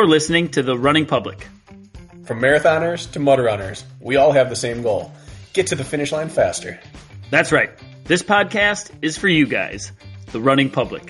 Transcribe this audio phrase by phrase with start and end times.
[0.00, 1.46] You're listening to The Running Public.
[2.24, 5.12] From marathoners to mud runners, we all have the same goal
[5.52, 6.80] get to the finish line faster.
[7.28, 7.68] That's right.
[8.04, 9.92] This podcast is for you guys,
[10.32, 11.02] the running public.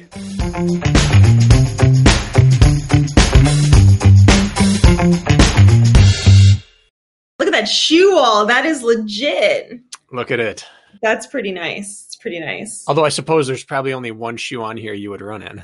[7.39, 8.47] Look at that shoe wall.
[8.47, 9.83] That is legit.
[10.11, 10.67] Look at it.
[11.01, 12.07] That's pretty nice.
[12.09, 12.85] It's pretty nice.
[12.89, 15.63] Although I suppose there's probably only one shoe on here you would run in.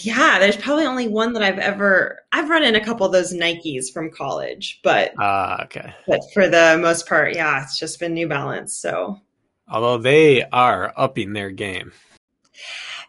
[0.00, 3.34] Yeah, there's probably only one that I've ever I've run in a couple of those
[3.34, 5.92] Nikes from college, but Ah, okay.
[6.06, 8.74] but for the most part, yeah, it's just been New Balance.
[8.74, 9.20] So
[9.68, 11.92] Although they are upping their game.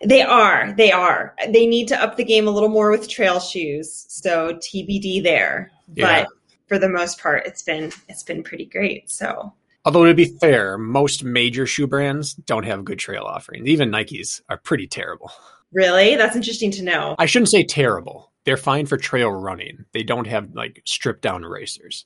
[0.04, 1.36] they are, they are.
[1.50, 4.06] They need to up the game a little more with trail shoes.
[4.10, 5.72] So TBD there.
[5.94, 6.24] Yeah.
[6.24, 6.28] But
[6.68, 9.10] for the most part, it's been it's been pretty great.
[9.10, 9.54] So
[9.86, 13.70] Although to be fair, most major shoe brands don't have good trail offerings.
[13.70, 15.32] Even Nikes are pretty terrible.
[15.72, 17.16] Really, that's interesting to know.
[17.20, 18.32] I shouldn't say terrible.
[18.46, 19.86] They're fine for trail running.
[19.92, 22.06] They don't have like stripped down racers.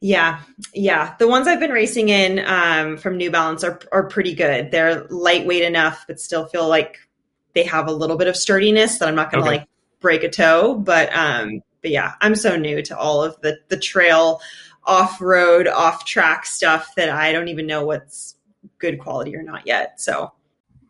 [0.00, 0.40] Yeah,
[0.74, 1.14] yeah.
[1.18, 4.70] The ones I've been racing in um, from New Balance are are pretty good.
[4.72, 6.98] They're lightweight enough, but still feel like
[7.54, 9.58] they have a little bit of sturdiness that I'm not going to Okay.
[9.60, 9.68] like
[10.00, 10.74] break a toe.
[10.74, 14.40] But um, but yeah, I'm so new to all of the the trail,
[14.84, 18.34] off road, off track stuff that I don't even know what's
[18.78, 20.00] good quality or not yet.
[20.00, 20.32] So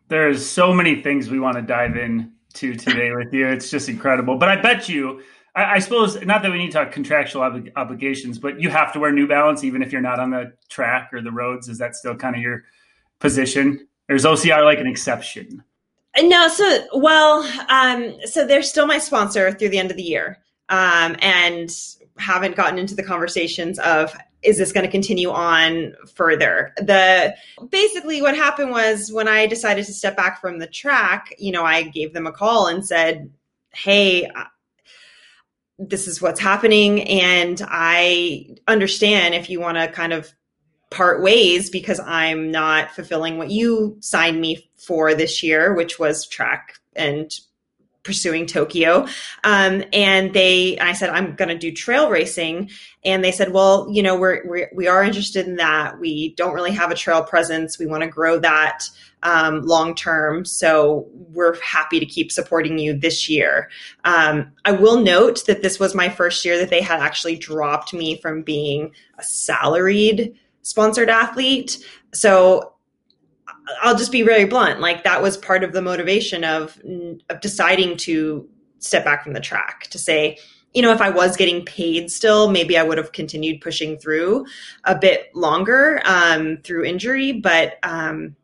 [0.07, 3.47] There's so many things we want to dive into today with you.
[3.47, 4.37] It's just incredible.
[4.37, 5.21] But I bet you,
[5.55, 8.93] I, I suppose, not that we need to talk contractual obli- obligations, but you have
[8.93, 11.69] to wear New Balance even if you're not on the track or the roads.
[11.69, 12.63] Is that still kind of your
[13.19, 13.87] position?
[14.09, 15.63] Or is OCR like an exception?
[16.21, 20.37] No, so well, um, so they're still my sponsor through the end of the year,
[20.69, 21.75] um, and
[22.19, 26.73] haven't gotten into the conversations of is this going to continue on further.
[26.77, 27.35] The
[27.69, 31.63] basically what happened was when I decided to step back from the track, you know,
[31.63, 33.31] I gave them a call and said,
[33.73, 34.45] "Hey." uh,
[35.79, 40.31] This is what's happening, and I understand if you want to kind of
[40.91, 46.27] part ways because I'm not fulfilling what you signed me for this year, which was
[46.27, 47.31] track and
[48.03, 49.07] pursuing Tokyo.
[49.43, 52.69] Um, and they, I said, I'm going to do trail racing.
[53.03, 55.99] And they said, well, you know, we're, we're, we are interested in that.
[55.99, 57.79] We don't really have a trail presence.
[57.79, 58.83] We want to grow that
[59.23, 60.45] um, long term.
[60.45, 63.69] So we're happy to keep supporting you this year.
[64.03, 67.93] Um, I will note that this was my first year that they had actually dropped
[67.93, 71.85] me from being a salaried sponsored athlete.
[72.13, 72.72] So
[73.81, 74.79] I'll just be very blunt.
[74.79, 76.79] Like that was part of the motivation of
[77.29, 78.47] of deciding to
[78.79, 80.37] step back from the track to say,
[80.73, 84.45] you know, if I was getting paid still, maybe I would have continued pushing through
[84.83, 87.31] a bit longer um, through injury.
[87.31, 88.35] But um,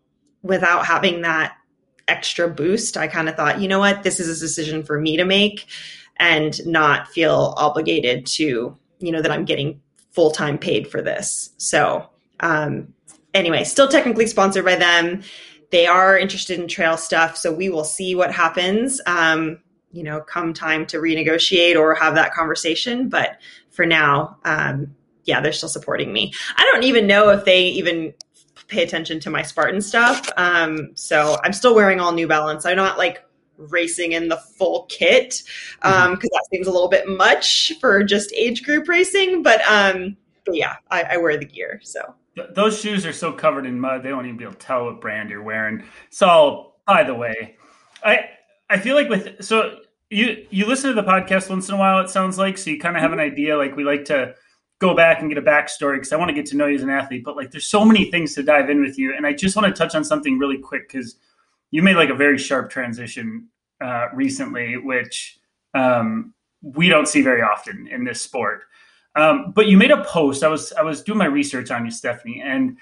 [0.44, 1.56] without having that
[2.08, 5.18] extra boost, I kind of thought, you know what, this is a decision for me
[5.18, 5.68] to make
[6.18, 9.82] and not feel obligated to, you know, that I'm getting
[10.12, 11.52] full time paid for this.
[11.58, 12.10] So,
[12.42, 12.94] um,
[13.34, 15.24] anyway, still technically sponsored by them.
[15.72, 19.02] They are interested in trail stuff, so we will see what happens.
[19.06, 19.60] Um,
[19.92, 23.10] you know, come time to renegotiate or have that conversation.
[23.10, 23.40] But
[23.72, 24.96] for now, um,
[25.26, 26.34] yeah, they're still supporting me.
[26.58, 28.14] I don't even know if they even
[28.68, 30.30] pay attention to my Spartan stuff.
[30.38, 32.66] Um, so I'm still wearing all New Balance.
[32.66, 33.24] I'm not like
[33.58, 35.44] racing in the full kit
[35.82, 39.44] because that seems a little bit much for just age group racing.
[39.44, 41.80] But um, but yeah, I, I wear the gear.
[41.84, 44.60] So Th- those shoes are so covered in mud they won't even be able to
[44.60, 45.84] tell what brand you're wearing.
[46.10, 47.58] So, by the way,
[48.04, 48.30] I
[48.70, 49.80] I feel like with so
[50.10, 52.00] you you listen to the podcast once in a while.
[52.00, 53.58] It sounds like so you kind of have an idea.
[53.58, 54.36] Like we like to
[54.80, 56.84] go back and get a backstory because I want to get to know you as
[56.84, 57.24] an athlete.
[57.24, 59.68] But like, there's so many things to dive in with you, and I just want
[59.68, 61.16] to touch on something really quick because
[61.72, 63.48] you made like a very sharp transition
[63.82, 65.38] uh, recently, which
[65.74, 68.64] um, we don't see very often in this sport.
[69.16, 70.44] Um, but you made a post.
[70.44, 72.78] I was I was doing my research on you, Stephanie, and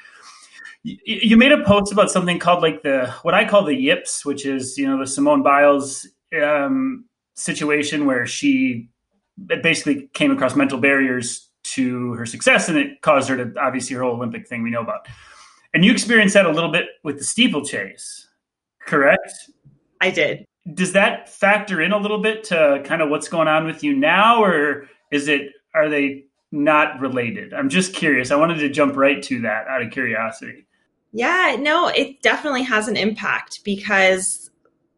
[0.84, 4.26] you, you made a post about something called like the what I call the yips,
[4.26, 6.08] which is you know the Simone Biles
[6.42, 8.90] um, situation where she
[9.62, 14.04] basically came across mental barriers to her success, and it caused her to obviously her
[14.04, 15.08] whole Olympic thing we know about.
[15.74, 18.28] And you experienced that a little bit with the steeplechase,
[18.86, 19.50] correct?
[20.02, 20.46] I did.
[20.74, 23.96] Does that factor in a little bit to kind of what's going on with you
[23.96, 27.54] now, or is it are they not related?
[27.54, 28.32] I'm just curious.
[28.32, 30.66] I wanted to jump right to that out of curiosity.
[31.14, 34.52] Yeah, no, it definitely has an impact because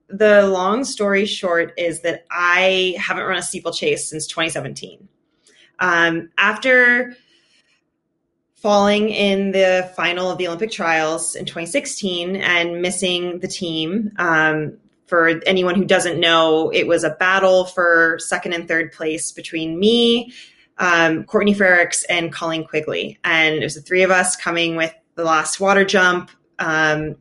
[0.10, 5.08] the long story short is that I haven't run a steeplechase since 2017.
[5.80, 7.16] Um, after
[8.56, 14.78] falling in the final of the Olympic trials in 2016 and missing the team um,
[15.08, 19.80] for anyone who doesn't know, it was a battle for second and third place between
[19.80, 20.34] me,
[20.80, 23.20] um, Courtney Frerichs, and Colleen Quigley.
[23.24, 26.31] And it was the three of us coming with the last water jump.
[26.58, 27.16] Um,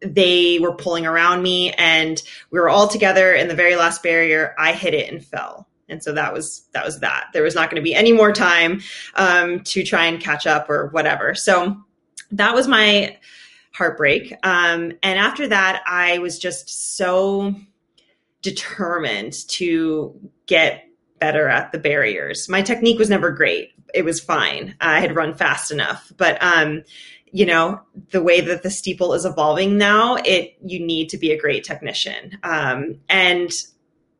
[0.00, 4.54] they were pulling around me, and we were all together in the very last barrier.
[4.58, 5.68] I hit it and fell.
[5.88, 7.28] And so that was that was that.
[7.32, 8.80] There was not going to be any more time
[9.14, 11.34] um, to try and catch up or whatever.
[11.34, 11.76] So
[12.32, 13.16] that was my
[13.72, 14.32] heartbreak.
[14.42, 17.54] Um, and after that, I was just so
[18.42, 20.85] determined to get
[21.18, 22.48] better at the barriers.
[22.48, 23.72] My technique was never great.
[23.94, 24.74] It was fine.
[24.80, 26.82] I had run fast enough, but um,
[27.32, 27.80] you know
[28.10, 31.64] the way that the steeple is evolving now, it you need to be a great
[31.64, 32.38] technician.
[32.42, 33.50] Um, and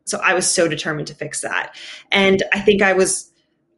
[0.05, 1.77] so I was so determined to fix that.
[2.13, 3.33] And I think I was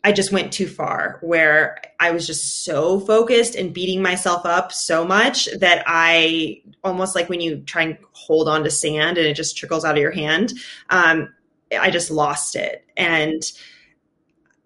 [0.04, 4.72] I just went too far where I was just so focused and beating myself up
[4.72, 9.26] so much that I almost like when you try and hold on to sand and
[9.26, 10.52] it just trickles out of your hand.
[10.90, 11.34] Um,
[11.76, 12.84] I just lost it.
[12.96, 13.42] And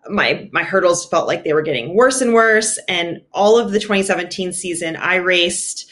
[0.08, 2.78] my my hurdles felt like they were getting worse and worse.
[2.88, 5.90] And all of the 2017 season, I raced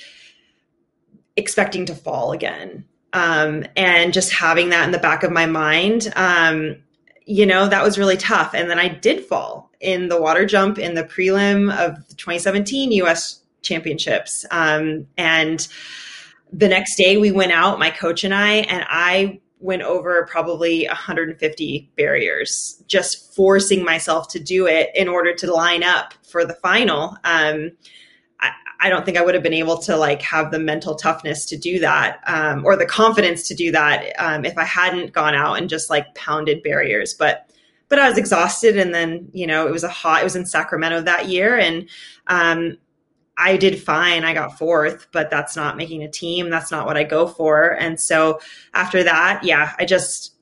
[1.37, 2.85] expecting to fall again.
[3.13, 6.77] Um, and just having that in the back of my mind, um,
[7.27, 8.55] you know, that was really tough.
[8.55, 12.93] And then I did fall in the water jump in the prelim of the 2017
[12.93, 14.45] US championships.
[14.51, 15.67] Um, and
[16.53, 20.87] the next day we went out, my coach and I, and I went over probably
[20.87, 26.55] 150 barriers, just forcing myself to do it in order to line up for the
[26.55, 27.17] final.
[27.25, 27.73] Um,
[28.81, 31.57] I don't think I would have been able to like have the mental toughness to
[31.57, 35.59] do that um, or the confidence to do that um, if I hadn't gone out
[35.59, 37.13] and just like pounded barriers.
[37.13, 37.47] But
[37.91, 40.23] but I was exhausted, and then you know it was a hot.
[40.23, 41.89] It was in Sacramento that year, and
[42.29, 42.79] um,
[43.41, 44.25] I did fine.
[44.25, 46.51] I got fourth, but that's not making a team.
[46.51, 47.71] That's not what I go for.
[47.71, 48.39] And so
[48.75, 50.35] after that, yeah, I just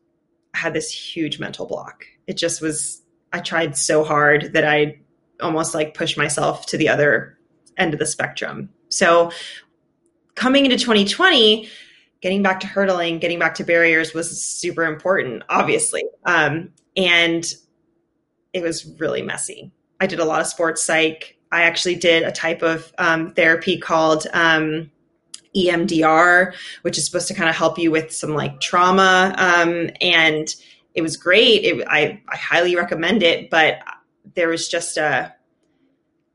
[0.54, 2.04] had this huge mental block.
[2.26, 3.02] It just was.
[3.32, 5.00] I tried so hard that I
[5.40, 7.38] almost like pushed myself to the other
[7.76, 8.70] end of the spectrum.
[8.88, 9.30] So
[10.34, 11.68] coming into 2020,
[12.20, 16.04] getting back to hurdling, getting back to barriers was super important, obviously.
[16.24, 17.44] Um, and
[18.52, 19.72] it was really messy.
[20.00, 21.37] I did a lot of sports psych.
[21.50, 24.90] I actually did a type of um, therapy called um,
[25.56, 29.34] EMDR, which is supposed to kind of help you with some like trauma.
[29.38, 30.54] Um, and
[30.94, 31.64] it was great.
[31.64, 33.78] It, I, I highly recommend it, but
[34.34, 35.34] there was just a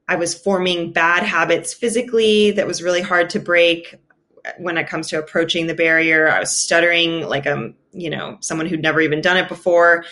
[0.07, 3.95] I was forming bad habits physically that was really hard to break
[4.57, 6.29] when it comes to approaching the barrier.
[6.29, 10.03] I was stuttering like I'm, you know, someone who'd never even done it before.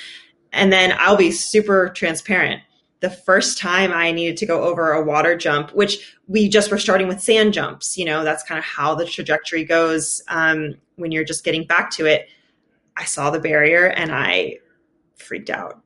[0.53, 2.61] And then I'll be super transparent.
[3.01, 6.77] The first time I needed to go over a water jump, which we just were
[6.77, 11.11] starting with sand jumps, you know, that's kind of how the trajectory goes um, when
[11.11, 12.29] you're just getting back to it.
[12.95, 14.59] I saw the barrier and I
[15.15, 15.81] freaked out.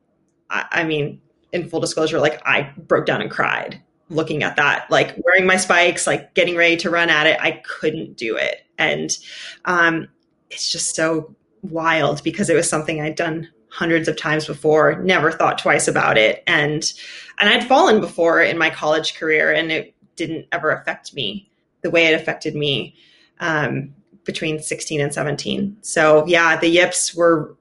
[0.50, 1.20] I, I mean,
[1.52, 5.56] in full disclosure, like I broke down and cried looking at that, like wearing my
[5.56, 7.38] spikes, like getting ready to run at it.
[7.40, 8.64] I couldn't do it.
[8.78, 9.16] And
[9.64, 10.08] um,
[10.50, 15.30] it's just so wild because it was something I'd done hundreds of times before, never
[15.30, 16.42] thought twice about it.
[16.46, 16.92] And
[17.38, 21.50] and I'd fallen before in my college career and it didn't ever affect me
[21.82, 22.94] the way it affected me
[23.40, 25.76] um, between 16 and 17.
[25.82, 27.56] So yeah, the yips were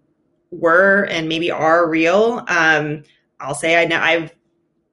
[0.51, 2.45] were and maybe are real.
[2.47, 3.03] Um,
[3.41, 4.33] I'll say I know I've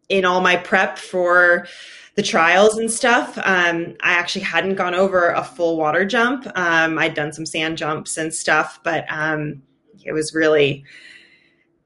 [0.08, 1.66] in all my prep for
[2.14, 6.46] the trials and stuff, um, I actually hadn't gone over a full water jump.
[6.54, 9.62] Um, I'd done some sand jumps and stuff, but um,
[10.04, 10.84] it was really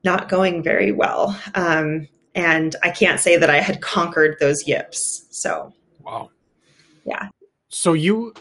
[0.05, 1.39] not going very well.
[1.55, 5.27] Um, and I can't say that I had conquered those yips.
[5.31, 6.31] So, wow,
[7.05, 7.29] yeah.
[7.69, 8.35] So you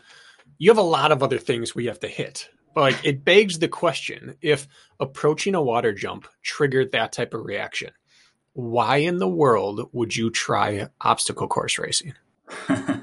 [0.57, 2.49] you have a lot of other things we have to hit.
[2.73, 4.67] But like it begs the question if
[4.99, 7.91] approaching a water jump triggered that type of reaction
[8.55, 12.13] why in the world would you try obstacle course racing?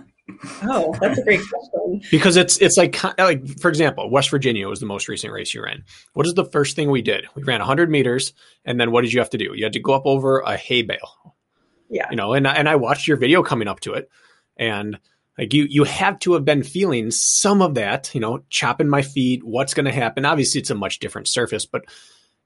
[0.62, 2.02] oh, that's a great question.
[2.10, 5.62] Because it's it's like like for example, West Virginia was the most recent race you
[5.62, 5.84] ran.
[6.14, 7.26] What is the first thing we did?
[7.34, 8.32] We ran 100 meters,
[8.64, 9.52] and then what did you have to do?
[9.54, 11.34] You had to go up over a hay bale.
[11.88, 14.10] Yeah, you know, and and I watched your video coming up to it,
[14.56, 14.98] and
[15.38, 18.14] like you you have to have been feeling some of that.
[18.14, 19.44] You know, chopping my feet.
[19.44, 20.24] What's going to happen?
[20.24, 21.84] Obviously, it's a much different surface, but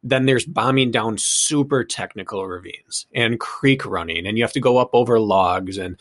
[0.03, 4.79] then there's bombing down super technical ravines and creek running, and you have to go
[4.79, 5.99] up over logs and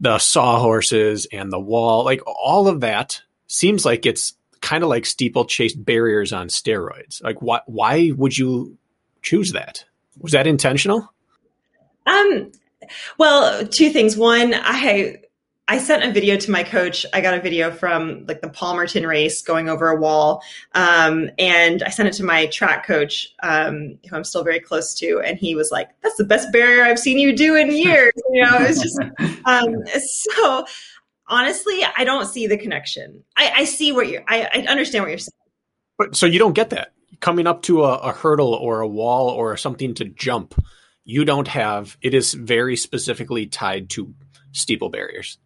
[0.00, 2.04] the sawhorses and the wall.
[2.04, 7.22] Like all of that seems like it's kind of like steeplechase barriers on steroids.
[7.22, 8.76] Like, why why would you
[9.22, 9.84] choose that?
[10.18, 11.12] Was that intentional?
[12.06, 12.52] Um,
[13.18, 14.16] well, two things.
[14.16, 15.18] One, I
[15.70, 17.06] I sent a video to my coach.
[17.14, 20.42] I got a video from like the Palmerton race going over a wall.
[20.74, 24.92] Um, and I sent it to my track coach, um, who I'm still very close
[24.94, 25.20] to.
[25.20, 28.10] And he was like, that's the best barrier I've seen you do in years.
[28.32, 29.00] You know, it was just,
[29.44, 30.66] um, so
[31.28, 33.22] honestly, I don't see the connection.
[33.36, 35.30] I, I see what you're, I, I understand what you're saying.
[35.98, 39.28] But so you don't get that coming up to a, a hurdle or a wall
[39.28, 40.60] or something to jump.
[41.04, 44.12] You don't have, it is very specifically tied to
[44.50, 45.38] steeple barriers.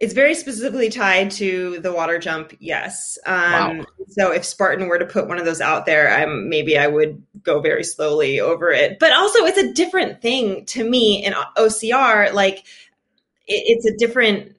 [0.00, 2.54] It's very specifically tied to the water jump.
[2.60, 3.18] Yes.
[3.26, 3.84] Um, Wow.
[4.10, 7.22] So if Spartan were to put one of those out there, I'm maybe I would
[7.42, 8.98] go very slowly over it.
[8.98, 12.32] But also, it's a different thing to me in OCR.
[12.32, 12.64] Like it,
[13.46, 14.56] it's a different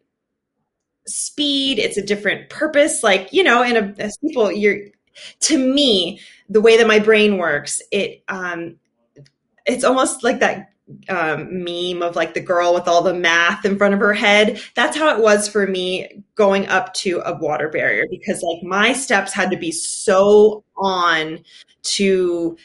[1.08, 1.79] speed.
[1.79, 3.01] It's a different purpose.
[3.01, 4.77] Like you know, in a, a steeple, you're
[5.41, 7.81] to me the way that my brain works.
[7.91, 8.75] It um,
[9.65, 10.68] it's almost like that
[11.10, 14.62] um, meme of like the girl with all the math in front of her head.
[14.75, 18.93] That's how it was for me going up to a water barrier because like my
[18.93, 21.39] steps had to be so on
[21.81, 22.58] to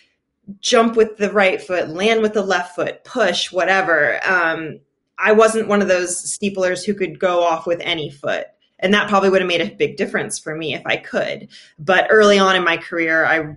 [0.61, 4.21] jump with the right foot, land with the left foot, push, whatever.
[4.27, 4.81] Um,
[5.19, 8.47] I wasn't one of those steeplers who could go off with any foot.
[8.81, 11.49] And that probably would have made a big difference for me if I could.
[11.79, 13.57] But early on in my career, I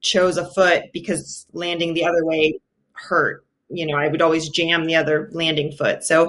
[0.00, 2.58] chose a foot because landing the other way
[2.92, 6.04] hurt you know, I would always jam the other landing foot.
[6.04, 6.28] So,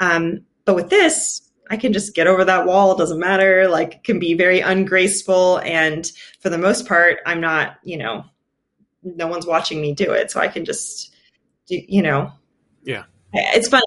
[0.00, 2.92] um, but with this, I can just get over that wall.
[2.92, 3.68] It doesn't matter.
[3.68, 5.58] Like, it can be very ungraceful.
[5.60, 6.10] And
[6.40, 8.24] for the most part, I'm not, you know,
[9.02, 10.30] no one's watching me do it.
[10.30, 11.14] So I can just,
[11.66, 12.30] do, you know,
[12.82, 13.04] Yeah.
[13.32, 13.80] it's fun.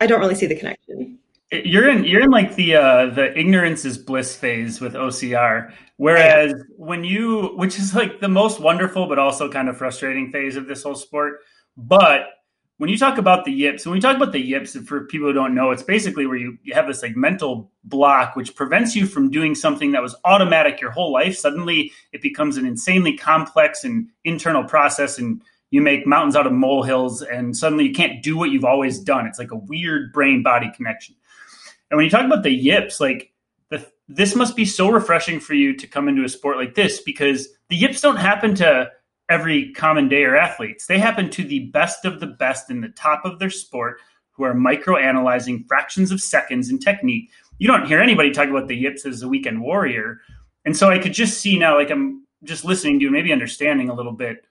[0.00, 1.18] I don't really see the connection.
[1.50, 6.52] You're in you're in like the uh, the ignorance is bliss phase with OCR, whereas
[6.76, 10.66] when you, which is like the most wonderful but also kind of frustrating phase of
[10.66, 11.40] this whole sport.
[11.78, 12.26] But
[12.78, 15.32] when you talk about the yips, when we talk about the yips, for people who
[15.32, 19.06] don't know, it's basically where you, you have this like mental block which prevents you
[19.06, 21.36] from doing something that was automatic your whole life.
[21.36, 26.52] Suddenly it becomes an insanely complex and internal process and you make mountains out of
[26.52, 29.26] molehills and suddenly you can't do what you've always done.
[29.26, 31.14] It's like a weird brain body connection.
[31.90, 33.32] And when you talk about the yips, like
[33.70, 37.00] the, this must be so refreshing for you to come into a sport like this
[37.00, 38.90] because the yips don't happen to
[39.28, 40.86] every common day or athletes.
[40.86, 44.44] They happen to the best of the best in the top of their sport who
[44.44, 47.30] are micro analyzing fractions of seconds in technique.
[47.58, 50.20] You don't hear anybody talk about the yips as a weekend warrior.
[50.64, 53.88] And so I could just see now, like I'm just listening to you, maybe understanding
[53.88, 54.46] a little bit,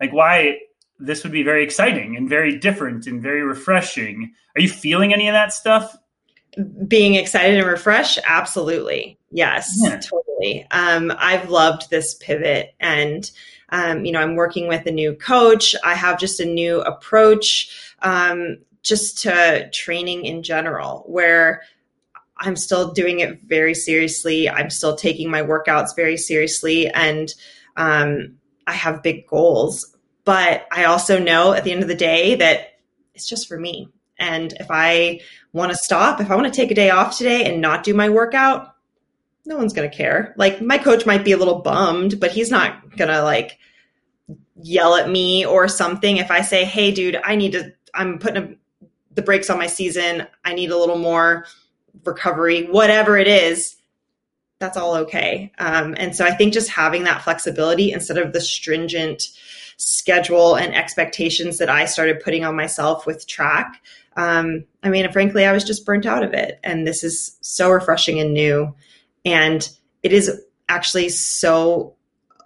[0.00, 0.58] like why
[0.98, 4.32] this would be very exciting and very different and very refreshing.
[4.56, 5.96] Are you feeling any of that stuff?
[6.88, 10.00] being excited and refreshed absolutely yes Yeah.
[10.00, 13.30] totally um, i've loved this pivot and
[13.70, 15.74] um, you know i'm working with a new coach.
[15.84, 21.62] I have just a new approach um, just to training in general where
[22.38, 24.48] i'm still doing it very seriously.
[24.48, 27.32] I'm still taking my workouts very seriously and
[27.76, 28.36] um,
[28.66, 29.96] i have big goals.
[30.24, 32.78] But i also know at the end of the day that
[33.14, 33.88] it's just for me.
[34.18, 35.20] And if i
[35.52, 37.94] want to stop, if I want to take a day off today and not do
[37.94, 38.69] my workout,
[39.50, 40.32] no one's going to care.
[40.38, 43.58] Like my coach might be a little bummed, but he's not going to like
[44.62, 48.42] yell at me or something if I say, "Hey dude, I need to I'm putting
[48.42, 50.26] a, the brakes on my season.
[50.44, 51.44] I need a little more
[52.04, 53.76] recovery, whatever it is."
[54.60, 55.52] That's all okay.
[55.58, 59.28] Um, and so I think just having that flexibility instead of the stringent
[59.78, 63.80] schedule and expectations that I started putting on myself with track
[64.16, 66.58] um, I mean, frankly, I was just burnt out of it.
[66.62, 68.74] And this is so refreshing and new.
[69.24, 69.68] And
[70.02, 70.30] it is
[70.68, 71.96] actually so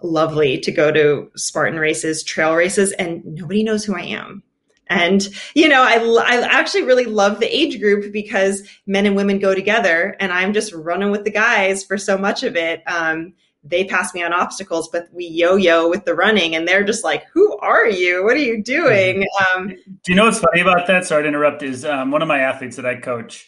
[0.01, 4.43] lovely to go to Spartan races, trail races, and nobody knows who I am.
[4.87, 9.39] And, you know, I, I actually really love the age group because men and women
[9.39, 12.83] go together, and I'm just running with the guys for so much of it.
[12.85, 17.03] Um, they pass me on obstacles, but we yo-yo with the running, and they're just
[17.03, 18.23] like, "Who are you?
[18.23, 21.05] What are you doing?" Um, Do you know what's funny about that?
[21.05, 21.63] Sorry to interrupt.
[21.63, 23.47] Is um, one of my athletes that I coach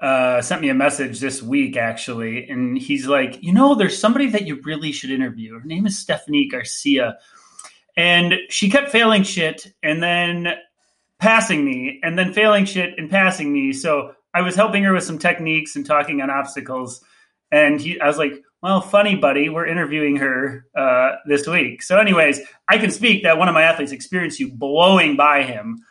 [0.00, 4.26] uh, sent me a message this week actually, and he's like, "You know, there's somebody
[4.30, 5.58] that you really should interview.
[5.58, 7.18] Her name is Stephanie Garcia,
[7.96, 10.54] and she kept failing shit, and then
[11.18, 13.72] passing me, and then failing shit and passing me.
[13.72, 17.02] So I was helping her with some techniques and talking on obstacles."
[17.50, 21.82] And he, I was like, well, funny, buddy, we're interviewing her uh, this week.
[21.82, 25.84] So, anyways, I can speak that one of my athletes experienced you blowing by him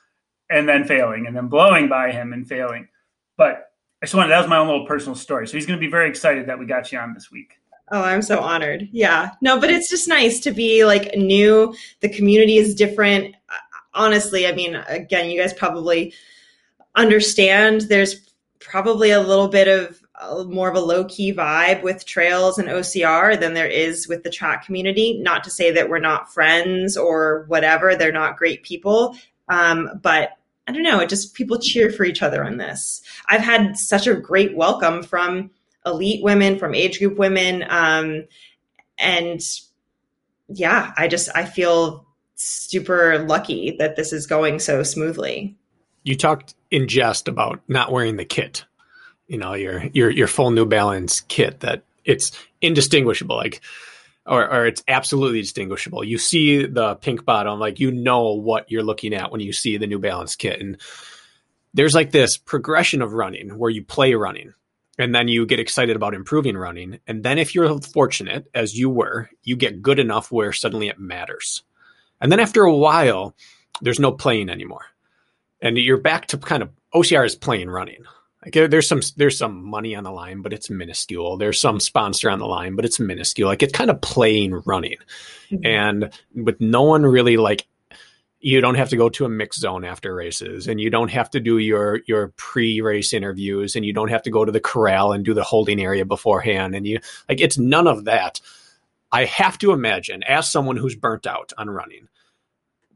[0.49, 2.89] and then failing, and then blowing by him and failing.
[3.37, 3.66] But
[4.01, 5.47] I just wanted that was my own little personal story.
[5.47, 7.59] So he's going to be very excited that we got you on this week.
[7.91, 8.89] Oh, I'm so honored.
[8.91, 9.31] Yeah.
[9.41, 11.73] No, but it's just nice to be like new.
[12.01, 13.35] The community is different.
[13.93, 16.13] Honestly, I mean, again, you guys probably
[16.95, 22.05] understand there's probably a little bit of uh, more of a low key vibe with
[22.05, 25.19] trails and OCR than there is with the track community.
[25.19, 29.15] Not to say that we're not friends or whatever, they're not great people.
[29.47, 30.31] Um, but
[30.67, 33.01] I don't know, it just people cheer for each other on this.
[33.29, 35.51] I've had such a great welcome from
[35.85, 37.63] elite women, from age group women.
[37.69, 38.25] Um,
[38.97, 39.41] and
[40.49, 42.05] yeah, I just, I feel
[42.35, 45.55] super lucky that this is going so smoothly.
[46.03, 48.65] You talked in jest about not wearing the kit,
[49.27, 52.31] you know, your your your full New Balance kit that it's
[52.61, 53.61] indistinguishable, like
[54.27, 56.03] or or it's absolutely distinguishable.
[56.03, 59.77] You see the pink bottom, like you know what you're looking at when you see
[59.77, 60.59] the New Balance kit.
[60.59, 60.79] And
[61.73, 64.53] there's like this progression of running where you play running
[64.97, 66.99] and then you get excited about improving running.
[67.07, 70.99] And then if you're fortunate, as you were, you get good enough where suddenly it
[70.99, 71.63] matters.
[72.19, 73.35] And then after a while,
[73.81, 74.85] there's no playing anymore.
[75.61, 78.03] And you're back to kind of OCR is playing running.
[78.55, 81.37] Like there's some there's some money on the line, but it's minuscule.
[81.37, 83.49] There's some sponsor on the line, but it's minuscule.
[83.49, 84.97] Like it's kind of plain running.
[85.51, 85.65] Mm-hmm.
[85.65, 87.67] And with no one really like
[88.39, 91.29] you don't have to go to a mix zone after races and you don't have
[91.31, 95.11] to do your your pre-race interviews and you don't have to go to the corral
[95.11, 98.39] and do the holding area beforehand and you like it's none of that
[99.11, 102.07] i have to imagine as someone who's burnt out on running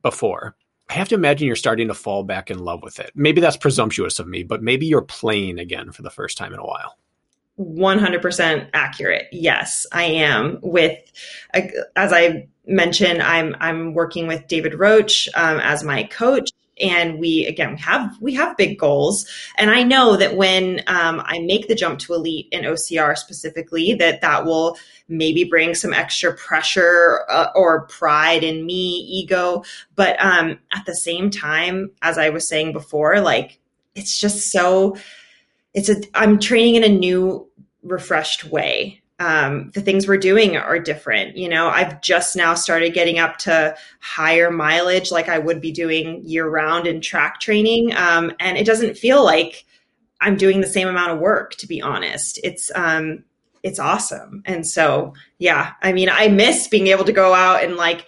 [0.04, 0.56] before
[0.92, 3.12] i have to imagine you're starting to fall back in love with it.
[3.16, 6.60] Maybe that's presumptuous of me but maybe you're playing again for the first time in
[6.60, 6.98] a while.
[7.60, 9.28] 100% accurate.
[9.32, 10.60] Yes, I am.
[10.62, 11.00] With
[11.96, 16.50] as I mentioned I'm I'm working with David Roche um, as my coach
[16.80, 19.26] and we again we have we have big goals.
[19.58, 23.94] And I know that when um, I make the jump to elite in OCR specifically
[23.96, 29.64] that that will maybe bring some extra pressure uh, or pride in me ego.
[29.96, 33.60] But um, at the same time as I was saying before like
[33.96, 34.96] it's just so
[35.74, 37.48] it's a i'm training in a new
[37.84, 41.68] refreshed way um, the things we're doing are different you know?
[41.70, 46.50] I've just now started getting up to higher mileage like i would be doing year
[46.50, 49.66] round in track training um, and it doesn't feel like
[50.20, 52.40] i'm doing the same amount of work to be honest.
[52.44, 53.24] It's um,
[53.64, 54.42] it's awesome.
[54.46, 58.06] And so yeah i mean i miss being able to go out and like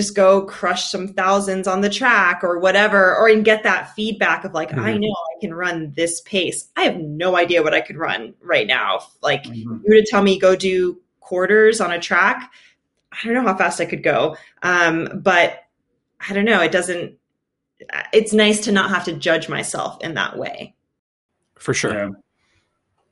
[0.00, 4.44] just go crush some thousands on the track or whatever, or and get that feedback
[4.44, 4.80] of like, mm-hmm.
[4.80, 6.68] I know I can run this pace.
[6.76, 9.00] I have no idea what I could run right now.
[9.22, 9.54] Like mm-hmm.
[9.54, 12.50] you were to tell me go do quarters on a track,
[13.12, 14.36] I don't know how fast I could go.
[14.62, 15.64] Um, but
[16.26, 16.62] I don't know.
[16.62, 17.18] It doesn't.
[18.12, 20.74] It's nice to not have to judge myself in that way.
[21.58, 21.94] For sure.
[21.94, 22.08] Yeah.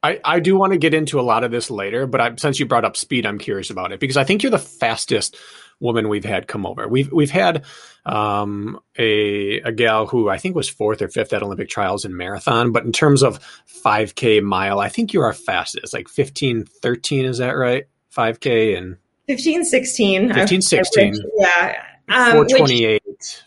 [0.02, 2.60] I, I do want to get into a lot of this later, but I, since
[2.60, 5.36] you brought up speed, I'm curious about it because I think you're the fastest
[5.80, 6.88] woman we've had come over.
[6.88, 7.64] We've we've had
[8.04, 12.16] um, a a gal who I think was fourth or fifth at Olympic trials in
[12.16, 13.38] marathon, but in terms of
[13.84, 17.84] 5K mile, I think you're our fastest, like 15, 13, is that right?
[18.16, 20.34] 5K and 15, 16.
[20.34, 21.14] 15, 16.
[21.36, 21.84] yeah.
[22.08, 23.02] Um, 428.
[23.04, 23.42] Which,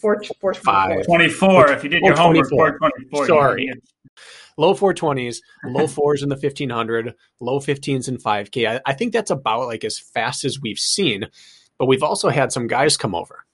[0.00, 0.22] four,
[0.54, 1.72] four, 24.
[1.72, 3.26] If you did your homework, 424.
[3.26, 3.70] Sorry
[4.58, 8.68] low 420s, low fours in the 1500, low 15s in 5K.
[8.68, 11.28] I, I, think that's about like as fast as we've seen.
[11.78, 13.44] But we've also had some guys come over.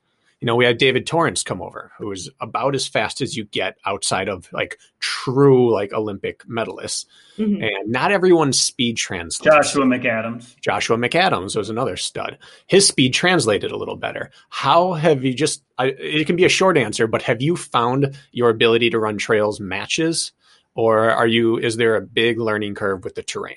[0.40, 3.44] You know, we had David Torrance come over, who is about as fast as you
[3.44, 7.06] get outside of like true like Olympic medalists.
[7.38, 7.62] Mm-hmm.
[7.62, 9.54] And not everyone's speed translates.
[9.54, 10.60] Joshua McAdams.
[10.60, 12.36] Joshua McAdams was another stud.
[12.66, 14.30] His speed translated a little better.
[14.50, 15.62] How have you just?
[15.78, 19.16] I, it can be a short answer, but have you found your ability to run
[19.16, 20.32] trails matches,
[20.74, 21.56] or are you?
[21.56, 23.56] Is there a big learning curve with the terrain?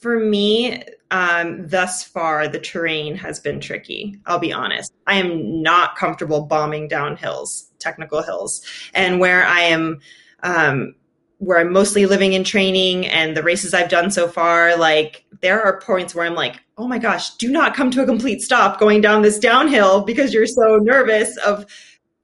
[0.00, 4.18] For me, um, thus far, the terrain has been tricky.
[4.26, 4.92] I'll be honest.
[5.06, 8.62] I am not comfortable bombing down hills, technical hills.
[8.94, 10.00] And where I am,
[10.42, 10.94] um,
[11.38, 15.62] where I'm mostly living in training and the races I've done so far, like there
[15.62, 18.78] are points where I'm like, oh my gosh, do not come to a complete stop
[18.78, 21.64] going down this downhill because you're so nervous of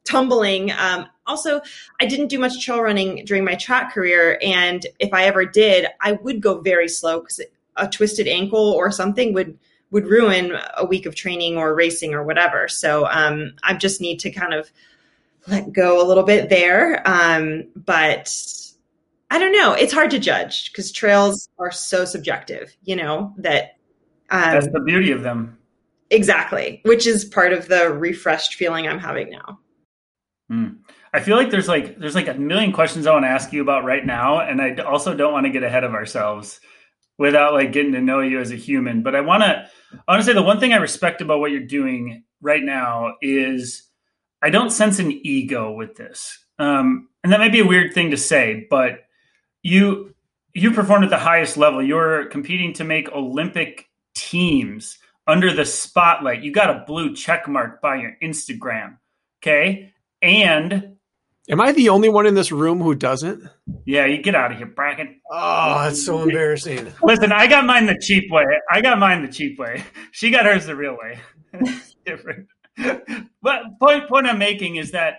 [0.05, 0.73] tumbling.
[0.73, 1.63] Um, also,
[2.01, 4.39] I didn't do much trail running during my track career.
[4.43, 7.41] And if I ever did, I would go very slow because
[7.77, 9.59] a twisted ankle or something would
[9.91, 12.67] would ruin a week of training or racing or whatever.
[12.67, 14.73] So um, I just need to kind of
[15.47, 17.01] let go a little bit there.
[17.07, 18.35] Um, but
[19.31, 19.73] I don't know.
[19.73, 22.77] It's hard to judge because trails are so subjective.
[22.83, 23.77] You know that.
[24.31, 25.59] Um, That's the beauty of them.
[26.11, 29.59] Exactly, which is part of the refreshed feeling I'm having now.
[30.51, 30.79] Mm.
[31.13, 33.63] I feel like there's like there's like a million questions I want to ask you
[33.63, 36.61] about right now, and I also don't want to get ahead of ourselves
[37.19, 39.03] without like getting to know you as a human.
[39.03, 39.69] But I want to,
[40.07, 43.15] I want to say the one thing I respect about what you're doing right now
[43.23, 43.89] is
[44.43, 46.39] I don't sense an ego with this.
[46.59, 49.01] Um, and that might be a weird thing to say, but
[49.63, 50.15] you
[50.53, 51.83] you performed at the highest level.
[51.83, 56.43] You're competing to make Olympic teams under the spotlight.
[56.43, 58.99] You got a blue check mark by your Instagram.
[59.43, 59.93] Okay.
[60.23, 60.97] And
[61.51, 63.45] Am I the only one in this room who doesn't?
[63.85, 65.21] yeah, you get out of here, Bracken.
[65.31, 66.91] Oh, that's so embarrassing.
[67.03, 68.45] Listen, I got mine the cheap way.
[68.71, 69.85] I got mine the cheap way.
[70.13, 71.19] She got hers the real way.
[72.07, 72.47] Different.
[73.43, 75.17] But point point I'm making is that,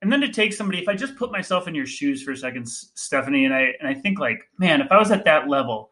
[0.00, 2.36] and then to take somebody, if I just put myself in your shoes for a
[2.36, 5.90] second, Stephanie, and I and I think like, man, if I was at that level,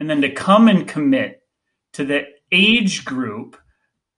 [0.00, 1.42] and then to come and commit
[1.94, 3.56] to the age group,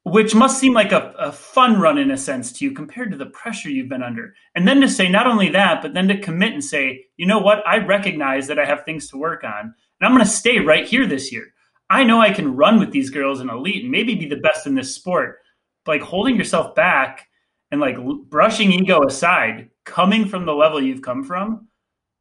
[0.05, 3.17] which must seem like a, a fun run in a sense to you compared to
[3.17, 6.21] the pressure you've been under, and then to say not only that, but then to
[6.21, 9.61] commit and say, you know what, I recognize that I have things to work on,
[9.61, 11.55] and I'm going to stay right here this year.
[11.89, 14.67] I know I can run with these girls in elite and maybe be the best
[14.67, 15.41] in this sport.
[15.85, 17.29] But like holding yourself back
[17.71, 17.97] and like
[18.29, 21.69] brushing ego aside, coming from the level you've come from,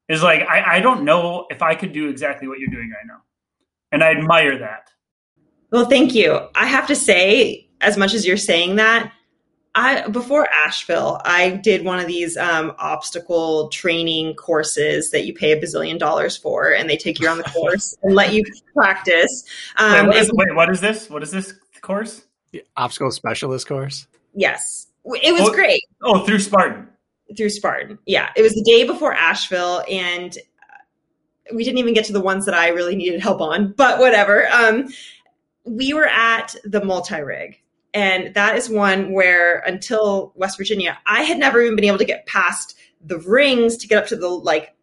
[0.10, 3.08] is like I, I don't know if I could do exactly what you're doing right
[3.08, 3.22] now,
[3.92, 4.90] and I admire that.
[5.72, 6.48] Well, thank you.
[6.56, 9.12] I have to say, as much as you're saying that,
[9.76, 15.52] I before Asheville, I did one of these um, obstacle training courses that you pay
[15.54, 18.44] a bazillion dollars for, and they take you on the course and let you
[18.76, 19.44] practice.
[19.80, 21.10] Wait, Um, what is, and- wait, what is this?
[21.10, 22.22] What is this course?
[22.52, 24.08] The obstacle specialist course.
[24.36, 25.54] yes, it was Oh.
[25.54, 25.82] great.
[26.04, 26.88] Oh, through Spartan.
[27.36, 27.98] through Spartan.
[28.06, 32.22] Yeah, it was the day before Asheville, and uh, we didn't even get to the
[32.22, 34.48] ones that I really needed help on, but whatever.
[34.50, 34.88] Um,
[35.66, 37.60] we were at the multi rig,
[37.94, 42.06] and that is one where until West Virginia, I had never even been able to
[42.06, 42.76] get past
[43.06, 44.76] the rings to get up to the like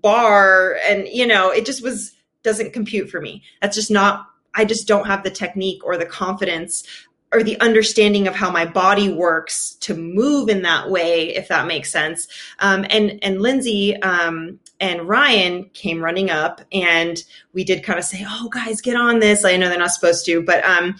[0.00, 3.42] bar, and you know, it just was doesn't compute for me.
[3.60, 4.26] That's just not.
[4.54, 6.84] I just don't have the technique or the confidence
[7.32, 11.66] or the understanding of how my body works to move in that way, if that
[11.66, 12.26] makes sense.
[12.60, 18.04] Um, and and Lindsay um, and Ryan came running up, and we did kind of
[18.04, 20.96] say, "Oh, guys, get on this." I know they're not supposed to, but um,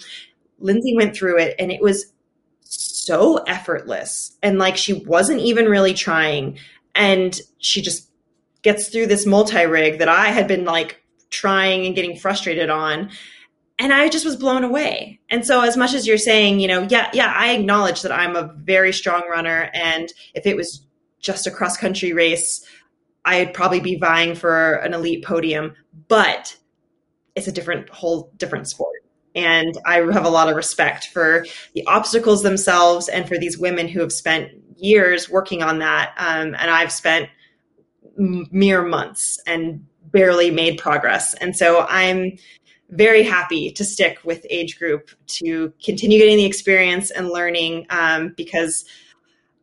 [0.58, 2.12] Lindsay went through it, and it was
[2.60, 6.58] so effortless, and like she wasn't even really trying,
[6.94, 8.10] and she just
[8.62, 13.10] gets through this multi rig that I had been like trying and getting frustrated on
[13.78, 15.20] and I just was blown away.
[15.30, 18.36] And so, as much as you're saying, you know, yeah, yeah, I acknowledge that I'm
[18.36, 20.84] a very strong runner, and if it was
[21.20, 22.64] just a cross country race,
[23.24, 25.74] I'd probably be vying for an elite podium.
[26.08, 26.56] But
[27.34, 28.96] it's a different, whole different sport.
[29.38, 33.88] And I have a lot of respect for the obstacles themselves and for these women
[33.88, 36.12] who have spent years working on that.
[36.18, 37.30] Um, and I've spent
[38.16, 41.34] mere months and barely made progress.
[41.34, 42.36] And so I'm
[42.90, 48.34] very happy to stick with age group to continue getting the experience and learning um,
[48.36, 48.84] because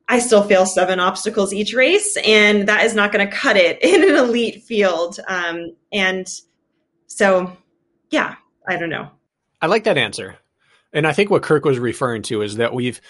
[0.08, 3.80] I still fail seven obstacles each race, and that is not going to cut it
[3.84, 5.20] in an elite field.
[5.28, 6.28] Um, and
[7.08, 7.56] so,
[8.12, 8.36] yeah,
[8.68, 9.10] I don't know.
[9.62, 10.38] I like that answer.
[10.94, 13.02] And I think what Kirk was referring to is that we've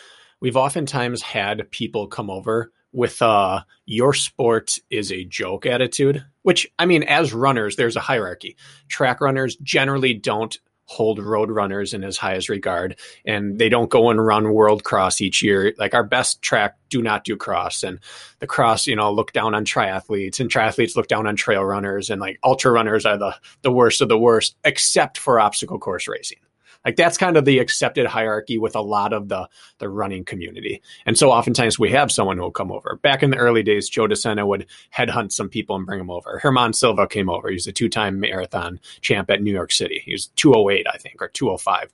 [0.42, 6.72] we've oftentimes had people come over with uh your sport is a joke attitude, which
[6.80, 8.56] I mean as runners there's a hierarchy.
[8.88, 14.10] Track runners generally don't hold road runners in as highest regard and they don't go
[14.10, 15.74] and run world cross each year.
[15.78, 18.00] Like our best track do not do cross and
[18.40, 22.10] the cross you know look down on triathletes and triathletes look down on trail runners
[22.10, 26.08] and like ultra runners are the the worst of the worst except for obstacle course
[26.08, 26.38] racing
[26.86, 30.82] like that's kind of the accepted hierarchy with a lot of the the running community.
[31.06, 33.00] And so oftentimes we have someone who will come over.
[33.02, 36.40] Back in the early days, Joe DeSena would headhunt some people and bring them over.
[36.44, 37.50] Germán Silva came over.
[37.50, 40.02] He was a two-time marathon champ at New York City.
[40.06, 41.92] He was 208, I think, or 205.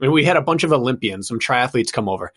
[0.00, 2.32] I mean, we had a bunch of Olympians, some triathletes come over,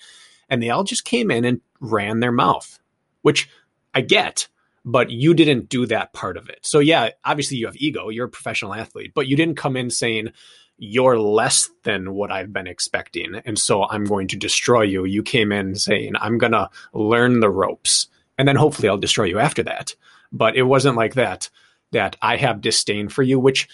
[0.50, 2.78] and they all just came in and ran their mouth,
[3.22, 3.50] which
[3.94, 4.50] I get,
[4.84, 6.60] but you didn't do that part of it.
[6.63, 8.10] So yeah, obviously you have ego.
[8.10, 10.30] You're a professional athlete, but you didn't come in saying,
[10.78, 13.36] you're less than what I've been expecting.
[13.46, 15.06] And so I'm going to destroy you.
[15.06, 18.08] You came in saying, I'm going to learn the ropes
[18.38, 19.96] and then hopefully I'll destroy you after that.
[20.32, 21.50] But it wasn't like that,
[21.92, 23.68] that I have disdain for you, which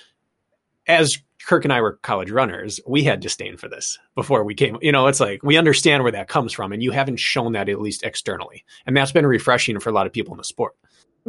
[0.87, 4.77] as Kirk and I were college runners, we had disdain for this before we came.
[4.81, 7.69] You know, it's like we understand where that comes from, and you haven't shown that
[7.69, 8.65] at least externally.
[8.85, 10.75] And that's been refreshing for a lot of people in the sport.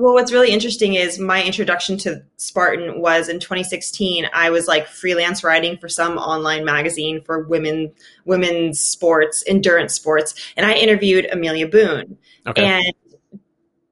[0.01, 4.27] Well, what's really interesting is my introduction to Spartan was in 2016.
[4.33, 7.93] I was like freelance writing for some online magazine for women,
[8.25, 12.65] women's sports, endurance sports, and I interviewed Amelia Boone, Okay.
[12.65, 12.95] and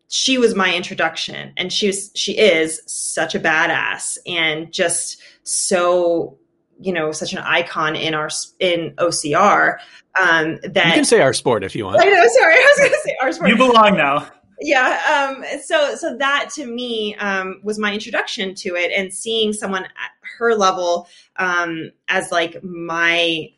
[0.08, 1.52] she was my introduction.
[1.58, 6.38] And she was, she is such a badass and just so,
[6.80, 9.76] you know, such an icon in our in OCR
[10.18, 12.00] um, that you can say our sport if you want.
[12.00, 12.26] I know.
[12.28, 13.50] Sorry, I was going to say our sport.
[13.50, 14.26] You belong now.
[14.60, 19.52] Yeah um so so that to me um was my introduction to it and seeing
[19.52, 23.50] someone at her level um as like my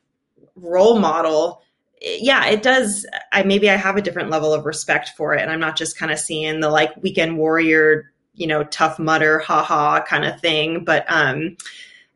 [0.57, 1.63] role model
[2.03, 5.51] yeah it does i maybe i have a different level of respect for it and
[5.51, 10.03] i'm not just kind of seeing the like weekend warrior you know Tough Mudder haha
[10.03, 11.57] kind of thing but um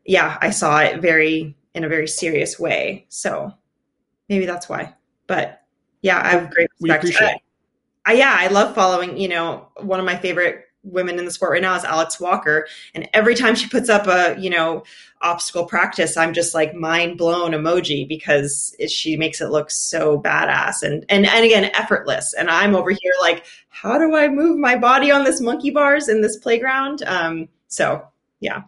[0.05, 3.51] yeah i saw it very in a very serious way so
[4.29, 4.93] maybe that's why
[5.27, 5.63] but
[6.01, 7.41] yeah i have great respect.
[8.05, 11.51] I, yeah, I love following, you know, one of my favorite women in the sport
[11.51, 12.67] right now is Alex Walker.
[12.93, 14.83] And every time she puts up a, you know,
[15.21, 20.21] obstacle practice, I'm just like mind blown emoji because it, she makes it look so
[20.21, 22.35] badass and, and, and again, effortless.
[22.35, 26.07] And I'm over here like, how do I move my body on this monkey bars
[26.07, 27.01] in this playground?
[27.07, 28.07] Um, so
[28.39, 28.63] yeah.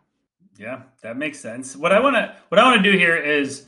[0.57, 1.75] Yeah, that makes sense.
[1.75, 3.65] What I want to what I want to do here is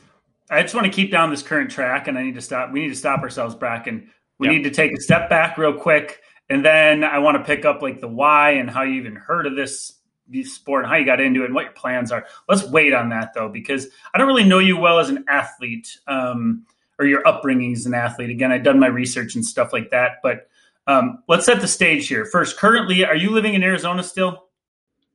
[0.50, 2.72] I just want to keep down this current track, and I need to stop.
[2.72, 4.10] We need to stop ourselves, Bracken.
[4.40, 4.54] We Yeah.
[4.54, 7.82] need to take a step back real quick, and then I want to pick up
[7.82, 11.04] like the why and how you even heard of this, this sport, and how you
[11.04, 12.26] got into it, and what your plans are.
[12.48, 15.98] Let's wait on that though, because I don't really know you well as an athlete,
[16.06, 16.64] um,
[16.98, 18.30] or your upbringing as an athlete.
[18.30, 20.48] Again, I've done my research and stuff like that, but
[20.86, 22.24] um, let's set the stage here.
[22.24, 24.48] First, currently, are you living in Arizona still?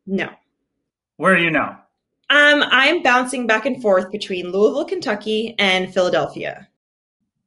[0.06, 0.30] No.
[1.18, 1.82] Where are you now?
[2.30, 6.68] Um, I'm bouncing back and forth between Louisville, Kentucky and Philadelphia.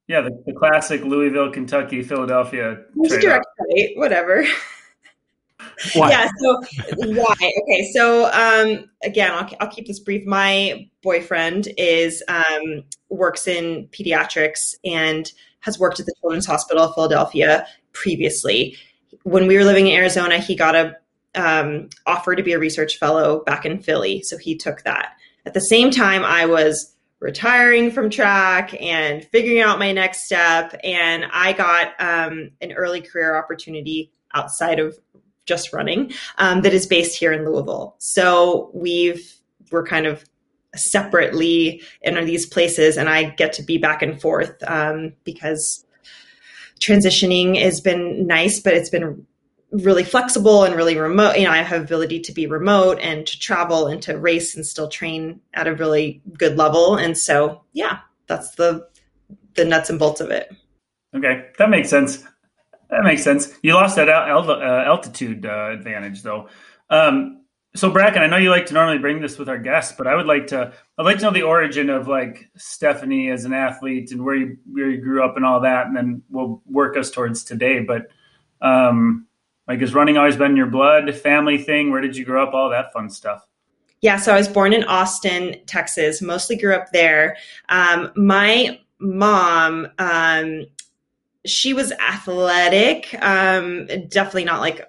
[0.09, 3.21] Yeah, the, the classic Louisville, Kentucky, Philadelphia There's a trade-off.
[3.21, 4.45] direct flight, whatever.
[5.95, 6.11] Why?
[6.11, 6.29] Yeah.
[6.39, 6.63] So
[6.97, 7.35] why?
[7.35, 7.91] Okay.
[7.93, 10.27] So um, again, I'll, I'll keep this brief.
[10.27, 16.95] My boyfriend is um, works in pediatrics and has worked at the Children's Hospital of
[16.95, 18.77] Philadelphia previously.
[19.25, 20.97] When we were living in Arizona, he got a
[21.35, 25.13] um, offer to be a research fellow back in Philly, so he took that.
[25.47, 30.79] At the same time, I was retiring from track and figuring out my next step,
[30.85, 34.99] and I got um, an early career opportunity outside of
[35.47, 37.97] just running um, that is based here in Louisville.
[37.99, 39.35] So we've
[39.71, 40.25] we're kind of
[40.77, 45.85] separately in these places, and I get to be back and forth um, because
[46.81, 49.27] transitioning has been nice, but it's been
[49.71, 51.37] really flexible and really remote.
[51.37, 54.65] You know, I have ability to be remote and to travel and to race and
[54.65, 56.97] still train at a really good level.
[56.97, 58.87] And so, yeah, that's the
[59.55, 60.55] the nuts and bolts of it.
[61.15, 62.23] Okay, that makes sense.
[62.91, 63.53] That makes sense.
[63.63, 66.49] You lost that al- uh, altitude uh, advantage, though.
[66.89, 67.43] Um,
[67.77, 70.15] so, Bracken, I know you like to normally bring this with our guests, but I
[70.15, 70.73] would like to.
[70.97, 74.57] I'd like to know the origin of like Stephanie as an athlete and where you
[74.71, 77.81] where you grew up and all that, and then we'll work us towards today.
[77.81, 78.09] But
[78.63, 79.28] um,
[79.69, 81.15] like, has running always been your blood?
[81.15, 81.93] Family thing?
[81.93, 82.55] Where did you grow up?
[82.55, 83.47] All that fun stuff.
[84.01, 86.23] Yeah, so I was born in Austin, Texas.
[86.23, 87.37] Mostly grew up there.
[87.69, 90.67] Um, my mom, um,
[91.45, 94.87] she was athletic, um, definitely not like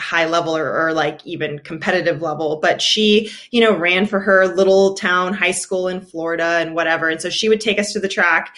[0.00, 4.46] high level or, or like even competitive level, but she, you know, ran for her
[4.46, 7.08] little town high school in Florida and whatever.
[7.08, 8.56] And so she would take us to the track,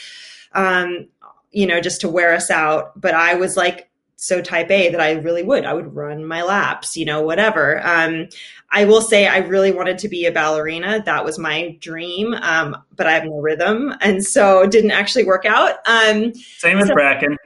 [0.53, 1.09] um,
[1.51, 2.99] you know, just to wear us out.
[2.99, 3.90] But I was like
[4.23, 5.65] so type A that I really would.
[5.65, 7.81] I would run my laps, you know, whatever.
[7.87, 8.29] Um,
[8.71, 11.03] I will say I really wanted to be a ballerina.
[11.07, 15.25] That was my dream, um, but I have no rhythm, and so it didn't actually
[15.25, 15.77] work out.
[15.87, 17.37] Um, Same with So- Bracken.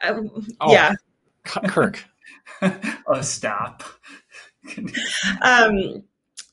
[0.00, 0.20] uh,
[0.60, 0.72] Oh.
[0.72, 0.92] Yeah.
[1.44, 2.04] Kirk.
[3.06, 3.82] oh, stop.
[5.42, 6.04] Um,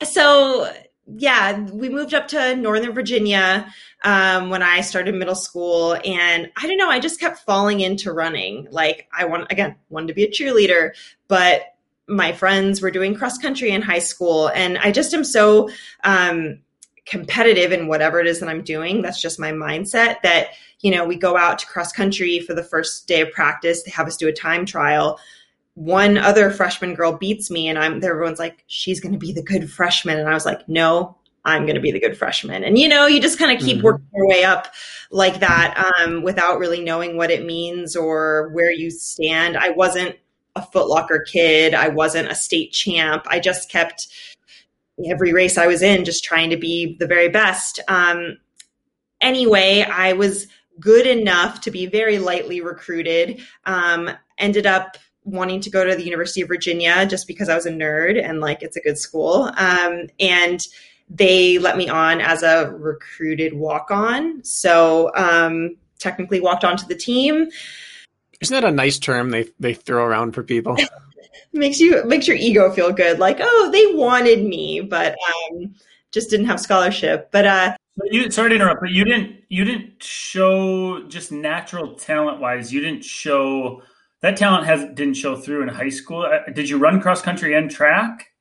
[0.03, 0.71] so
[1.17, 3.71] yeah, we moved up to Northern Virginia
[4.03, 8.11] um, when I started middle school, and I don't know, I just kept falling into
[8.11, 8.67] running.
[8.69, 10.91] Like I want again wanted to be a cheerleader,
[11.27, 11.75] but
[12.07, 15.69] my friends were doing cross country in high school, and I just am so
[16.03, 16.59] um,
[17.05, 19.01] competitive in whatever it is that I'm doing.
[19.01, 20.21] That's just my mindset.
[20.21, 20.49] That
[20.81, 23.83] you know, we go out to cross country for the first day of practice.
[23.83, 25.19] They have us do a time trial
[25.79, 29.71] one other freshman girl beats me and I'm everyone's like, she's gonna be the good
[29.71, 30.19] freshman.
[30.19, 31.15] And I was like, no,
[31.45, 32.65] I'm gonna be the good freshman.
[32.65, 33.83] And you know, you just kind of keep Mhm.
[33.83, 34.73] working your way up
[35.09, 39.55] like that, um, without really knowing what it means or where you stand.
[39.55, 40.17] I wasn't
[40.57, 43.23] a Foot Locker kid, I wasn't a state champ.
[43.29, 44.09] I just kept
[45.09, 47.79] every race I was in just trying to be the very best.
[47.87, 48.37] Um,
[49.21, 53.39] anyway, I was good enough to be very lightly recruited.
[53.65, 54.97] Um, ended up
[55.31, 58.39] wanting to go to the University of Virginia just because I was a nerd and
[58.39, 59.51] like it's a good school.
[59.57, 60.65] Um, and
[61.09, 64.43] they let me on as a recruited walk on.
[64.43, 67.49] So um, technically walked onto the team.
[68.41, 70.77] Isn't that a nice term they they throw around for people?
[71.51, 73.17] Makes you makes your ego feel good.
[73.17, 75.15] Like, oh, they wanted me, but
[75.51, 75.73] um,
[76.11, 77.29] just didn't have scholarship.
[77.31, 77.75] But uh,
[78.11, 82.71] You sorry to interrupt, but you didn't you didn't show just natural talent wise.
[82.71, 83.81] You didn't show
[84.21, 86.23] that talent has didn't show through in high school.
[86.23, 88.31] Uh, did you run cross country and track?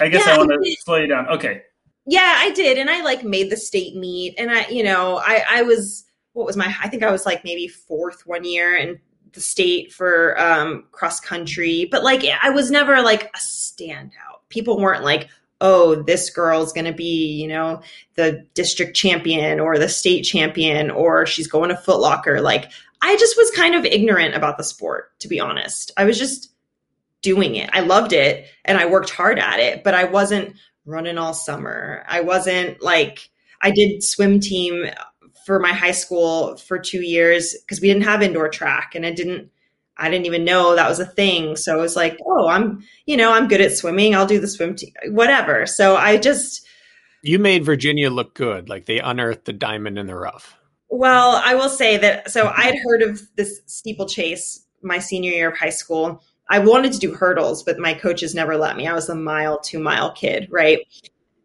[0.00, 1.28] I guess Yeah, I want to slow you down.
[1.28, 1.62] Okay.
[2.06, 5.44] Yeah, I did, and I like made the state meet, and I, you know, I
[5.48, 9.00] I was what was my I think I was like maybe fourth one year in
[9.32, 14.10] the state for um cross country, but like I was never like a standout.
[14.50, 15.28] People weren't like,
[15.60, 17.80] oh, this girl's gonna be, you know,
[18.16, 22.40] the district champion or the state champion or she's going to Foot Locker.
[22.40, 22.70] Like
[23.06, 25.92] I just was kind of ignorant about the sport, to be honest.
[25.98, 26.50] I was just
[27.20, 27.68] doing it.
[27.72, 32.02] I loved it and I worked hard at it, but I wasn't running all summer.
[32.08, 33.28] I wasn't like
[33.60, 34.86] I did swim team
[35.44, 39.12] for my high school for 2 years because we didn't have indoor track and I
[39.12, 39.50] didn't
[39.96, 41.56] I didn't even know that was a thing.
[41.56, 44.14] So it was like, oh, I'm, you know, I'm good at swimming.
[44.14, 45.66] I'll do the swim team, whatever.
[45.66, 46.66] So I just
[47.22, 50.56] You made Virginia look good, like they unearthed the diamond in the rough.
[50.88, 55.50] Well, I will say that so I had heard of this steeplechase my senior year
[55.50, 56.22] of high school.
[56.50, 58.86] I wanted to do hurdles, but my coaches never let me.
[58.86, 60.80] I was a mile, two mile kid, right?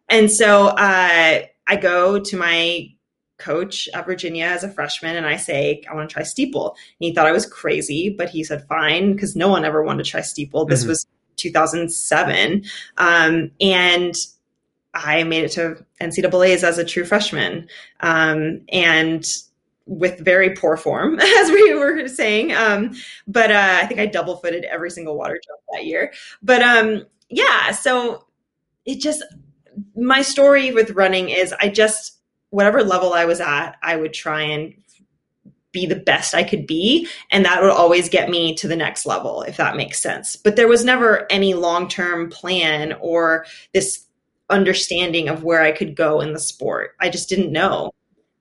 [0.10, 2.90] And so uh, I go to my
[3.38, 6.72] coach at Virginia as a freshman and I say, I want to try steeple.
[6.72, 10.04] And he thought I was crazy, but he said, fine, because no one ever wanted
[10.04, 10.66] to try steeple.
[10.66, 10.88] This Mhm.
[10.90, 12.66] was 2007.
[12.98, 14.14] Um, and
[14.94, 17.68] I made it to NCAA's as a true freshman.
[18.00, 19.26] Um, and
[19.90, 22.54] with very poor form, as we were saying.
[22.54, 22.96] Um,
[23.28, 26.14] but uh, I think I double footed every single water jump that year.
[26.42, 28.26] But um, yeah, so
[28.86, 29.24] it just,
[29.96, 32.18] my story with running is I just,
[32.52, 34.76] whatever level I was at, I would try and
[35.72, 37.08] be the best I could be.
[37.32, 40.36] And that would always get me to the next level, if that makes sense.
[40.36, 44.06] But there was never any long term plan or this
[44.50, 46.96] understanding of where I could go in the sport.
[47.00, 47.92] I just didn't know.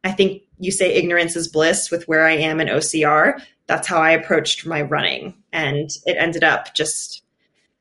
[0.05, 3.41] I think you say ignorance is bliss with where I am in OCR.
[3.67, 5.35] That's how I approached my running.
[5.53, 7.23] And it ended up just,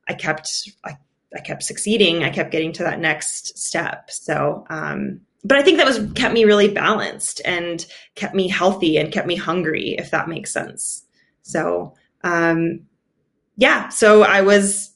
[0.07, 0.97] I kept, I,
[1.35, 2.23] I kept succeeding.
[2.23, 4.11] I kept getting to that next step.
[4.11, 7.85] So, um, but I think that was kept me really balanced and
[8.15, 11.05] kept me healthy and kept me hungry, if that makes sense.
[11.43, 12.81] So, um,
[13.55, 14.91] yeah, so I was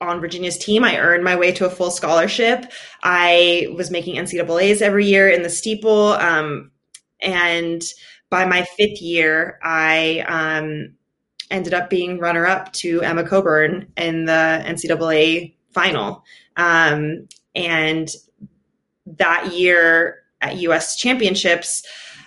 [0.00, 0.84] on Virginia's team.
[0.84, 2.70] I earned my way to a full scholarship.
[3.02, 6.12] I was making NCAA's every year in the steeple.
[6.12, 6.70] Um,
[7.20, 7.82] and
[8.28, 10.94] by my fifth year, I um,
[11.50, 16.24] ended up being runner up to Emma Coburn in the NCAA final.
[16.56, 18.08] Um, and
[19.06, 21.84] that year at US Championships,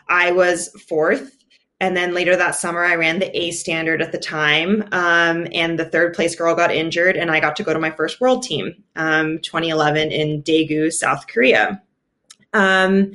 [0.08, 1.36] I was fourth.
[1.82, 4.84] And then later that summer, I ran the A standard at the time.
[4.92, 7.92] Um, and the third place girl got injured, and I got to go to my
[7.92, 11.82] first world team, um, 2011 in Daegu, South Korea.
[12.54, 13.14] Um,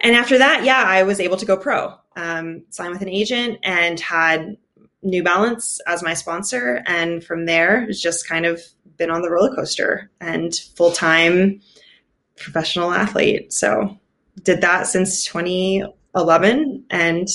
[0.00, 3.58] and after that, yeah, I was able to go pro, um, sign with an agent,
[3.62, 4.56] and had
[5.02, 6.82] New Balance as my sponsor.
[6.86, 8.62] And from there, it's just kind of
[8.96, 11.60] been on the roller coaster and full time
[12.36, 13.52] professional athlete.
[13.52, 13.98] So
[14.42, 15.26] did that since
[16.14, 17.28] 2011 and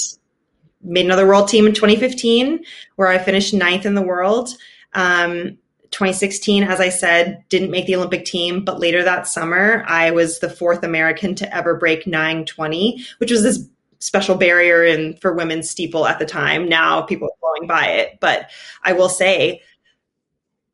[0.81, 2.63] made another world team in 2015
[2.95, 4.49] where I finished ninth in the world.
[4.93, 5.57] Um,
[5.91, 10.39] 2016, as I said, didn't make the Olympic team, but later that summer, I was
[10.39, 13.67] the fourth American to ever break 920, which was this
[13.99, 16.67] special barrier in for women's steeple at the time.
[16.67, 18.49] Now people are blowing by it, but
[18.83, 19.61] I will say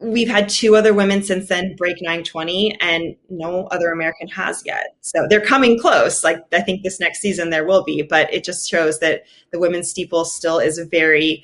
[0.02, 4.96] we've had two other women since then break 920 and no other american has yet.
[5.02, 6.24] So they're coming close.
[6.24, 9.60] Like i think this next season there will be but it just shows that the
[9.60, 11.44] women's steeple still is a very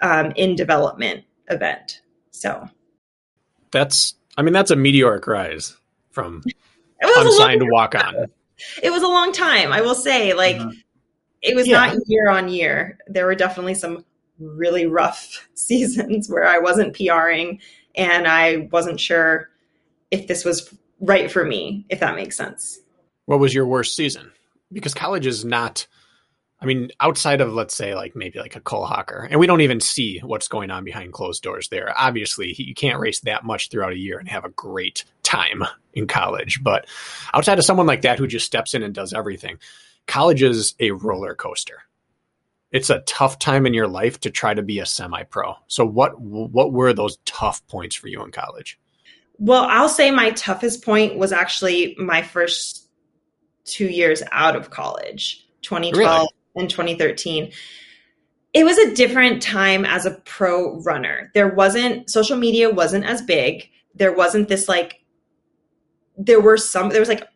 [0.00, 2.02] um, in development event.
[2.30, 2.68] So.
[3.72, 5.76] That's, I mean, that's a meteoric rise
[6.10, 6.56] from it
[7.02, 8.14] was, a unsigned walk on.
[8.82, 10.32] it was a long time i will say.
[10.34, 10.72] Like Mhm.
[11.42, 11.86] it was Yeah.
[11.86, 12.98] not year on year.
[13.08, 14.04] There were definitely some
[14.38, 17.58] really rough seasons where i wasn't pring
[17.98, 19.50] and i wasn't sure
[20.10, 22.78] if this was right for me if that makes sense
[23.26, 24.32] What was your worst season?
[24.72, 25.86] Because college is not,
[26.62, 29.60] I mean, outside of, let's say, like maybe like a Cole Hocker, and we don't
[29.60, 31.92] even see what's going on behind closed doors there.
[31.94, 35.62] Obviously, you can't race that much throughout a year and have a great time
[35.92, 36.62] in college.
[36.62, 36.86] But
[37.34, 39.58] outside of someone like that who just steps in and does everything,
[40.06, 41.82] college is a roller coaster.
[42.70, 45.54] It's a tough time in your life to try to be a semi-pro.
[45.68, 48.78] So what what were those tough points for you in college?
[49.38, 52.88] Well, I'll say my toughest point was actually my first
[53.64, 56.28] two years out of college, 2012 Really?
[56.56, 57.52] and 2013.
[58.54, 61.30] It was a different time as a pro runner.
[61.34, 63.68] There wasn't, social media wasn't as big.
[63.94, 65.04] There wasn't this like,
[66.16, 67.28] there were some, there was like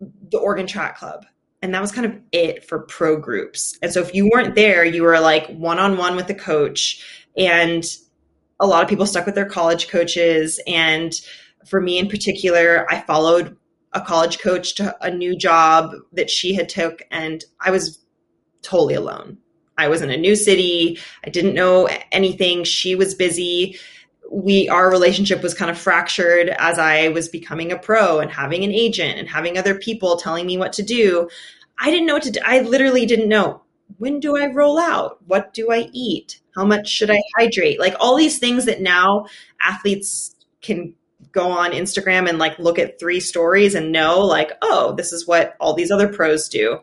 [0.00, 1.24] the Oregon Track Club
[1.62, 3.78] and that was kind of it for pro groups.
[3.82, 7.28] And so if you weren't there, you were like one on one with the coach.
[7.36, 7.84] And
[8.58, 10.60] a lot of people stuck with their college coaches.
[10.66, 11.12] And
[11.64, 13.56] for me in particular, I followed
[13.92, 18.04] a college coach to a new job that she had took and I was
[18.62, 19.38] totally alone.
[19.78, 20.98] I was in a new city.
[21.24, 22.64] I didn't know anything.
[22.64, 23.78] She was busy.
[24.30, 28.64] We our relationship was kind of fractured as I was becoming a pro and having
[28.64, 31.28] an agent and having other people telling me what to do.
[31.78, 32.40] I didn't know what to do.
[32.44, 33.62] I literally didn't know.
[33.98, 35.18] When do I roll out?
[35.26, 36.40] What do I eat?
[36.54, 37.78] How much should I hydrate?
[37.78, 39.26] Like all these things that now
[39.60, 40.94] athletes can
[41.32, 45.26] go on Instagram and like look at three stories and know like, oh, this is
[45.26, 46.80] what all these other pros do.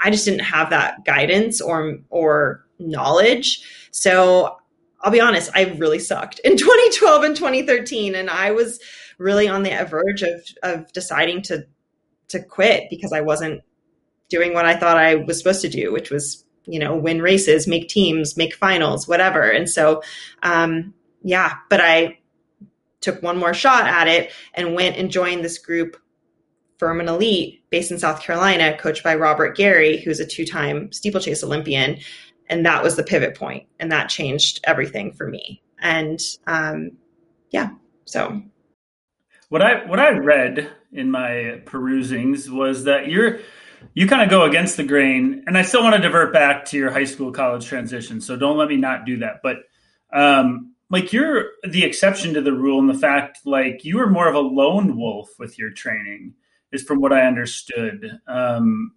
[0.00, 3.62] I just didn't have that guidance or or knowledge.
[3.90, 4.56] So
[5.02, 8.80] I'll be honest, I really sucked in 2012 and 2013, and I was
[9.18, 11.66] really on the verge of of deciding to
[12.28, 13.62] to quit because I wasn't
[14.28, 17.66] doing what I thought I was supposed to do, which was you know win races,
[17.66, 19.42] make teams, make finals, whatever.
[19.42, 20.02] And so,
[20.42, 22.18] um, yeah, but I
[23.00, 25.96] took one more shot at it and went and joined this group
[26.78, 31.44] Furman Elite based in South Carolina, coached by Robert Gary, who's a two time steeplechase
[31.44, 31.98] Olympian.
[32.50, 35.62] And that was the pivot point, and that changed everything for me.
[35.80, 36.98] And um,
[37.50, 37.70] yeah,
[38.04, 38.42] so
[39.48, 43.38] what I what I read in my perusings was that you're
[43.94, 46.76] you kind of go against the grain, and I still want to divert back to
[46.76, 48.20] your high school college transition.
[48.20, 49.40] So don't let me not do that.
[49.42, 49.58] But
[50.12, 54.28] um, like you're the exception to the rule and the fact like you were more
[54.28, 56.34] of a lone wolf with your training
[56.72, 58.18] is from what I understood.
[58.26, 58.92] Um,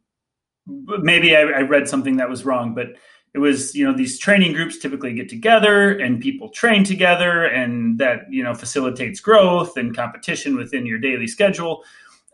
[0.68, 2.88] maybe I, I, read something that was wrong, but
[3.34, 7.98] it was you know these training groups typically get together and people train together, and
[8.00, 11.84] that you know facilitates growth and competition within your daily schedule.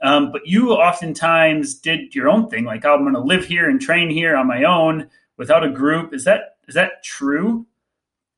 [0.02, 3.82] Um, but you oftentimes did your own thing, like I'm going to live here and
[3.82, 6.14] train here on my own without a group.
[6.14, 7.66] Is that is that true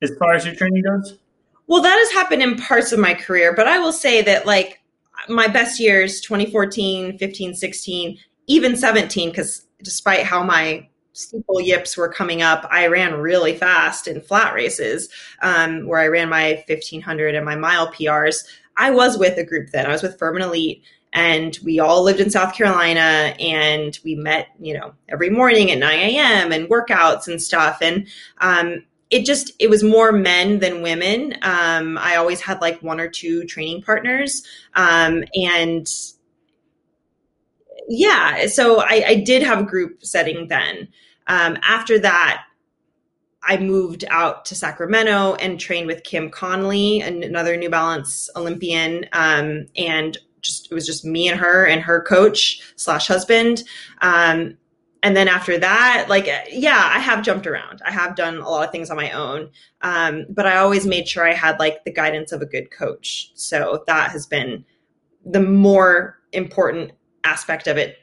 [0.00, 1.18] as far as your training goes?
[1.66, 4.80] Well, that has happened in parts of my career, but I will say that like
[5.28, 12.12] my best years 2014 15 16 even 17 because despite how my steeple yips were
[12.12, 12.66] coming up.
[12.70, 15.08] I ran really fast in flat races
[15.42, 18.44] um, where i ran my 1500 and my mile prs
[18.76, 19.86] i was with a group then.
[19.86, 20.82] I was with furman elite
[21.12, 25.78] and we all lived in south carolina and we met you know every morning at
[25.78, 27.78] 9 a.m and workouts and stuff.
[27.82, 28.08] And
[28.38, 31.34] um, it just it was more men than women.
[31.42, 34.42] Um, i always had like one or two training partners.
[34.74, 35.86] Um, and
[37.88, 40.88] yeah so I, I, did have a group setting then.
[41.26, 42.44] Um, after that
[43.44, 49.66] i moved out to sacramento and trained with kim conley another new balance olympian um,
[49.76, 53.62] and just it was just me and her and her coach slash husband.
[54.00, 54.58] Um,
[55.04, 57.80] and then after that like yeah i have jumped around.
[57.84, 59.50] I have done a lot of things on my own.
[59.80, 63.32] Um, but i always made sure i had like the guidance of a good coach.
[63.34, 64.64] So that has been
[65.24, 66.92] the more important
[67.24, 67.98] aspect of it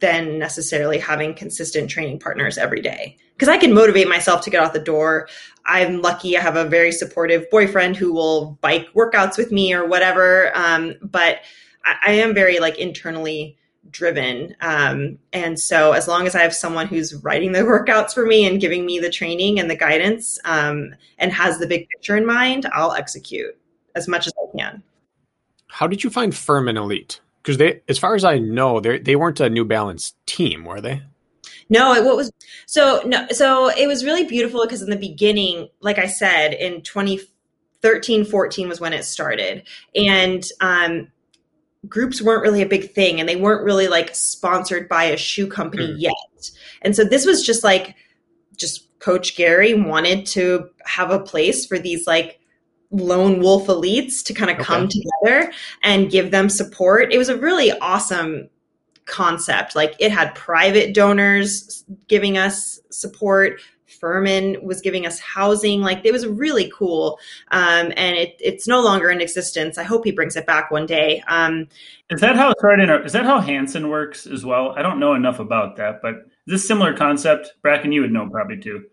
[0.00, 4.62] than necessarily having consistent training partners every day because i can motivate myself to get
[4.62, 5.28] out the door
[5.66, 9.86] i'm lucky i have a very supportive boyfriend who will bike workouts with me or
[9.86, 11.40] whatever um, but
[11.84, 13.58] I, I am very like internally
[13.90, 14.54] driven.
[14.60, 18.46] Um, and so, as long as I have someone who's writing the workouts for me
[18.46, 22.26] and giving me the training and the guidance um, and has the big picture in
[22.26, 23.56] mind, I'll execute
[23.94, 24.82] as much as I can.
[25.68, 27.20] How did you find Furman Elite?
[27.42, 30.80] Because they, as far as I know, they they weren't a New Balance team, were
[30.80, 31.02] they?
[31.70, 32.32] No, it what was
[32.66, 36.82] so no so it was really beautiful because in the beginning, like I said, in
[36.82, 39.62] 2013, 14 was when it started.
[39.94, 41.08] And um
[41.88, 45.46] groups weren't really a big thing and they weren't really like sponsored by a shoe
[45.46, 46.00] company mm.
[46.00, 46.50] yet.
[46.82, 47.94] And so this was just like
[48.56, 52.39] just coach Gary wanted to have a place for these like
[52.90, 54.64] lone wolf elites to kind of okay.
[54.64, 57.12] come together and give them support.
[57.12, 58.48] It was a really awesome
[59.06, 59.76] concept.
[59.76, 63.60] Like it had private donors giving us support,
[64.00, 65.82] Furman was giving us housing.
[65.82, 67.18] Like it was really cool.
[67.50, 69.76] Um, and it, it's no longer in existence.
[69.78, 71.22] I hope he brings it back one day.
[71.28, 71.68] Um,
[72.08, 73.04] is that how started?
[73.04, 74.74] Is that how Hanson works as well?
[74.76, 77.52] I don't know enough about that, but this similar concept?
[77.62, 78.84] Bracken, you would know probably too.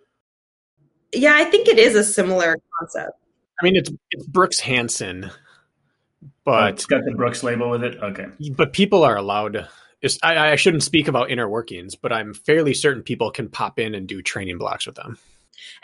[1.14, 3.18] Yeah, I think it is a similar concept.
[3.60, 5.32] I mean, it's, it's Brooks Hanson,
[6.44, 7.98] but oh, it's got the Brooks label with it.
[8.02, 9.68] Okay, but people are allowed
[10.24, 13.96] I, I shouldn't speak about inner workings, but I'm fairly certain people can pop in
[13.96, 15.18] and do training blocks with them.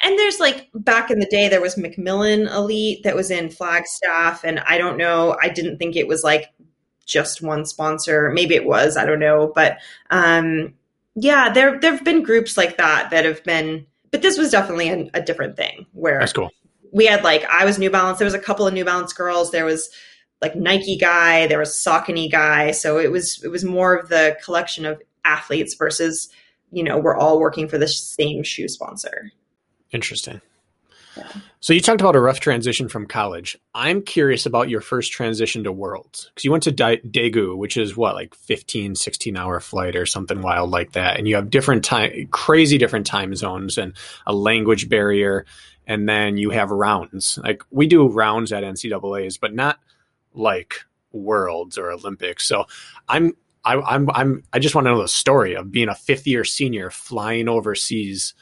[0.02, 4.44] And there's like back in the day, there was McMillan Elite that was in Flagstaff,
[4.44, 5.36] and I don't know.
[5.42, 6.54] I didn't think it was like
[7.06, 8.30] just one sponsor.
[8.30, 8.98] Maybe it was.
[8.98, 9.52] I don't know.
[9.54, 9.80] But
[10.12, 10.76] um,
[11.16, 15.10] yeah, there there've been groups like that that have been, but this was definitely a,
[15.16, 16.52] a different thing where That's cool.
[16.94, 18.20] We had like I was New Balance.
[18.20, 19.52] There was a couple of New Balance girls.
[19.52, 19.90] There was
[20.42, 21.48] like Nike guy.
[21.48, 22.72] There was Saucony guy.
[22.72, 26.30] So it was it was more of the collection of athletes versus
[26.72, 29.32] you know we're all working for the same shoe sponsor.
[29.92, 30.40] Interesting.
[31.18, 31.28] Yeah.
[31.60, 33.58] So you talked about a rough transition from college.
[33.76, 37.78] I'm curious about your first transition to Worlds because you went to Da- Daegu, which
[37.78, 41.52] is what like 15, 16 hour flight or something wild like that, and you have
[41.52, 43.94] different time, crazy different time zones and
[44.26, 45.46] a language barrier,
[45.88, 47.40] and then you have rounds.
[47.44, 49.80] Like we do rounds at NCAA's, but not
[50.34, 50.76] like
[51.12, 52.48] Worlds or Olympics.
[52.48, 52.66] So
[53.08, 53.34] I'm
[53.66, 56.44] I, I'm I'm I just want to know the story of being a fifth year
[56.44, 58.34] senior flying overseas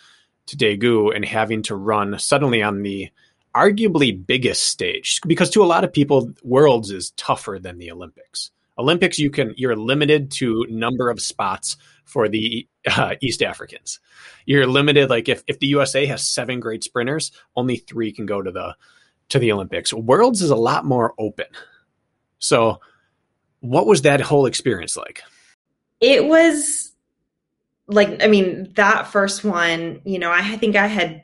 [0.47, 3.09] to Daegu and having to run suddenly on the
[3.55, 8.49] arguably biggest stage because to a lot of people worlds is tougher than the olympics
[8.77, 11.75] olympics you can you're limited to number of spots
[12.05, 13.99] for the uh, east africans.
[14.45, 18.41] You're limited like if, if the usa has seven great sprinters only three can go
[18.41, 18.75] to the
[19.29, 19.93] to the olympics.
[19.93, 21.47] Worlds is a lot more open.
[22.39, 22.79] So
[23.59, 25.23] what was that whole experience like?
[25.99, 26.91] It was
[27.87, 31.23] like I mean that first one, you know, I think I had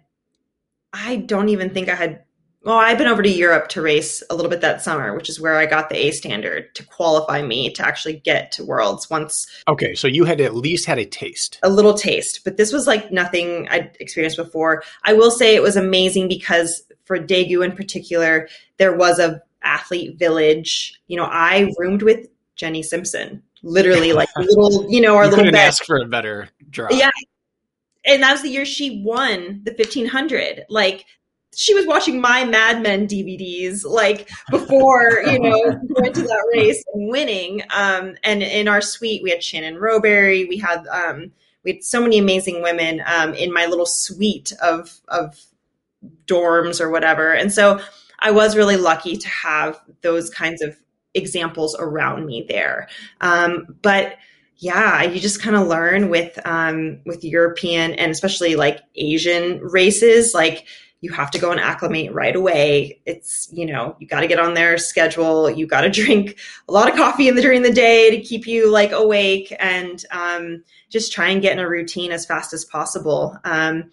[0.94, 2.24] I don't even think I had
[2.68, 5.40] well, I've been over to Europe to race a little bit that summer, which is
[5.40, 9.48] where I got the A standard to qualify me to actually get to Worlds once
[9.68, 12.86] okay so you had at least had a taste a little taste, but this was
[12.86, 14.84] like nothing I'd experienced before.
[15.06, 20.20] I will say it was amazing because for Daegu in particular, there was a athlete
[20.20, 21.00] village.
[21.08, 25.46] You know, I roomed with Jenny Simpson, literally like little, you know, our you little
[25.46, 25.68] couldn't bed.
[25.68, 27.12] ask for a better draw Yeah.
[28.06, 30.66] And that was the year she won the 1500.
[30.70, 31.06] Like,
[31.56, 36.84] she was watching my Mad Men DVDs, like before, you know, going to that race
[36.94, 37.62] and winning.
[37.76, 40.46] Um, and in our suite, we had Shannon Rowbury.
[40.46, 41.32] We had, um,
[41.64, 45.40] we had so many amazing women, um, in my little suite of, of
[46.26, 47.34] dorms or whatever.
[47.34, 47.80] And so
[48.20, 50.78] I was really lucky to have those kinds of
[51.14, 52.88] examples around me there.
[53.22, 54.18] Um, but
[54.58, 60.34] yeah, you just kind of learn with um, with European and especially like Asian races,
[60.34, 60.66] like
[61.02, 63.00] you have to go and acclimate right away.
[63.06, 65.50] It's you know you got to get on their schedule.
[65.50, 68.48] You got to drink a lot of coffee in the during the day to keep
[68.48, 72.66] you like awake and um, just try and get in a routine as fast as
[72.66, 73.38] possible.
[73.44, 73.92] Um,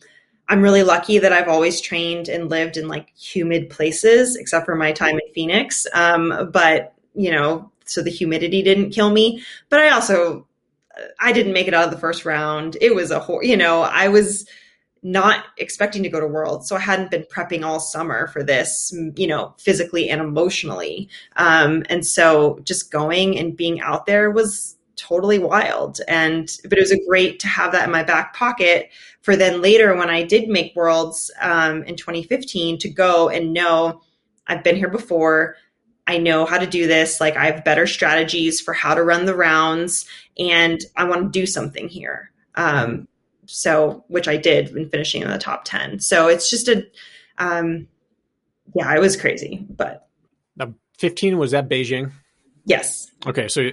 [0.48, 4.74] I'm really lucky that I've always trained and lived in like humid places, except for
[4.74, 5.86] my time in Phoenix.
[5.94, 9.42] Um, but you know, so the humidity didn't kill me.
[9.68, 10.46] But I also,
[11.20, 12.76] I didn't make it out of the first round.
[12.80, 14.46] It was a, hor- you know, I was
[15.05, 18.92] not expecting to go to Worlds, so I hadn't been prepping all summer for this,
[19.16, 21.11] you know, physically and emotionally.
[21.36, 26.00] Um, and so just going and being out there was totally wild.
[26.09, 28.90] And but it was a great to have that in my back pocket
[29.20, 34.00] for then later when I did make Worlds um, in 2015 to go and know
[34.46, 35.57] I've been here before.
[36.07, 37.20] I know how to do this.
[37.20, 40.07] Like I have better strategies for how to run the rounds,
[40.38, 42.30] and I want to do something here.
[42.55, 43.09] Um,
[43.47, 46.01] so, which I did in finishing in the top ten.
[46.01, 46.86] So it's just a,
[47.38, 47.86] um,
[48.74, 50.09] yeah, it was crazy, but
[50.57, 52.12] Now, 15 was that Beijing.
[52.64, 53.70] yes, Okay, so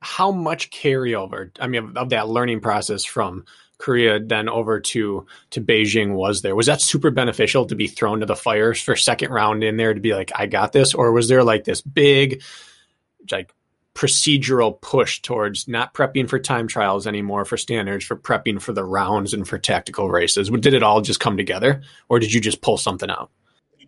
[0.00, 1.50] how much carryover?
[1.60, 3.44] I mean, of that learning process from
[3.78, 6.54] Korea then over to to Beijing was there?
[6.54, 9.94] Was that super beneficial to be thrown to the fires for second round in there
[9.94, 12.42] to be like, I got this, or was there like this big,
[13.30, 13.54] like
[14.00, 18.82] procedural push towards not prepping for time trials anymore for standards, for prepping for the
[18.82, 20.48] rounds and for tactical races?
[20.48, 23.30] Did it all just come together, or did you just pull something out?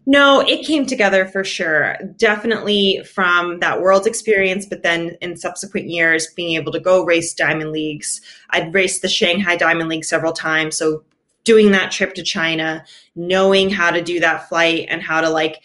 [0.04, 1.96] No, it came together for sure.
[2.18, 7.32] Definitely from that world experience, but then in subsequent years, being able to go race
[7.32, 8.20] Diamond Leagues.
[8.50, 10.76] I'd raced the Shanghai Diamond League several times.
[10.76, 11.04] So
[11.44, 12.84] doing that trip to China,
[13.16, 15.62] knowing how to do that flight and how to like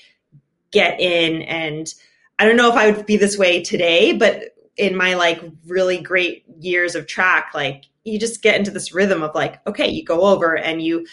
[0.72, 1.42] get in.
[1.42, 1.94] And
[2.40, 6.00] I don't know if I would be this way today, but in my like really
[6.00, 10.04] great years of track, like you just get into this rhythm of like, okay, you
[10.04, 11.06] go over and you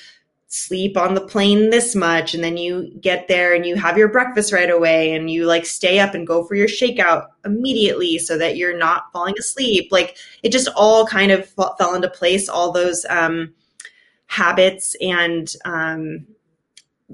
[0.46, 4.06] sleep on the plane this much and then you get there and you have your
[4.08, 8.38] breakfast right away and you like stay up and go for your shakeout immediately so
[8.38, 9.88] that you're not falling asleep.
[9.90, 13.52] Like it just all kind of fell into place all those um,
[14.26, 16.26] habits and um,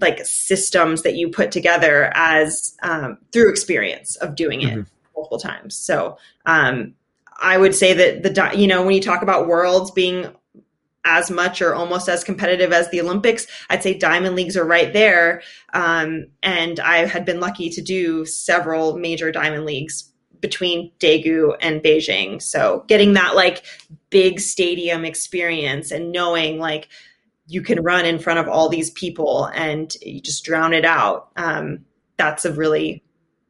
[0.01, 4.87] like systems that you put together as um, through experience of doing it Mhm.
[5.17, 6.95] multiple times so um,
[7.41, 10.27] i would say that the you know when you talk about worlds being
[11.05, 13.47] as much or almost as competitive as the Olympics.
[13.71, 15.43] I'd say diamond leagues are right there.
[15.73, 21.83] Um, and I had been lucky to do several major diamond leagues between Daegu and
[21.83, 22.41] Beijing.
[22.43, 23.63] So getting that like
[24.11, 26.89] big stadium experience and knowing like
[27.51, 31.31] you can run in front of all these people and you just drown it out.
[31.37, 31.85] Um,
[32.17, 33.03] that's a really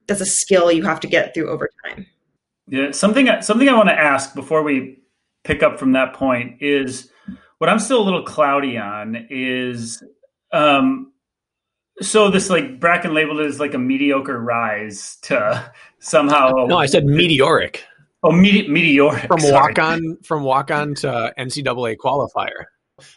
[0.06, 2.06] that's a skill you have to get through over time.
[2.66, 4.98] Yeah, something something I want to ask before we
[5.44, 7.10] pick up from that point is
[7.58, 10.02] what I'm still a little cloudy on is
[10.52, 11.12] um
[12.00, 16.86] so this like Bracken labeled it as like a mediocre rise to somehow No, I
[16.86, 17.84] said meteoric.
[18.22, 19.26] Oh, mete- meteoric.
[19.26, 22.64] From walk on from walk on to NCAA qualifier.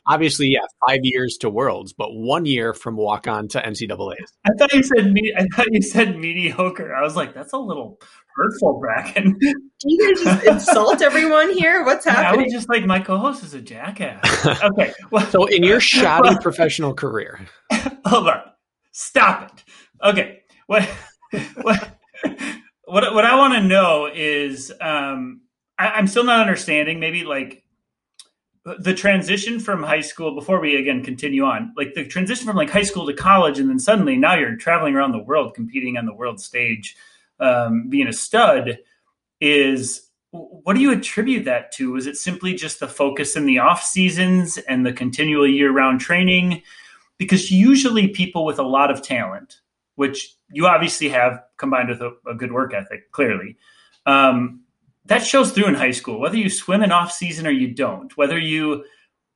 [0.07, 4.33] Obviously, yeah, five years to Worlds, but one year from walk on to NCAA's.
[4.45, 5.33] I thought you said me.
[5.37, 6.95] I thought you said mediocre.
[6.95, 7.99] I was like, that's a little
[8.35, 9.37] hurtful, Bracken.
[9.39, 9.53] Do
[9.85, 11.83] you guys just insult everyone here?
[11.83, 12.41] What's happening?
[12.41, 14.21] I was just like, my co-host is a jackass.
[14.63, 17.47] Okay, well, So, in your shoddy professional career,
[18.05, 18.41] hold on,
[18.91, 19.63] stop it.
[20.03, 20.83] Okay, what
[21.61, 21.99] what
[22.85, 25.41] what, what I want to know is, um,
[25.77, 26.99] I, I'm still not understanding.
[26.99, 27.62] Maybe like
[28.79, 32.69] the transition from high school before we again continue on like the transition from like
[32.69, 36.05] high school to college and then suddenly now you're traveling around the world competing on
[36.05, 36.95] the world stage
[37.39, 38.79] um, being a stud
[39.41, 41.95] is what do you attribute that to?
[41.95, 46.63] Is it simply just the focus in the off seasons and the continual year-round training?
[47.19, 49.59] Because usually people with a lot of talent
[49.95, 53.57] which you obviously have combined with a, a good work ethic clearly
[54.05, 54.61] um,
[55.05, 56.19] that shows through in high school.
[56.19, 58.85] Whether you swim in off season or you don't whether you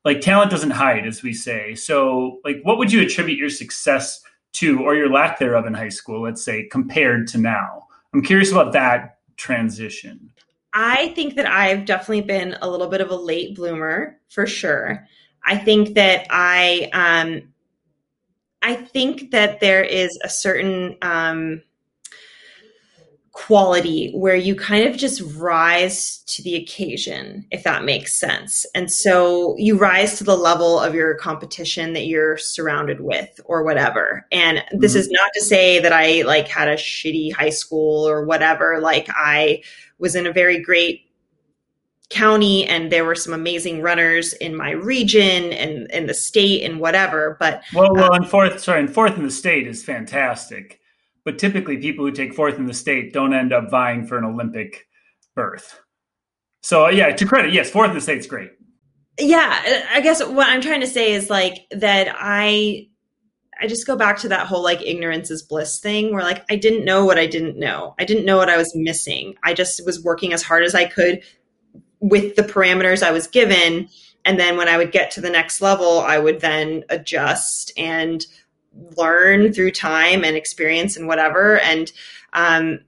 [0.05, 1.76] like talent doesn't hide as we say.
[1.76, 4.22] So like what would you attribute your success
[4.53, 7.88] to or your lack thereof in high school let's say compared to now?
[8.13, 10.32] I'm curious about that transition.
[10.74, 15.07] I think that I've definitely been a little bit of a late bloomer for sure.
[15.43, 17.53] I think that I um
[18.61, 21.61] I think that there is a certain um
[23.38, 28.65] quality where you kind of just rise to the occasion if that makes sense.
[28.73, 33.63] And so you rise to the level of your competition that you're surrounded with or
[33.63, 34.25] whatever.
[34.31, 34.99] And this Mhm.
[34.99, 39.07] is not to say that I like had a shitty high school or whatever like
[39.09, 39.61] I
[39.99, 41.01] was in a very great
[42.09, 46.79] county and there were some amazing runners in my region and in the state and
[46.79, 50.79] whatever but well well and fourth sorry and fourth in the state is fantastic
[51.28, 54.23] but typically people who take fourth in the state don't end up vying for an
[54.23, 54.88] olympic
[55.36, 55.78] berth.
[56.63, 58.51] So uh, yeah to credit yes fourth in the state's great.
[59.19, 62.88] Yeah i guess what i'm trying to say is like that i
[63.59, 66.55] i just go back to that whole like ignorance is bliss thing where like i
[66.55, 67.93] didn't know what i didn't know.
[67.99, 69.36] I didn't know what i was missing.
[69.43, 71.23] I just was working as hard as i could
[71.99, 73.89] with the parameters i was given.
[74.23, 78.25] And then when i would get to the next level i would then adjust and
[78.97, 81.91] learn through time and experience and whatever and
[82.34, 82.80] um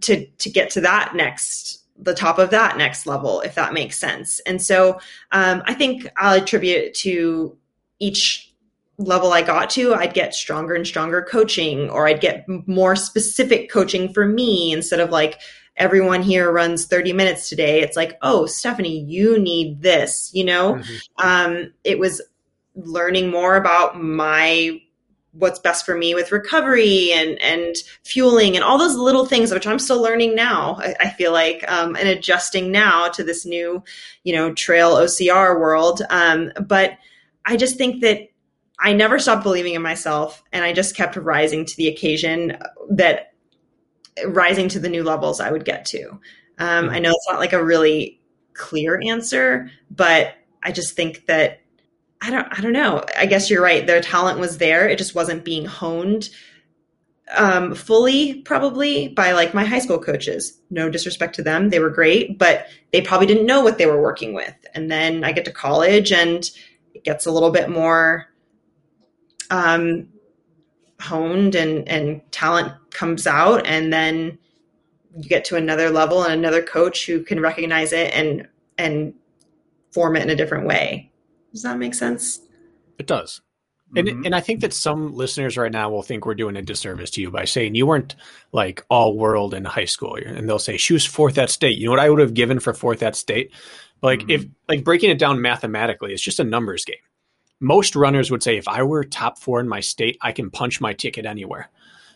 [0.00, 3.96] to to get to that next the top of that next level if that makes
[3.98, 4.40] sense.
[4.40, 5.00] And so
[5.32, 7.56] um, i think i'll attribute it to
[7.98, 8.52] each
[8.98, 13.70] level i got to i'd get stronger and stronger coaching or i'd get more specific
[13.70, 15.40] coaching for me instead of like
[15.76, 17.80] everyone here runs 30 minutes today.
[17.80, 20.74] It's like oh stephanie you need this you know?
[20.74, 21.00] Mhm.
[21.18, 22.20] um, it was
[22.74, 24.80] learning more about my
[25.32, 29.66] what's best for me with recovery and and fueling and all those little things which
[29.66, 33.82] i'm still learning now i, I feel like um, and adjusting now to this new
[34.24, 36.02] you know trail ocr world.
[36.10, 36.98] Um, but
[37.46, 38.28] i just think that
[38.80, 42.58] i never stopped believing in myself and i just kept rising to the occasion
[42.90, 43.32] that
[44.26, 46.18] rising to the new levels i would get to.
[46.58, 48.20] Um, i know it's not like a really
[48.54, 51.59] clear answer but i just think that
[52.22, 53.04] I don't I don't know.
[53.16, 53.86] I guess you're right.
[53.86, 54.88] Their talent was there.
[54.88, 56.28] It just wasn't being honed
[57.36, 60.60] um, fully, probably by like my high school coaches.
[60.70, 64.00] No disrespect to them, they were great, but they probably didn't know what they were
[64.00, 64.54] working with.
[64.74, 66.48] And then I get to college, and
[66.94, 68.26] it gets a little bit more
[69.50, 70.08] um,
[71.00, 74.38] honed, and and talent comes out, and then
[75.16, 78.48] you get to another level and another coach who can recognize it and
[78.78, 79.14] and
[79.92, 81.09] form it in a different way.
[81.52, 82.40] Does that make sense?
[82.98, 83.40] it does.
[83.96, 87.10] And, and I think that some listeners right now will think we're doing a disservice
[87.12, 88.14] to you by saying you weren't
[88.52, 90.14] like all world in high school.
[90.14, 91.76] And they'll say, she was fourth at state.
[91.78, 93.50] You know what I would have given for fourth at state?
[94.00, 94.30] Like, Mhm.
[94.30, 96.98] if, like breaking it down mathematically, it's just a numbers game.
[97.58, 100.80] Most runners would say, if I were top four in my state, I can punch
[100.80, 101.68] my ticket anywhere.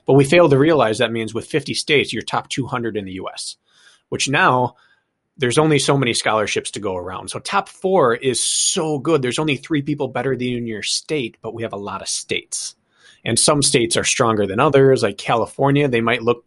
[0.06, 3.14] But we fail to realize that means with 50 states, you're top 200 in the
[3.14, 3.56] US,
[4.10, 4.76] which now
[5.36, 7.28] there's only so many scholarships to go around.
[7.28, 9.22] So top four is so good.
[9.22, 12.02] There's only three people better than you in your state, but we have a lot
[12.02, 12.76] of states.
[13.24, 15.02] And some states are stronger than others.
[15.02, 16.44] Like California, they might look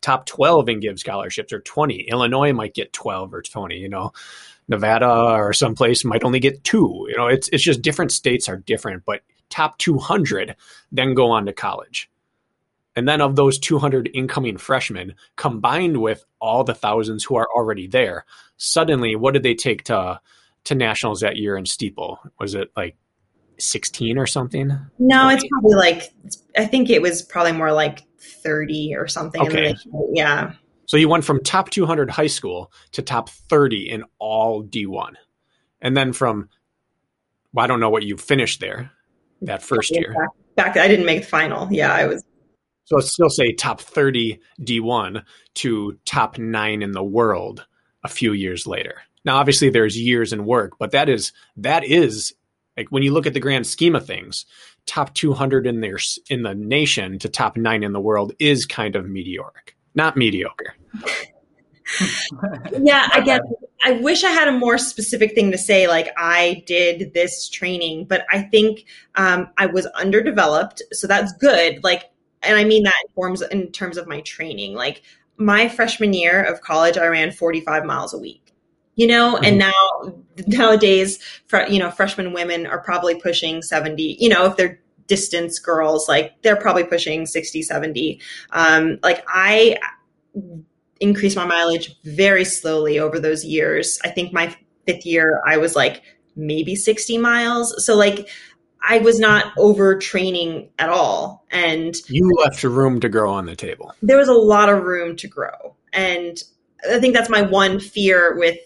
[0.00, 2.06] top 12 and give scholarships or 20.
[2.08, 4.12] Illinois might get 12 or 20, you know.
[4.68, 7.06] Nevada or someplace might only get two.
[7.08, 10.56] You know, it's it's just different states are different, but top 200
[10.92, 12.08] then go on to college.
[12.94, 17.86] And then of those 200 incoming freshmen combined with all the thousands who are already
[17.86, 18.24] there,
[18.56, 20.20] suddenly what did they take to
[20.64, 22.20] to nationals that year in steeple?
[22.38, 22.96] Was it like
[23.58, 24.70] 16 or something?
[24.98, 26.12] No, it's probably like
[26.56, 29.40] I think it was probably more like 30 or something.
[29.42, 29.74] Okay.
[30.12, 30.52] yeah.
[30.86, 35.14] So you went from top 200 high school to top 30 in all D1.
[35.80, 36.48] And then from,
[37.52, 38.90] well, I don't know what you finished there
[39.42, 40.12] that first year.
[40.12, 41.68] Back, back, I didn't make the final.
[41.72, 42.22] Yeah, I was.
[42.84, 45.24] So let's still say top 30 D1
[45.54, 47.64] to top nine in the world
[48.02, 49.02] a few years later.
[49.24, 52.34] Now, obviously, there's years and work, but that is that is
[52.76, 54.46] like when you look at the grand scheme of things,
[54.86, 58.96] top 200 in their in the nation to top nine in the world is kind
[58.96, 60.74] of meteoric, not mediocre.
[62.80, 63.40] yeah, I guess
[63.84, 68.06] I wish I had a more specific thing to say, like I did this training,
[68.06, 68.84] but I think
[69.16, 71.82] um, I was underdeveloped, so that's good.
[71.82, 72.04] Like,
[72.42, 74.74] and I mean that in forms in terms of my training.
[74.74, 75.02] Like
[75.36, 78.54] my freshman year of college, I ran 45 miles a week.
[78.94, 79.44] You know, mm-hmm.
[79.44, 79.72] and now
[80.46, 81.18] nowadays,
[81.68, 84.18] you know, freshman women are probably pushing 70.
[84.20, 88.20] You know, if they're distance girls, like they're probably pushing 60, 70.
[88.50, 89.78] Um, like I
[91.00, 93.98] increased my mileage very slowly over those years.
[94.04, 94.54] I think my
[94.86, 96.02] fifth year, I was like
[96.36, 97.84] maybe 60 miles.
[97.84, 98.28] So, like,
[98.82, 101.44] I was not overtraining at all.
[101.50, 103.92] And you left room to grow on the table.
[104.02, 105.76] There was a lot of room to grow.
[105.92, 106.42] And
[106.90, 108.58] I think that's my one fear with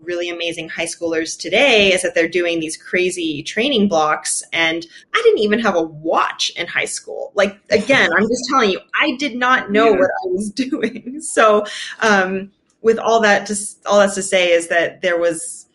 [0.00, 5.22] really amazing high schoolers today is that they're doing these crazy training blocks and i
[5.24, 9.16] didn't even have a watch in high school like again i'm just telling you i
[9.16, 9.98] did not know yeah.
[9.98, 11.64] what i was doing so
[12.00, 12.52] um,
[12.82, 15.66] with all that just all that's to say is that there was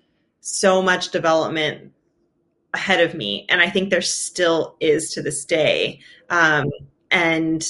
[0.42, 1.92] so much development
[2.74, 6.00] ahead of me and i think there still is to this day
[6.30, 6.70] um,
[7.12, 7.66] and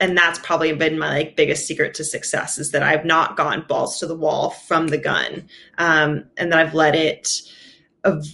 [0.00, 3.64] and that's probably been my like biggest secret to success is that I've not gone
[3.66, 7.30] balls to the wall from the gun, um, and that I've let it
[8.04, 8.26] ev-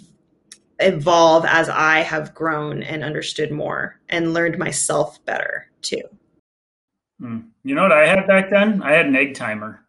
[0.80, 6.02] evolve as I have grown and understood more and learned myself better too.
[7.20, 7.50] Mm.
[7.62, 8.82] You know what I had back then?
[8.82, 9.84] I had an egg timer,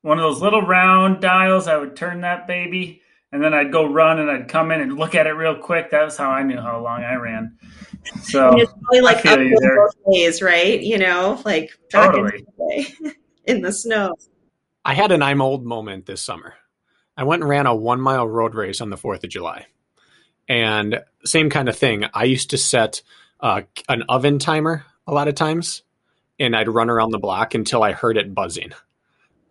[0.00, 1.68] one of those little round dials.
[1.68, 3.02] I would turn that baby,
[3.36, 5.90] and then I'd go run, and I'd come in and look at it real quick.
[5.90, 7.58] That was how I knew how long I ran.
[8.22, 10.80] So and it's probably like up both ways, right?
[10.80, 12.46] You know, like totally.
[12.70, 13.12] in,
[13.44, 14.14] in the snow.
[14.86, 16.54] I had an I'm old moment this summer.
[17.14, 19.66] I went and ran a one mile road race on the 4th of July.
[20.48, 22.06] And same kind of thing.
[22.14, 23.02] I used to set
[23.40, 25.82] uh, an oven timer a lot of times,
[26.40, 28.72] and I'd run around the block until I heard it buzzing.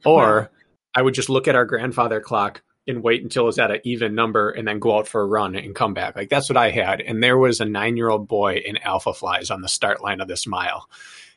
[0.04, 0.50] Or
[0.96, 4.16] I would just look at our grandfather clock, and wait until it's at an even
[4.16, 6.16] number and then go out for a run and come back.
[6.16, 7.02] Like that's what I had.
[7.02, 10.28] And there was a nine year old boy in Alphaflys on the start line of
[10.28, 10.88] this mile.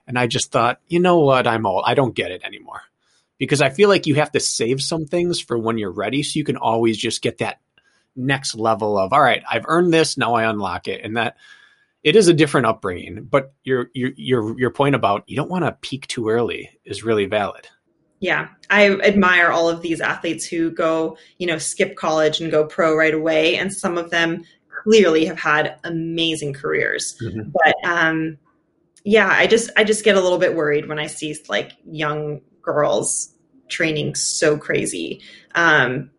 [0.06, 1.46] And I just thought, you know what?
[1.46, 1.84] I'm old.
[1.86, 2.82] I don't get it anymore.
[3.38, 6.22] Because I feel like you have to save some things for when you're ready.
[6.22, 7.60] So you can always just get that
[8.16, 10.18] next level of, all right, I've earned this.
[10.18, 11.04] Now I unlock it.
[11.04, 11.36] And that
[12.02, 13.24] it is a different upbringing.
[13.30, 17.04] But your, your, your, your point about you don't want to peak too early is
[17.04, 17.68] really valid
[18.20, 22.66] yeah i admire all of these athletes who go you know skip college and go
[22.66, 24.42] pro right away and some of them
[24.82, 27.50] clearly have had amazing careers mm-hmm.
[27.50, 28.36] but um
[29.04, 32.40] yeah i just i just get a little bit worried when i see like young
[32.62, 33.34] girls
[33.68, 35.20] training so crazy
[35.54, 36.10] um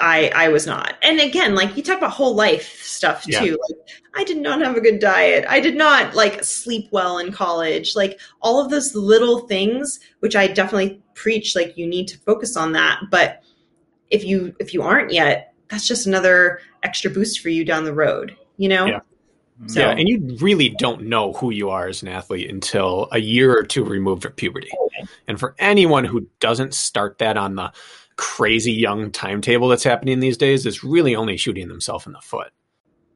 [0.00, 0.94] I I was not.
[1.02, 3.30] And again, like you talk about whole life stuff too.
[3.30, 3.40] Yeah.
[3.52, 5.44] Like I did not have a good diet.
[5.48, 7.94] I did not like sleep well in college.
[7.94, 12.56] Like all of those little things which I definitely preach like you need to focus
[12.56, 13.42] on that, but
[14.10, 17.94] if you if you aren't yet, that's just another extra boost for you down the
[17.94, 18.86] road, you know?
[18.86, 19.00] Yeah.
[19.66, 23.20] So, yeah, and you really don't know who you are as an athlete until a
[23.20, 24.68] year or two removed from puberty.
[24.86, 25.06] Okay.
[25.28, 27.72] And for anyone who doesn't start that on the
[28.16, 32.52] crazy young timetable that's happening these days is really only shooting themselves in the foot.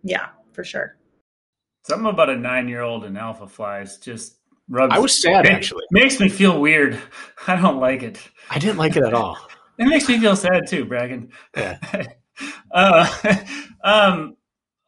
[0.02, 0.96] Yeah, for sure.
[1.82, 4.38] Something about a nine year old in Alphaflys just
[4.68, 4.94] rubs.
[4.94, 5.84] I was sad actually.
[5.90, 6.98] Makes me feel weird.
[7.46, 8.20] I don't like it.
[8.50, 9.38] I didn't like it at all.
[9.78, 11.30] it makes me feel sad too, Bracken.
[11.56, 11.78] Yeah.
[12.70, 13.36] uh,
[13.82, 14.36] um,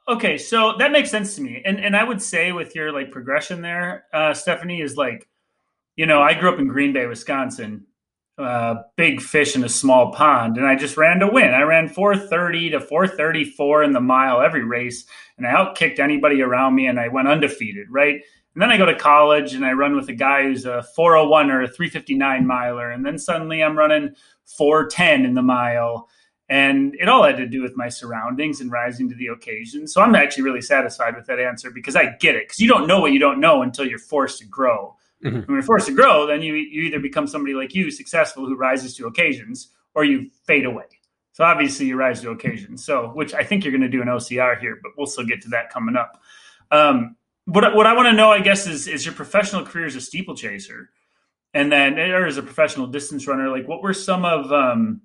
[0.09, 3.11] okay, so that makes sense to me, and and I would say with your like
[3.11, 5.29] progression there, uh, Stephanie is like,
[5.97, 7.87] you know, I grew up in Green Bay, Wisconsin,
[8.41, 11.55] uh, big fish in a small pond, and I just ran to win.
[11.55, 15.05] I ran 430 to 434 in the mile every race,
[15.37, 17.87] and I outkicked anybody around me, and I went undefeated.
[17.91, 18.23] Right?
[18.55, 21.51] And then I go to college and I run with a guy who's a 401
[21.51, 22.91] or a 359 miler.
[22.91, 24.15] And then suddenly I'm running
[24.45, 26.09] 410 in the mile.
[26.49, 29.87] And it all had to do with my surroundings and rising to the occasion.
[29.87, 32.49] So I'm actually really satisfied with that answer because I get it.
[32.49, 34.97] Because you don't know what you don't know until you're forced to grow.
[35.25, 35.41] Mm-hmm.
[35.41, 38.57] When you're forced to grow, then you, you either become somebody like you, successful, who
[38.57, 40.85] rises to occasions, or you fade away.
[41.33, 42.85] So obviously you rise to occasions.
[42.85, 45.43] So, which I think you're going to do an OCR here, but we'll still get
[45.43, 46.21] to that coming up.
[46.71, 47.17] Um,
[47.47, 50.01] what what I want to know, I guess, is is your professional career as a
[50.01, 50.91] steeplechaser,
[51.55, 53.51] and then or as a professional distance runner.
[53.51, 55.01] Like, what were some of um,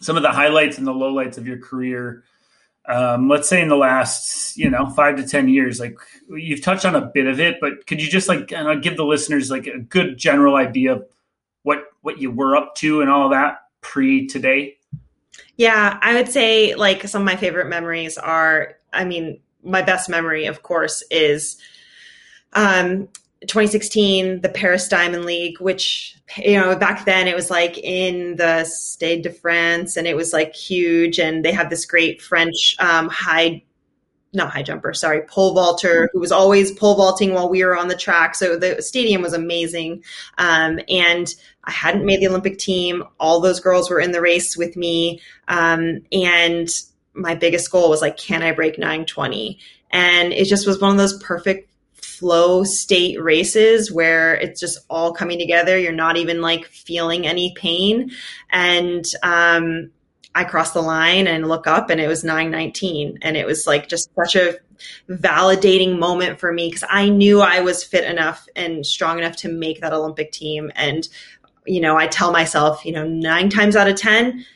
[0.00, 2.24] some of the highlights and the lowlights of your career?
[2.86, 5.80] Um, let's say in the last, you know, five to ten years.
[5.80, 5.96] Like,
[6.28, 8.48] you've touched on a bit of it, but could you just like
[8.82, 11.06] give the listeners like a good general idea of
[11.62, 14.76] what what you were up to and all that pre today?
[15.56, 18.76] Yeah, I would say like some of my favorite memories are.
[18.92, 21.56] I mean, my best memory, of course, is
[22.52, 23.08] um,
[23.46, 28.64] 2016, the Paris Diamond League, which, you know, back then it was like in the
[28.64, 31.18] Stade de France and it was like huge.
[31.18, 33.62] And they had this great French um, high,
[34.32, 37.88] not high jumper, sorry, pole vaulter who was always pole vaulting while we were on
[37.88, 38.34] the track.
[38.34, 40.02] So the stadium was amazing.
[40.38, 41.32] Um, and
[41.64, 43.04] I hadn't made the Olympic team.
[43.18, 45.20] All those girls were in the race with me.
[45.48, 46.68] Um, and
[47.14, 49.58] my biggest goal was like, can I break 920?
[49.90, 51.70] And it just was one of those perfect
[52.24, 55.78] flow state races where it's just all coming together.
[55.78, 58.12] You're not even like feeling any pain.
[58.48, 59.90] And um,
[60.34, 63.18] I crossed the line and look up and it was 919.
[63.20, 64.56] And it was like just such a
[65.10, 69.50] validating moment for me because I knew I was fit enough and strong enough to
[69.50, 70.72] make that Olympic team.
[70.76, 71.06] And,
[71.66, 74.46] you know, I tell myself, you know, nine times out of 10,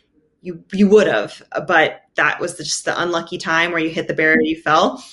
[0.40, 4.14] you you would have, but that was just the unlucky time where you hit the
[4.14, 5.04] barrier, you fell.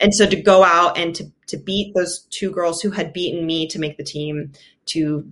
[0.00, 3.46] And so to go out and to to beat those two girls who had beaten
[3.46, 4.52] me to make the team,
[4.86, 5.30] to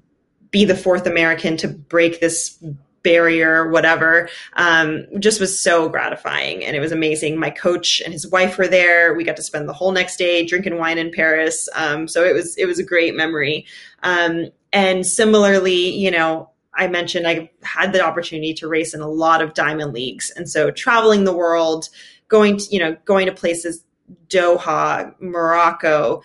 [0.50, 2.62] be the fourth American to break this
[3.02, 7.38] barrier, whatever, um, just was so gratifying and it was amazing.
[7.38, 9.14] My coach and his wife were there.
[9.14, 11.68] We got to spend the whole next day drinking wine in Paris.
[11.74, 13.66] Um, so it was it was a great memory.
[14.02, 19.08] Um, and similarly, you know, I mentioned I had the opportunity to race in a
[19.08, 20.30] lot of diamond leagues.
[20.30, 21.88] And so traveling the world,
[22.28, 23.84] going to, you know, going to places
[24.28, 26.22] Doha, Morocco,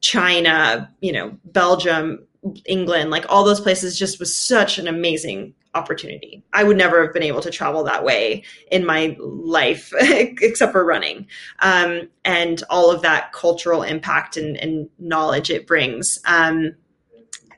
[0.00, 2.26] China, you know, Belgium,
[2.66, 6.42] England, like all those places just was such an amazing opportunity.
[6.52, 10.84] I would never have been able to travel that way in my life, except for
[10.84, 11.26] running.
[11.60, 16.18] Um, and all of that cultural impact and, and knowledge it brings.
[16.26, 16.74] Um,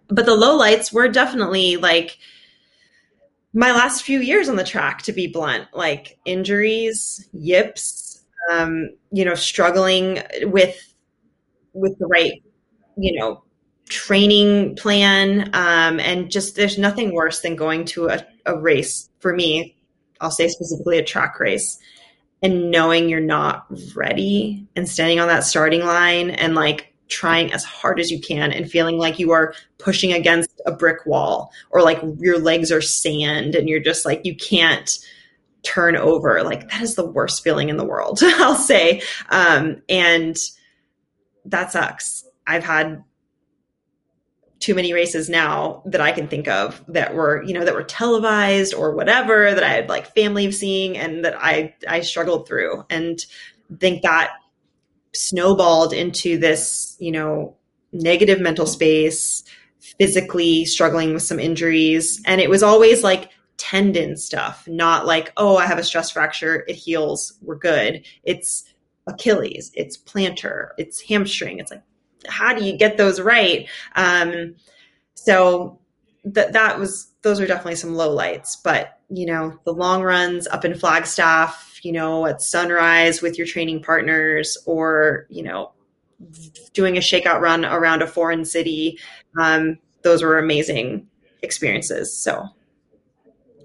[0.08, 2.18] but the lowlights were definitely like
[3.54, 8.03] my last few years on the track, to be blunt, like injuries, yips,
[8.50, 10.94] um, you know, struggling with
[11.72, 12.42] with the right,
[12.96, 13.42] you know,
[13.88, 19.34] training plan, um, and just there's nothing worse than going to a, a race for
[19.34, 19.76] me.
[20.20, 21.78] I'll say specifically a track race
[22.42, 27.64] and knowing you're not ready and standing on that starting line and like trying as
[27.64, 31.82] hard as you can and feeling like you are pushing against a brick wall or
[31.82, 34.98] like your legs are sand and you're just like you can't
[35.64, 39.02] turn over like that is the worst feeling in the world i'll say.
[39.30, 40.36] Um, and
[41.46, 42.24] that sucks.
[42.46, 43.02] I've had
[44.60, 47.82] too many races now that i can think of that were you know that were
[47.82, 52.84] televised or whatever that i had like family seeing and that i i struggled through.
[52.88, 53.18] And
[53.78, 54.32] think that
[55.14, 57.56] snowballed into this, you know,
[57.92, 59.44] negative mental space,
[59.78, 62.20] physically struggling with some injuries.
[62.26, 66.64] And it was always like tendon stuff, not like, oh, I have a stress fracture,
[66.68, 68.04] it heals, we're good.
[68.24, 68.64] It's
[69.06, 71.58] Achilles, it's plantar, it's hamstring.
[71.58, 71.82] It's like,
[72.26, 73.68] how do you get those right?
[73.96, 74.56] Um,
[75.14, 75.78] so
[76.24, 80.46] that that was those are definitely some low lights, but you know, the long runs
[80.46, 85.72] up in Flagstaff, you know, at sunrise with your training partners or, you know,
[86.72, 88.98] doing a shakeout run around a foreign city.
[89.38, 91.06] Um, those were amazing
[91.42, 92.16] experiences.
[92.16, 92.48] So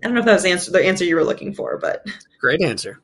[0.04, 2.06] I don't know if that was the answer, the answer you were looking for, but
[2.40, 3.02] great answer.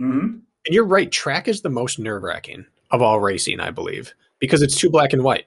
[0.00, 0.38] Mm-hmm.
[0.66, 1.10] And you're right.
[1.10, 5.12] Track is the most nerve wracking of all racing, I believe, because it's too black
[5.12, 5.46] and white.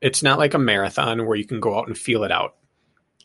[0.00, 2.56] It's not like a marathon where you can go out and feel it out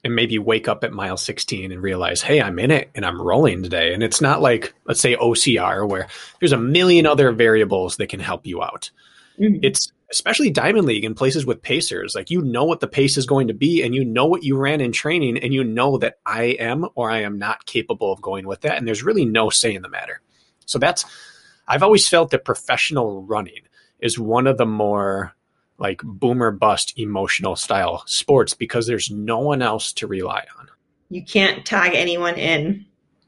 [0.04, 3.22] and maybe wake up at mile 16 and realize, hey, I'm in it and I'm
[3.22, 3.94] rolling today.
[3.94, 6.08] And it's not like, let's say, OCR, where
[6.40, 8.92] there's a million other variables that can help you out.
[9.38, 9.60] Mm-hmm.
[9.64, 12.16] It's especially Diamond League and places with pacers.
[12.16, 14.58] Like, you know what the pace is going to be, and you know what you
[14.58, 18.22] ran in training, and you know that I am or I am not capable of
[18.22, 18.78] going with that.
[18.78, 20.22] And there's really no say in the matter.
[20.66, 21.06] So that's,
[21.68, 23.62] I've always felt that professional running
[24.00, 25.36] is one of the more
[25.78, 30.68] like boomer bust emotional style sports because there's no one else to rely on.
[31.10, 32.86] You can't tag anyone in.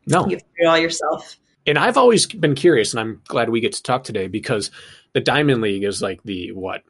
[0.08, 0.26] No.
[0.26, 1.38] You have to do it all yourself.
[1.66, 4.72] And I've always been curious, and I'm glad we get to talk today because
[5.14, 6.84] the Diamond League is like the what?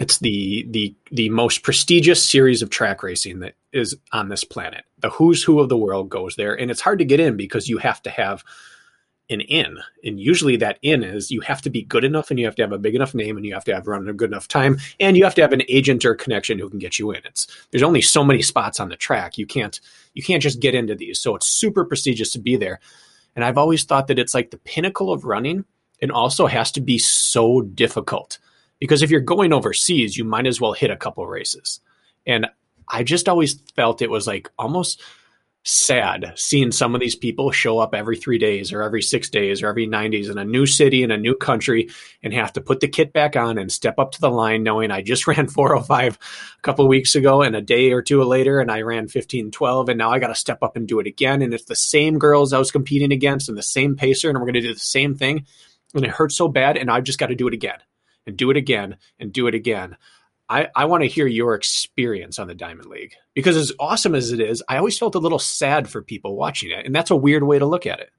[0.00, 4.84] It's the the the most prestigious series of track racing that is on this planet.
[4.98, 7.68] The who's who of the world goes there, and it's hard to get in because
[7.68, 8.42] you have to have
[9.30, 9.78] an in.
[10.04, 12.62] And usually that in is you have to be good enough and you have to
[12.62, 14.78] have a big enough name and you have to have run a good enough time
[15.00, 17.22] and you have to have an agent or connection who can get you in.
[17.24, 19.38] It's there's only so many spots on the track.
[19.38, 19.80] You can't
[20.12, 21.18] you can't just get into these.
[21.18, 22.80] So it's super prestigious to be there.
[23.34, 25.64] And I've always thought that it's like the pinnacle of running
[26.04, 28.38] and also has to be so difficult.
[28.78, 31.80] Because if you're going overseas, you might as well hit a couple races.
[32.26, 32.46] And
[32.86, 35.02] I just always felt it was like almost
[35.66, 39.62] sad seeing some of these people show up every three days or every six days
[39.62, 41.88] or every 90s in a new city in a new country
[42.22, 44.90] and have to put the kit back on and step up to the line knowing
[44.90, 46.18] I just ran 405
[46.58, 49.96] a couple weeks ago and a day or two later and I ran 1512 and
[49.96, 52.52] now I got to step up and do it again and it's the same girls
[52.52, 55.14] I was competing against and the same pacer and we're going to do the same
[55.14, 55.46] thing
[55.94, 57.78] and it hurts so bad and I've just got to do it again
[58.26, 59.96] and do it again and do it again.
[60.48, 64.30] I, I want to hear your experience on the Diamond League because as awesome as
[64.30, 66.84] it is, I always felt a little sad for people watching it.
[66.84, 68.10] And that's a weird way to look at it.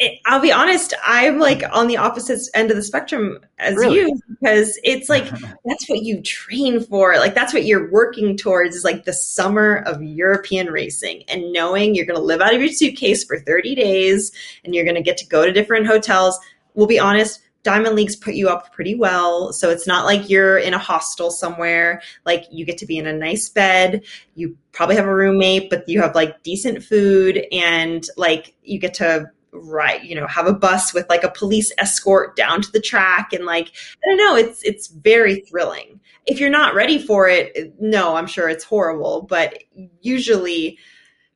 [0.00, 3.98] it I'll be honest, I'm like on the opposite end of the spectrum as Really?
[3.98, 5.30] you because it's like
[5.64, 7.16] that's what you train for.
[7.18, 11.94] Like that's what you're working towards is like the summer of European racing and knowing
[11.94, 14.32] you're going to live out of your suitcase for 30 days
[14.64, 16.36] and you're going to get to go to different hotels.
[16.74, 19.52] We'll be honest, Diamond Leagues put you up pretty well.
[19.52, 22.00] So it's not like you're in a hostel somewhere.
[22.24, 24.02] Like you get to be in a nice bed.
[24.34, 28.94] You probably have a roommate, but you have like decent food and like you get
[28.94, 32.80] to ride, you know, have a bus with like a police escort down to the
[32.80, 33.72] track and like
[34.04, 36.00] I don't know, it's it's very thrilling.
[36.26, 39.62] If you're not ready for it, no, I'm sure it's horrible, but
[40.00, 40.78] usually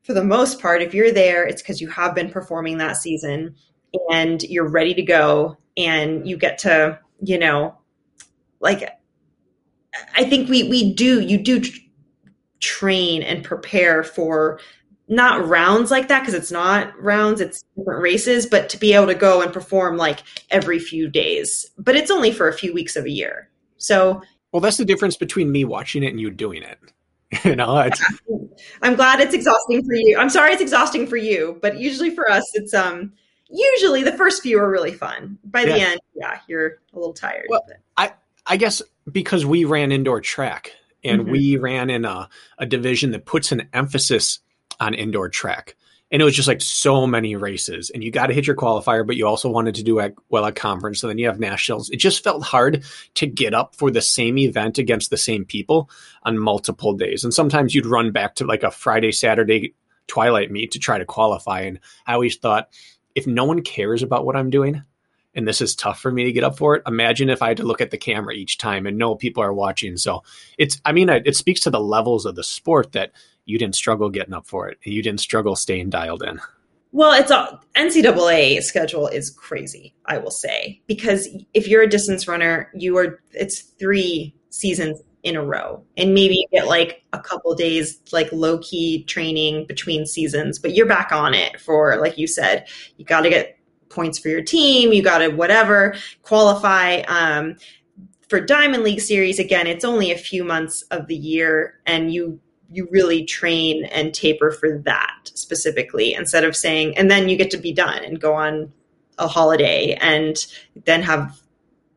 [0.02, 3.56] for the most part if you're there, it's cuz you have been performing that season
[4.10, 7.76] and you're ready to go and you get to you know
[8.60, 8.88] like
[10.14, 11.78] i think we we do you do tr-
[12.60, 14.58] train and prepare for
[15.08, 19.06] not rounds like that because it's not rounds it's different races but to be able
[19.06, 20.20] to go and perform like
[20.50, 21.66] every few days.
[21.76, 23.50] But it's only for a few weeks of a year.
[23.76, 24.22] So
[24.52, 26.78] Well, that's the difference between me watching it and you doing it.
[27.44, 27.90] you know,
[28.82, 30.16] i'm glad it's exhausting for you.
[30.18, 33.12] I'm sorry it's exhausting for you but usually for us it's um
[33.56, 37.46] usually the first few are really fun by the end yeah you're a little tired
[37.48, 37.64] Well,
[37.96, 41.30] but- I guess because we ran indoor track and Mhm.
[41.30, 42.28] we ran in a,
[42.58, 44.40] a division that puts an emphasis
[44.80, 45.76] on indoor track.
[46.10, 49.04] And it was just like so many races, and you got to hit your qualifier,
[49.06, 51.00] but you also wanted to do at, well at conference.
[51.00, 51.88] So then you have nationals.
[51.88, 52.84] It just felt hard
[53.14, 55.88] to get up for the same event against the same people
[56.24, 57.24] on multiple days.
[57.24, 59.74] And sometimes you'd run back to like a Friday, Saturday
[60.06, 61.62] twilight meet to try to qualify.
[61.62, 62.68] And I always thought,
[63.14, 64.82] if no one cares about what I'm doing,
[65.34, 66.82] and this is tough for me to get up for it.
[66.86, 69.52] Imagine if I had to look at the camera each time and know people are
[69.52, 69.96] watching.
[69.96, 70.22] So
[70.58, 73.12] it's, I mean, it, speaks to the levels of the sport that
[73.44, 74.78] you didn't struggle getting up for it.
[74.84, 76.40] And you didn't struggle staying dialed in.
[76.92, 82.28] Well, it's a NCAA schedule is crazy, I will say, because if you're a distance
[82.28, 87.18] runner, you are it's three seasons in a row, and maybe you get like a
[87.18, 92.18] couple days like low key training between seasons, but you're back on it for like
[92.18, 92.68] you said,
[92.98, 93.58] you got to get
[93.88, 97.00] points for your team, you got to whatever qualify.
[97.08, 97.56] Um,
[98.28, 102.38] for Diamond League series, again, it's only a few months of the year, and you
[102.70, 107.50] you really train and taper for that specifically instead of saying and then you get
[107.50, 108.72] to be done and go on
[109.18, 110.46] a holiday and
[110.84, 111.40] then have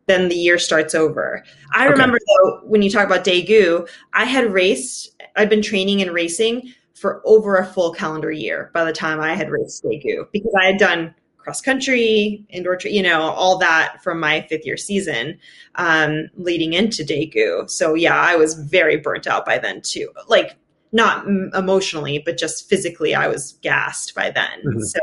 [0.07, 1.43] then the year starts over.
[1.73, 1.91] I Okay.
[1.91, 6.73] remember though when you talk about Daegu, I had raced I'd been training and racing
[6.95, 10.65] for over a full calendar year by the time I had raced Daegu because I
[10.65, 15.37] had done cross country, indoor, tra- you know, all that from my fifth year season
[15.75, 17.69] um, leading into Daegu.
[17.69, 20.09] So yeah, I was very burnt out by then too.
[20.27, 20.55] Like
[20.91, 24.61] not m- emotionally, but just physically, I was gassed by then.
[24.65, 24.81] Mhm.
[24.83, 24.99] So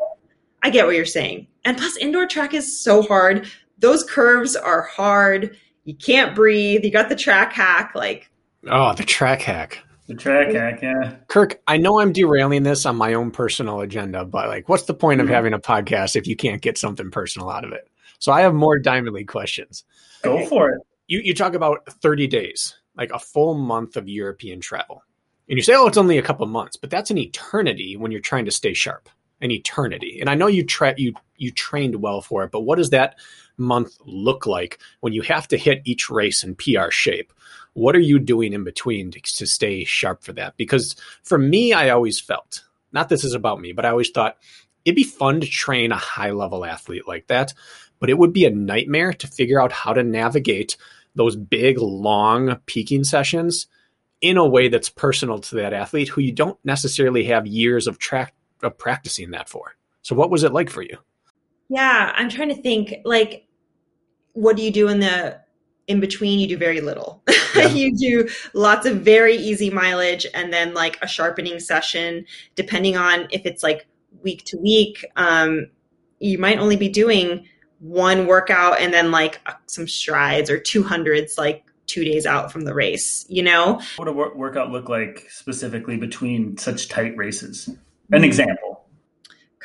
[0.62, 1.46] I get what you're saying.
[1.64, 3.46] And plus, indoor track is so hard.
[3.84, 5.56] Those curves are hard.
[5.84, 6.84] You can't breathe.
[6.84, 7.92] You got the track hack.
[7.94, 8.30] Like,
[8.66, 9.78] Oh, the track hack.
[10.06, 11.16] The track hack, yeah.
[11.28, 14.94] Kirk, I know I'm derailing this on my own personal agenda, but like, what's the
[14.94, 15.32] point of Mhm.
[15.32, 17.86] having a podcast if you can't get something personal out of it?
[18.18, 19.84] So I have more Diamond League questions.
[20.22, 20.80] Go for it.
[21.06, 25.02] You, you talk about 30 days, like a full month of European travel.
[25.48, 28.22] And you say, oh, it's only a couple months, but that's an eternity when you're
[28.22, 29.10] trying to stay sharp.
[29.42, 30.18] An eternity.
[30.20, 33.16] And I know you tra- you you trained well for it, but what does that
[33.56, 37.32] month look like when you have to hit each race in PR shape?
[37.74, 40.56] what are you doing in between to, to stay sharp for that?
[40.56, 44.38] Because for me, I always felt, not this is about me, but I always thought
[44.84, 47.52] it'd be fun to train a high level athlete like that,
[48.00, 50.76] but it would be a nightmare to figure out how to navigate
[51.14, 53.66] those big, long peaking sessions
[54.20, 57.98] in a way that's personal to that athlete who you don't necessarily have years of
[57.98, 59.76] track of practicing that for.
[60.02, 60.98] So what was it like for you?
[61.68, 63.46] Yeah, I'm trying to think like
[64.34, 65.40] what do you do in the
[65.86, 67.22] in between you do very little.
[67.54, 67.68] Yeah.
[67.68, 73.28] you do lots of very easy mileage and then like a sharpening session depending on
[73.30, 73.86] if it's like
[74.24, 75.68] week to week um
[76.18, 77.46] you might only be doing
[77.78, 82.74] one workout and then like some strides or 200s like two days out from the
[82.74, 87.68] race you know what would a workout look like specifically between such tight races
[88.10, 88.24] an mm.
[88.24, 88.73] example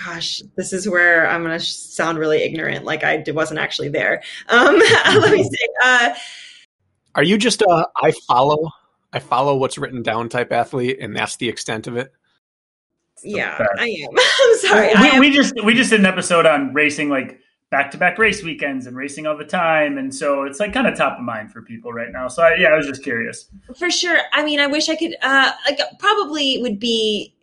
[0.03, 4.21] gosh this is where i'm going to sound really ignorant like i wasn't actually there
[4.49, 6.13] um let me see uh
[7.15, 8.69] are you just a i follow
[9.13, 12.11] i follow what's written down type athlete and that's the extent of it
[13.23, 14.09] yeah i am
[14.41, 17.39] i'm sorry we, we just we just did an episode on racing like
[17.69, 19.97] back to back race weekends and racing all the time.
[19.97, 22.27] And so it's like kind of top of mind for people right now.
[22.27, 23.47] So I, yeah, I was just curious.
[23.77, 24.17] For sure.
[24.33, 27.35] I mean, I wish I could, uh, like probably would be,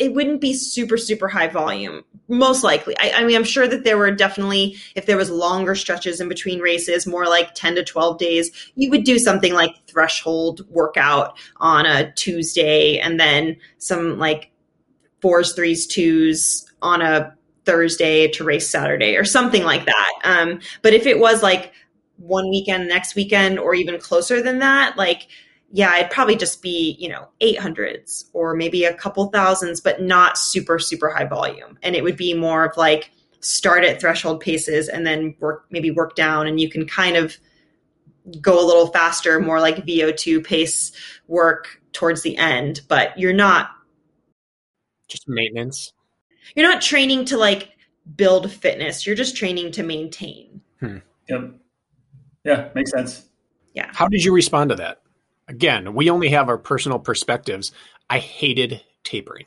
[0.00, 2.96] it wouldn't be super, super high volume, most likely.
[2.98, 6.28] I, I mean, I'm sure that there were definitely, if there was longer stretches in
[6.28, 11.36] between races, more like 10 to 12 days, you would do something like threshold workout
[11.58, 14.50] on a Tuesday and then some like
[15.20, 17.36] fours, threes, twos on a
[17.66, 20.12] Thursday to race Saturday or something like that.
[20.24, 21.74] Um, but if it was like
[22.16, 25.28] one weekend, next weekend, or even closer than that, like,
[25.70, 30.36] yeah, it'd probably just be, you know, 800s or maybe a couple thousands, but not
[30.36, 31.78] super, super high volume.
[31.82, 33.10] And it would be more of like
[33.40, 37.36] start at threshold paces and then work, maybe work down, and you can kind of
[38.40, 40.92] go a little faster, more like VO2 pace
[41.28, 43.70] work towards the end, but you're not
[45.08, 45.92] just maintenance
[46.54, 47.70] you're not training to like
[48.16, 49.06] build fitness.
[49.06, 50.60] You're just training to maintain.
[50.80, 50.98] Hmm.
[51.28, 51.54] Yep.
[52.44, 53.28] Yeah, makes sense.
[53.74, 53.90] Yeah.
[53.92, 55.02] How did you respond to that?
[55.50, 57.72] Again, we only have our personal perspectives.
[58.08, 59.46] I hated tapering.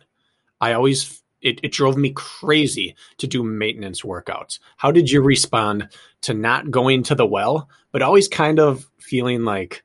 [0.60, 4.60] I always it, it drove me crazy to do maintenance workouts.
[4.78, 5.90] How did you respond
[6.22, 9.84] to not going to the well, but always kind of feeling like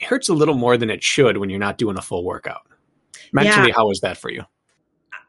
[0.00, 2.62] it hurts a little more than it should when you're not doing a full workout?
[3.32, 3.74] Mentally, yeah.
[3.76, 4.42] how was that for you?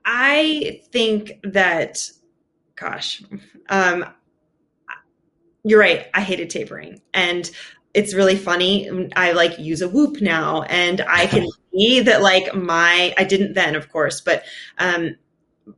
[0.05, 2.09] I think that,
[2.75, 3.23] gosh,
[3.69, 4.05] um,
[5.63, 6.07] you're right.
[6.13, 7.01] I hated tapering.
[7.13, 7.49] And
[7.93, 9.09] it's really funny.
[9.15, 13.53] I like use a whoop now and I can see that like my, I didn't
[13.53, 14.43] then, of course, but
[14.77, 15.15] um,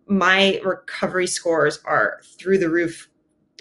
[0.08, 3.10] my recovery scores are through the roof,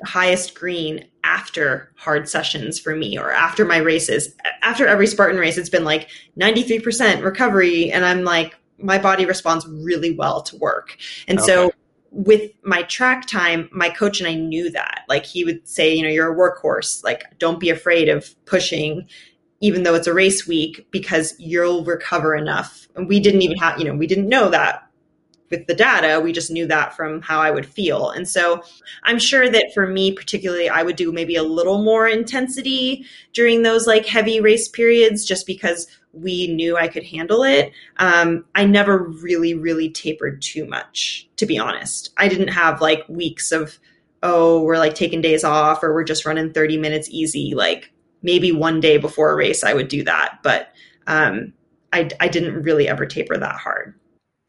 [0.04, 4.34] highest green after hard sessions for me or after my races.
[4.62, 7.90] After every Spartan race, it's been like 93% recovery.
[7.90, 10.98] And I'm like, my body responds really well to work.
[11.28, 11.46] And okay.
[11.46, 11.72] so
[12.12, 15.04] with my track time, my coach and I knew that.
[15.08, 17.02] Like he would say, you know, you're a workhorse.
[17.02, 19.08] Like don't be afraid of pushing
[19.62, 22.88] even though it's a race week because you'll recover enough.
[22.96, 24.82] And we didn't even have, you know, we didn't know that
[25.52, 26.18] with the data.
[26.18, 28.10] We just knew that from how I would feel.
[28.10, 28.64] And so
[29.04, 33.62] I'm sure that for me, particularly, I would do maybe a little more intensity during
[33.62, 37.72] those like heavy race periods just because we knew I could handle it.
[37.98, 42.10] Um, I never really, really tapered too much, to be honest.
[42.16, 43.78] I didn't have like weeks of,
[44.22, 47.52] oh, we're like taking days off or we're just running 30 minutes easy.
[47.54, 47.92] Like
[48.22, 50.38] maybe one day before a race, I would do that.
[50.42, 50.68] But
[51.06, 51.52] um,
[51.92, 53.94] I, I didn't really ever taper that hard.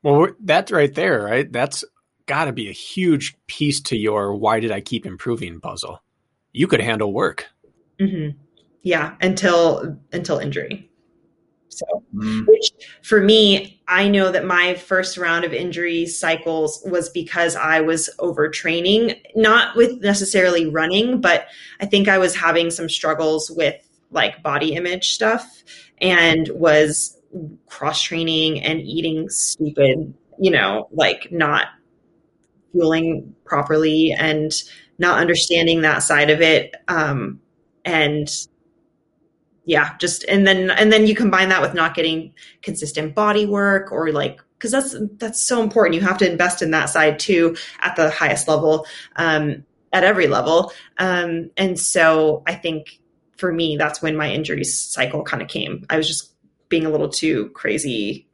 [0.03, 1.51] Well, that's right there, right?
[1.51, 1.84] That's
[2.25, 6.01] got to be a huge piece to your why did I keep improving puzzle.
[6.51, 7.47] You could handle work.
[7.99, 8.38] Mm-hmm.
[8.81, 10.89] Yeah, until until injury.
[11.69, 12.45] So, mm.
[12.45, 12.69] which
[13.01, 18.09] for me, I know that my first round of injury cycles was because I was
[18.19, 21.47] overtraining, not with necessarily running, but
[21.80, 23.75] I think I was having some struggles with
[24.11, 25.63] like body image stuff
[25.99, 27.17] and was
[27.68, 31.68] cross training and eating stupid, you know, like not
[32.72, 34.51] fueling properly and
[34.97, 36.76] not understanding that side of it.
[36.88, 37.39] Um,
[37.85, 38.30] and
[39.65, 43.91] yeah, just and then and then you combine that with not getting consistent body work
[43.91, 45.95] or like because that's that's so important.
[45.95, 48.85] You have to invest in that side too at the highest level,
[49.15, 50.73] um, at every level.
[50.97, 52.99] Um, and so I think
[53.38, 55.85] for me, that's when my injury cycle kind of came.
[55.89, 56.32] I was just
[56.73, 58.27] being a little too crazy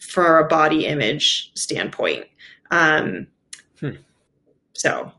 [0.00, 2.26] for a body image standpoint.
[2.70, 3.26] Um,
[3.80, 3.96] hmm.
[4.72, 5.10] So,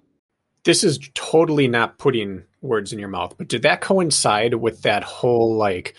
[0.64, 5.04] this is totally not putting words in your mouth, but did that coincide with that
[5.04, 5.94] whole like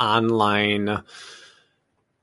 [0.00, 1.00] online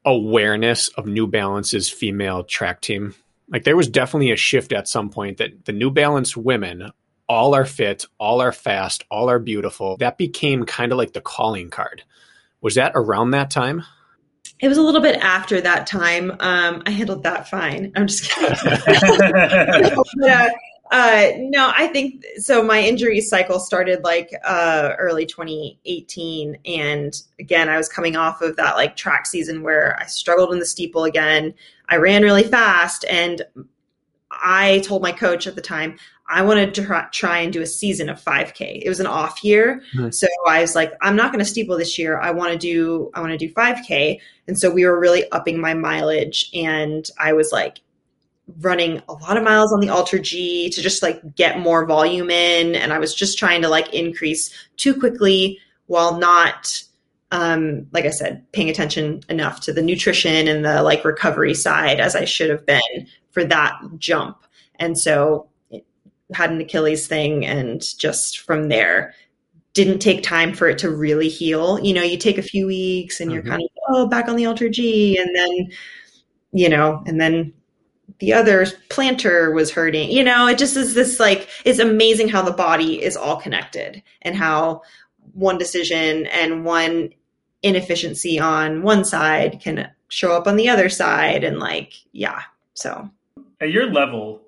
[0.03, 3.15] awareness of New Balance's female track team.
[3.47, 6.91] Like there was definitely a shift at some point that the New Balance women
[7.29, 9.95] all are fit, all are fast, all are beautiful.
[9.95, 12.03] That became kind of like the calling card.
[12.61, 13.83] Was that around that time?
[14.59, 16.31] It was a little bit after that time.
[16.39, 17.91] Um, I handled that fine.
[17.95, 18.55] I'm just kidding.
[20.17, 20.49] but, uh,
[20.91, 22.63] uh, no, I think so.
[22.63, 28.55] My injury cycle started like uh, early 2018, and again, I was coming off of
[28.57, 31.53] that like track season where I struggled in the steeple again.
[31.89, 33.41] I ran really fast, and
[34.29, 35.97] I told my coach at the time
[36.27, 38.81] I wanted to try, and do a season of 5K.
[38.83, 40.09] It was an off year, mm-hmm.
[40.09, 42.19] so I was like, I'm not going to steeple this year.
[42.19, 45.59] I want to do I want to do 5K, and so we were really upping
[45.59, 47.79] my mileage, and I was like
[48.59, 52.31] running a lot of miles on the Alter G to just like get more volume
[52.31, 56.83] in, and I was just trying to like increase too quickly while not
[57.31, 61.99] um, like I said, paying attention enough to the nutrition and the like recovery side
[61.99, 64.37] as I should have been for that jump.
[64.79, 65.49] And so
[66.33, 69.13] had an Achilles thing and just from there
[69.73, 71.79] didn't take time for it to really heal.
[71.79, 73.51] You know, you take a few weeks and you're mm-hmm.
[73.51, 75.19] kind of, oh, back on the AlterG.
[75.19, 75.67] And then,
[76.53, 77.53] you know, and then
[78.19, 80.09] the other plantar was hurting.
[80.11, 84.01] You know, it just is this like, it's amazing how the body is all connected
[84.21, 84.81] and how
[85.33, 87.09] one decision and one
[87.61, 91.43] inefficiency on one side can show up on the other side.
[91.43, 92.43] And like, yeah.
[92.75, 93.09] So
[93.59, 94.41] at your level,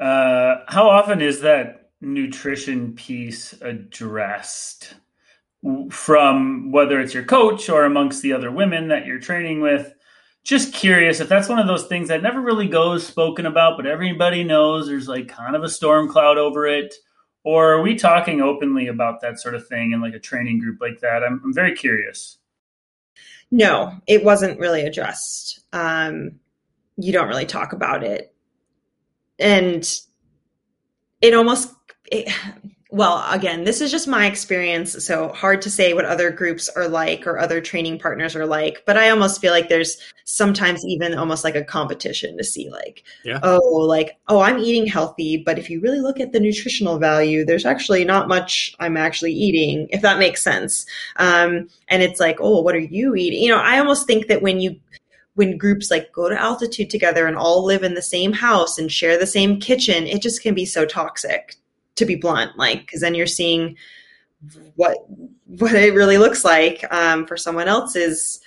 [0.00, 4.94] uh, how often is that nutrition piece addressed
[5.90, 9.94] from whether it's your coach or amongst the other women that you're training with?
[10.42, 13.86] Just curious if that's one of those things that never really goes spoken about, but
[13.86, 16.94] everybody knows there's like kind of a storm cloud over it.
[17.44, 20.78] Or are we talking openly about that sort of thing in like a training group
[20.80, 21.22] like that?
[21.22, 22.38] I'm, I'm very curious.
[23.50, 25.60] No, it wasn't really addressed.
[25.74, 26.40] Um,
[26.96, 28.34] you don't really talk about it
[29.40, 30.00] and
[31.20, 31.74] it almost
[32.10, 32.32] it,
[32.90, 36.88] well again this is just my experience so hard to say what other groups are
[36.88, 41.14] like or other training partners are like but i almost feel like there's sometimes even
[41.14, 43.38] almost like a competition to see like yeah.
[43.44, 47.44] oh like oh i'm eating healthy but if you really look at the nutritional value
[47.44, 50.84] there's actually not much i'm actually eating if that makes sense
[51.16, 54.42] um, and it's like oh what are you eating you know i almost think that
[54.42, 54.74] when you
[55.34, 58.90] when groups like go to altitude together and all live in the same house and
[58.90, 61.56] share the same kitchen, it just can be so toxic
[61.96, 62.58] to be blunt.
[62.58, 63.76] Like, cause then you're seeing
[64.74, 64.98] what,
[65.46, 68.40] what it really looks like um, for someone else's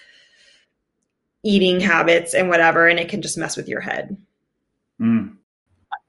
[1.43, 2.87] eating habits and whatever.
[2.87, 4.17] And it can just mess with your head.
[4.99, 5.37] Mm.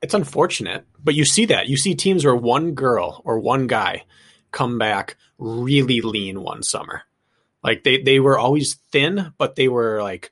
[0.03, 1.69] It's unfortunate, but you see that.
[1.69, 4.05] You see teams where one girl or one guy
[4.51, 7.03] come back really lean one summer.
[7.63, 10.31] Like they, they were always thin, but they were like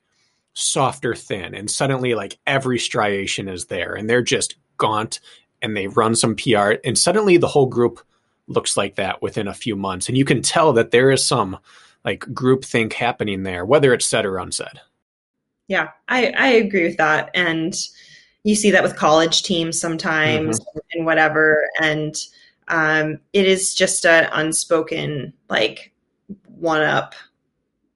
[0.53, 5.19] softer thin and suddenly like every striation is there and they're just gaunt
[5.61, 7.99] and they run some PR and suddenly the whole group
[8.47, 11.57] looks like that within a few months and you can tell that there is some
[12.05, 14.79] like group think happening there whether it's said or unsaid
[15.67, 17.73] yeah i i agree with that and
[18.43, 20.79] you see that with college teams sometimes mm-hmm.
[20.91, 22.15] and whatever and
[22.69, 25.93] um, it is just an unspoken like
[26.47, 27.13] one up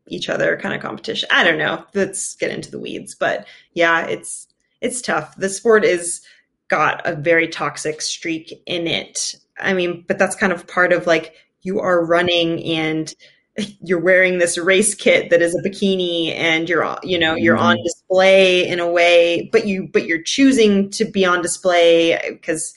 [0.07, 1.29] each other kind of competition.
[1.31, 1.85] I don't know.
[1.93, 4.47] Let's get into the weeds, but yeah, it's
[4.81, 5.35] it's tough.
[5.37, 6.21] The sport is
[6.69, 9.35] got a very toxic streak in it.
[9.59, 13.13] I mean, but that's kind of part of like you are running and
[13.81, 17.75] you're wearing this race kit that is a bikini and you're you know you're on
[17.75, 17.83] mm-hmm.
[17.83, 22.75] display in a way but you but you're choosing to be on display because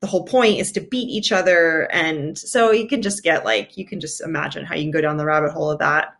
[0.00, 3.76] the whole point is to beat each other and so you can just get like
[3.76, 6.14] you can just imagine how you can go down the rabbit hole of that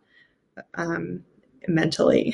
[0.75, 1.23] um,
[1.67, 2.33] mentally.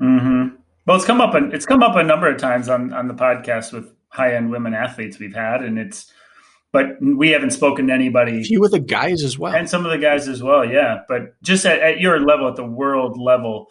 [0.00, 0.56] Mm-hmm.
[0.86, 3.14] Well, it's come up and it's come up a number of times on on the
[3.14, 6.12] podcast with high end women athletes we've had, and it's
[6.72, 8.40] but we haven't spoken to anybody.
[8.40, 10.64] A few of the guys as well, and some of the guys as well.
[10.64, 13.70] Yeah, but just at, at your level, at the world level,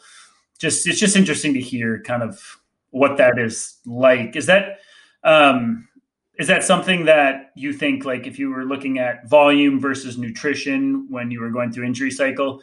[0.59, 2.59] just it's just interesting to hear kind of
[2.91, 4.35] what that is like.
[4.35, 4.80] Is that
[5.23, 5.88] um,
[6.38, 11.07] is that something that you think like if you were looking at volume versus nutrition
[11.09, 12.61] when you were going through injury cycle?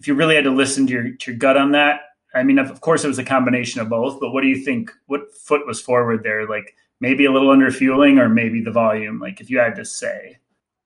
[0.00, 2.00] If you really had to listen to your, to your gut on that,
[2.34, 4.18] I mean, of course, it was a combination of both.
[4.18, 4.90] But what do you think?
[5.06, 6.48] What foot was forward there?
[6.48, 9.20] Like maybe a little under fueling, or maybe the volume.
[9.20, 10.38] Like if you had to say,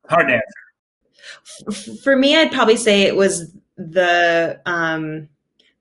[0.08, 1.94] hard to answer.
[2.02, 5.28] For me, I'd probably say it was the um,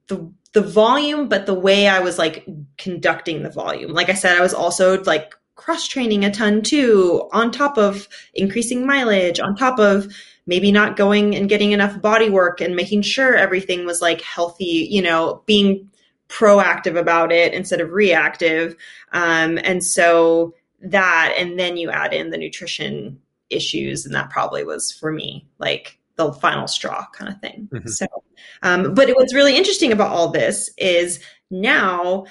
[0.07, 2.45] the the volume, but the way I was like
[2.77, 3.91] conducting the volume.
[3.91, 8.07] Like I said, I was also like cross training a ton too, on top of
[8.33, 10.13] increasing mileage, on top of
[10.45, 14.87] maybe not going and getting enough body work and making sure everything was like healthy,
[14.89, 15.89] you know, being
[16.27, 18.75] proactive about it instead of reactive.
[19.11, 24.63] Um, and so that, and then you add in the nutrition issues, and that probably
[24.63, 27.69] was for me like the final straw kind of thing.
[27.71, 27.87] Mm-hmm.
[27.87, 28.07] So,
[28.63, 32.25] um, but what's really interesting about all this is now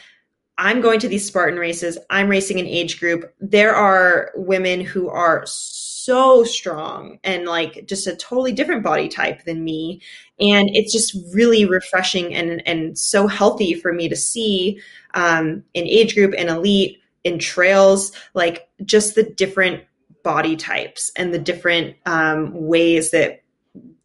[0.58, 1.98] I'm going to these Spartan races.
[2.10, 3.32] I'm racing an age group.
[3.40, 9.44] There are women who are so strong and like just a totally different body type
[9.44, 10.02] than me.
[10.40, 14.80] And it's just really refreshing and, and so healthy for me to see
[15.14, 19.84] um, in age group and elite in trails, like just the different
[20.22, 23.42] body types and the different um, ways that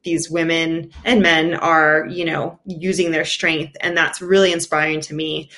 [0.03, 3.75] these women and men are, you know, using their strength.
[3.81, 5.49] And that's really inspiring to me.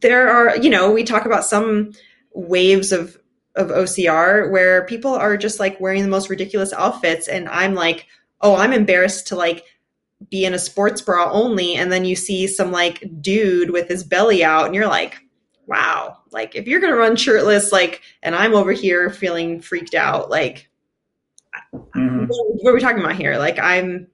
[0.00, 1.92] There are, you know, we talk about some
[2.32, 3.18] waves of
[3.56, 8.06] of OCR where people are just like wearing the most ridiculous outfits and I'm like,
[8.40, 9.64] "Oh, I'm embarrassed to like
[10.30, 14.04] be in a sports bra only." And then you see some like dude with his
[14.04, 15.18] belly out and you're like,
[15.66, 19.94] "Wow, like if you're going to run shirtless like and I'm over here feeling freaked
[19.94, 20.68] out, like
[21.74, 22.26] mm-hmm.
[22.26, 23.38] what are we talking about here?
[23.38, 24.08] Like I'm,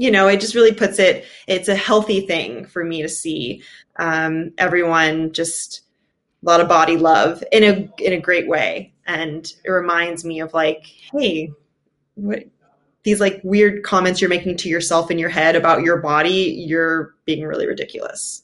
[0.00, 1.26] you know, it just really puts it.
[1.46, 3.62] It's a healthy thing for me to see
[3.96, 5.82] um, everyone just
[6.42, 10.40] a lot of body love in a in a great way, and it reminds me
[10.40, 11.52] of like, hey,
[12.14, 12.44] what
[13.02, 17.14] these like weird comments you're making to yourself in your head about your body, you're
[17.26, 18.42] being really ridiculous.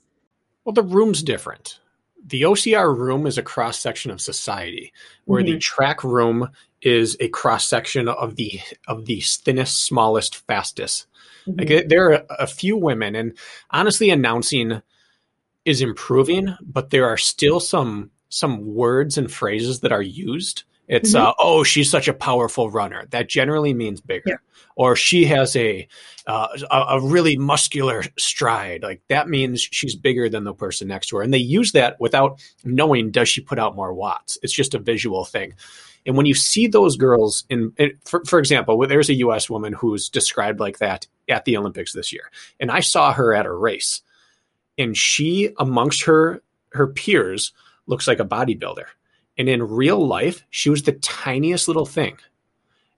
[0.67, 1.81] Well, the room's different
[2.27, 4.93] the OCR room is a cross section of society,
[5.27, 5.55] where mm-hmm.
[5.55, 6.51] the track room
[6.83, 11.07] is a cross section of the of the thinnest, smallest, fastest.
[11.47, 11.59] Mm-hmm.
[11.59, 13.37] Like there are a few women, and
[13.71, 14.83] honestly, announcing
[15.65, 20.65] is improving, but there are still some some words and phrases that are used.
[20.89, 21.27] It's mm-hmm.
[21.27, 23.07] uh, oh, she's such a powerful runner.
[23.11, 24.23] That generally means bigger.
[24.27, 24.37] Yeah
[24.77, 25.89] or she has a,
[26.27, 28.83] uh, a, a really muscular stride.
[28.83, 31.99] Like that means she's bigger than the person next to her, and they use that
[31.99, 34.39] without knowing does she put out more watts.
[34.43, 35.55] It's just a visual thing.
[36.05, 39.51] And when you see those girls in, in for, for example, there's a U.S.
[39.51, 42.31] woman who's described like that at the Olympics this year,
[42.61, 44.03] and I saw her at a race,
[44.79, 46.43] and she amongst her
[46.73, 47.53] her peers
[47.87, 48.85] looks like a bodybuilder.
[49.39, 52.19] And in real life, she was the tiniest little thing.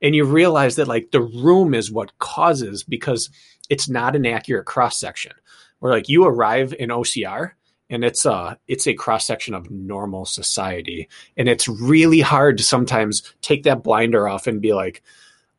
[0.01, 3.31] And you realize that like the room is what causes because
[3.69, 5.33] it's not an accurate cross section
[5.81, 7.53] where like you arrive in OCR
[7.91, 11.09] and it's a it's a cross section of normal society.
[11.37, 15.03] And it's really hard to sometimes take that blinder off and be like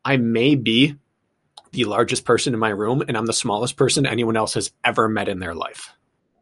[0.05, 0.95] I may be
[1.71, 5.07] the largest person in my room and I'm the smallest person anyone else has ever
[5.07, 5.93] met in their life.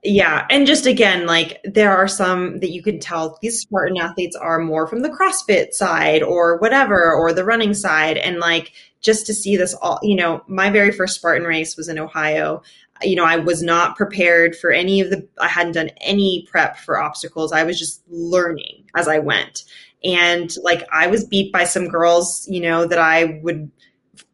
[0.04, 4.36] Yeah and just again like there are some that you can tell these spartan athletes
[4.36, 8.72] are more from the crossfit side or whatever or the running side and like
[9.02, 12.62] just to see this all you know my very first spartan race was in ohio.
[13.02, 16.78] You know i was not prepared for any of the i hadn't done any prep
[16.78, 17.52] for obstacles.
[17.52, 19.64] I was just learning as i went.
[20.04, 23.72] And like i was beat by some girls you know that i would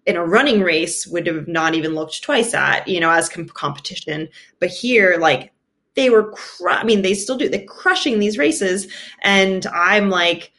[0.05, 3.47] in a running race would have not even looked twice at, you know, as com-
[3.47, 4.27] competition.
[4.59, 5.53] But here, like
[5.95, 8.91] they were, cr- I mean, they still do, they're crushing these races.
[9.21, 10.51] And I'm like,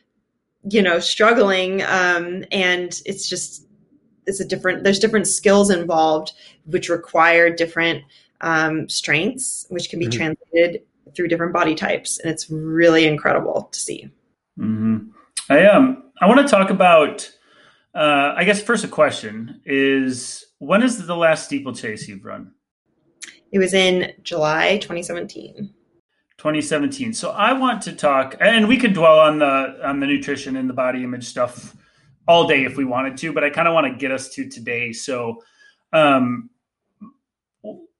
[0.71, 1.83] you know, struggling.
[1.83, 3.67] Um, and it's just,
[4.27, 6.33] it's a different, there's different skills involved,
[6.65, 8.03] which require different
[8.41, 10.17] um, strengths, which can be mm-hmm.
[10.19, 10.83] translated
[11.15, 12.19] through different body types.
[12.19, 14.09] And it's really incredible to see.
[14.59, 15.11] Mm-hmm.
[15.51, 17.31] I, um, I want to talk about,
[17.95, 22.53] uh, I guess first a question is when is the last steeplechase you've run?
[23.53, 25.73] It was in July 2017.
[26.39, 27.15] 2017.
[27.15, 30.69] So I want to talk, and we could dwell on the on the nutrition and
[30.69, 31.77] the body image stuff
[32.27, 34.49] all day if we wanted to, but I kind of want to get us to
[34.49, 34.93] today.
[34.93, 35.43] So,
[35.93, 36.51] um,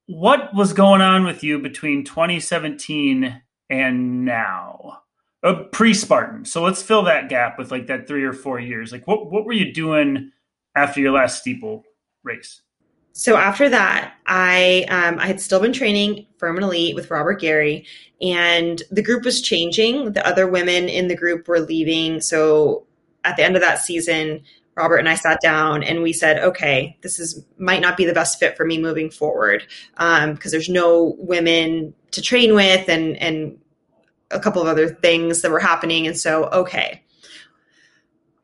[0.07, 3.41] what was going on with you between 2017
[3.71, 5.04] and now?
[5.45, 6.45] Uh, pre-Spartan.
[6.47, 8.91] So let's fill that gap with like that three or four years.
[8.93, 10.33] Like, what what were you doing
[10.75, 11.85] after your last steeple
[12.23, 12.63] race?
[13.17, 17.87] so after that, I um, I had still been training Furman Elite with Robert Gary,
[18.21, 20.13] and the group was changing.
[20.13, 22.21] The other women in the group were leaving.
[22.21, 22.87] So
[23.23, 24.43] at the end of that season,
[24.77, 28.13] Robert and I sat down and we said, okay, this is might not be the
[28.13, 33.17] best fit for me moving forward because um, there's no women to train with and
[33.19, 33.57] and
[34.31, 36.07] a couple of other things that were happening.
[36.07, 37.05] And so, okay,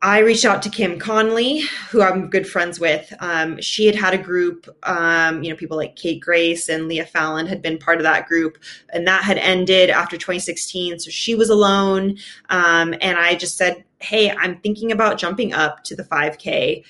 [0.03, 3.13] I reached out to Kim Conley, who I'm good friends with.
[3.21, 7.05] Um, she had had a group, um, you know, people like Kate Grace and Leah
[7.05, 8.57] Falland had been part of that group,
[8.95, 11.01] and that had ended after 2016.
[11.01, 12.17] So she was alone.
[12.49, 16.83] Um, and I just said, Hey, I'm thinking about jumping up to the 5K.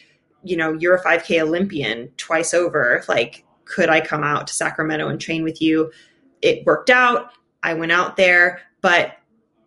[0.44, 3.02] you know, you're a 5K Olympian twice over.
[3.08, 5.90] Like, could I come out to Sacramento and train with you?
[6.42, 7.32] It worked out.
[7.62, 9.16] I went out there, but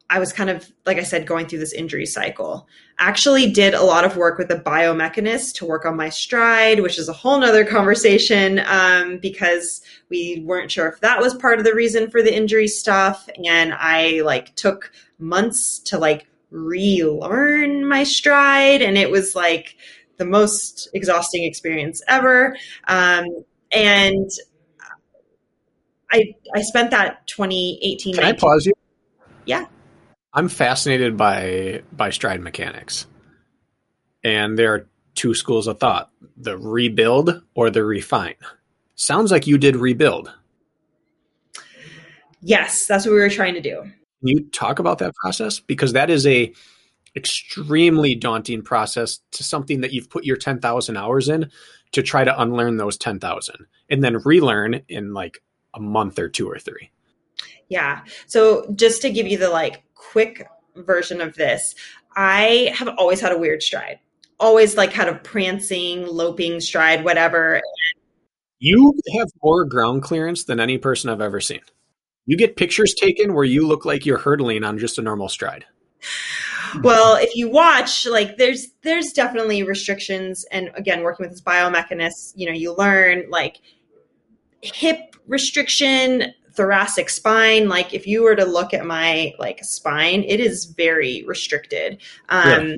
[0.10, 2.68] I was kind of, like I said, going through this injury cycle.
[3.00, 7.00] Actually, did a lot of work with a biomechanist to work on my stride, which
[7.00, 11.66] is a whole nother conversation um, because we weren't sure if that was part of
[11.66, 13.28] the reason for the injury stuff.
[13.44, 19.78] And I like took months to like relearn my stride, and it was like
[20.18, 22.56] the most exhausting experience ever.
[22.88, 23.26] Um,
[23.72, 24.30] and
[26.12, 28.16] I I spent that 2018.
[28.16, 28.74] Can I pause you?
[29.46, 29.66] Yeah.
[30.34, 33.06] I'm fascinated by by stride mechanics.
[34.24, 38.36] And there are two schools of thought, the rebuild or the refine.
[38.96, 40.32] Sounds like you did rebuild.
[42.42, 43.82] Yes, that's what we were trying to do.
[43.82, 45.60] Can you talk about that process?
[45.60, 46.54] Because that is a
[47.16, 51.50] extremely daunting process to something that you've put your 10,000 hours in
[51.92, 53.56] to try to unlearn those 10,000
[53.90, 55.40] and then relearn in like
[55.76, 56.90] a month or two or three.
[57.74, 58.02] Yeah.
[58.28, 61.74] So just to give you the like quick version of this,
[62.16, 63.98] I have always had a weird stride.
[64.40, 67.60] Always like had a prancing, loping stride, whatever.
[68.60, 71.62] You have more ground clearance than any person I've ever seen.
[72.28, 75.66] You get pictures taken where you look like you're hurdling on just a normal stride.
[76.84, 82.34] Well, if you watch, like there's there's definitely restrictions and again working with this biomechanist,
[82.36, 83.58] you know, you learn like
[84.62, 90.40] hip restriction, thoracic spine like if you were to look at my like spine it
[90.40, 92.02] is very restricted.
[92.30, 92.78] Um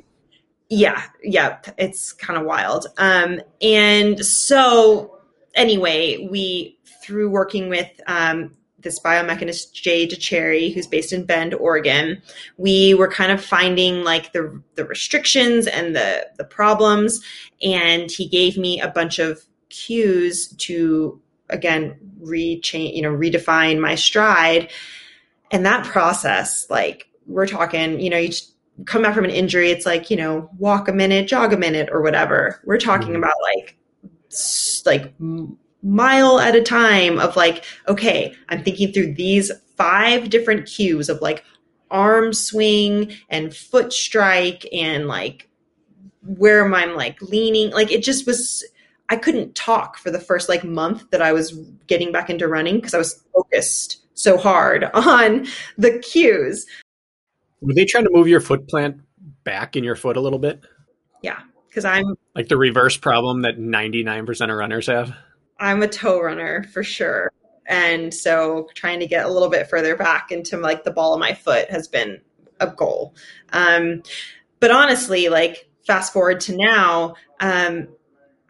[0.68, 2.86] yeah, yeah it's kind of wild.
[2.98, 5.18] Um and so
[5.54, 12.22] anyway we through working with um this biomechanist Jay Dicharry, who's based in Bend, Oregon,
[12.56, 17.20] we were kind of finding like the the restrictions and the the problems,
[17.62, 23.94] and he gave me a bunch of cues to again rechange you know redefine my
[23.94, 24.70] stride.
[25.50, 28.32] And that process like we're talking you know you
[28.84, 31.88] come back from an injury it's like you know walk a minute jog a minute
[31.92, 32.60] or whatever.
[32.64, 33.16] We're talking mm-hmm.
[33.16, 33.76] about like
[34.84, 35.14] like
[35.82, 41.20] mile at a time of like okay i'm thinking through these five different cues of
[41.22, 41.44] like
[41.90, 45.48] arm swing and foot strike and like
[46.22, 47.70] where am i like leaning.
[47.70, 48.64] Like it just was
[49.08, 51.52] I couldn't talk for the first like month that I was
[51.86, 55.46] getting back into running because I was focused so hard on
[55.78, 56.66] the cues.
[57.60, 59.00] Were they trying to move your foot plant
[59.44, 60.60] back in your foot a little bit?
[61.22, 65.14] Yeah, because I'm like the reverse problem that 99% of runners have.
[65.58, 67.32] I'm a toe runner for sure.
[67.66, 71.20] And so trying to get a little bit further back into like the ball of
[71.20, 72.20] my foot has been
[72.60, 73.14] a goal.
[73.52, 74.02] Um,
[74.60, 77.88] but honestly, like fast forward to now, um,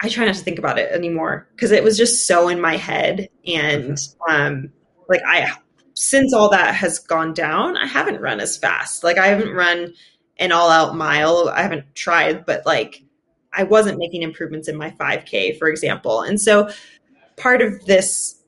[0.00, 2.76] I try not to think about it anymore because it was just so in my
[2.76, 3.28] head.
[3.46, 4.34] And mm-hmm.
[4.34, 4.72] um,
[5.08, 5.52] like I,
[5.94, 9.04] since all that has gone down, I haven't run as fast.
[9.04, 9.94] Like I haven't run
[10.38, 11.48] an all out mile.
[11.48, 13.02] I haven't tried, but like
[13.52, 16.20] I wasn't making improvements in my 5K, for example.
[16.20, 16.70] And so
[17.36, 18.42] part of this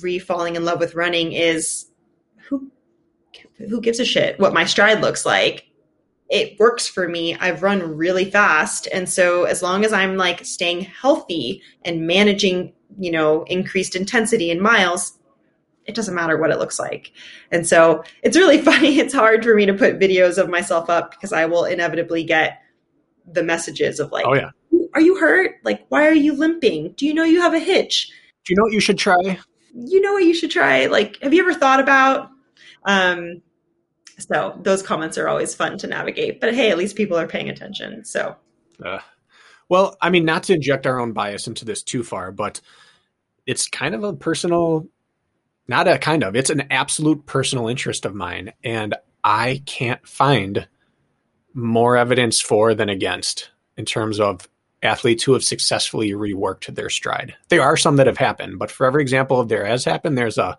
[0.00, 1.86] re-falling in love with running is
[2.48, 2.70] who
[3.68, 5.66] who gives a shit what my stride looks like
[6.28, 7.36] it works for me.
[7.36, 8.88] I've run really fast.
[8.92, 14.50] And so as long as I'm like staying healthy and managing, you know, increased intensity
[14.50, 15.18] in miles,
[15.84, 17.12] it doesn't matter what it looks like.
[17.52, 18.98] And so it's really funny.
[18.98, 22.60] It's hard for me to put videos of myself up because I will inevitably get
[23.30, 24.50] the messages of like, oh, yeah.
[24.94, 25.56] Are you hurt?
[25.62, 26.94] Like, why are you limping?
[26.96, 28.10] Do you know you have a hitch?
[28.44, 29.38] Do you know what you should try?
[29.74, 30.86] You know what you should try?
[30.86, 32.30] Like, have you ever thought about
[32.86, 33.42] um,
[34.18, 36.40] so those comments are always fun to navigate.
[36.40, 38.04] But hey, at least people are paying attention.
[38.04, 38.36] So,
[38.84, 39.00] uh,
[39.68, 42.60] well, I mean, not to inject our own bias into this too far, but
[43.46, 44.86] it's kind of a personal,
[45.68, 48.52] not a kind of, it's an absolute personal interest of mine.
[48.64, 50.66] And I can't find
[51.52, 54.48] more evidence for than against in terms of
[54.82, 57.34] athletes who have successfully reworked their stride.
[57.48, 60.38] There are some that have happened, but for every example of there has happened, there's
[60.38, 60.56] a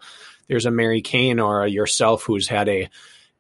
[0.48, 2.90] there's a Mary Cain or a yourself who's had a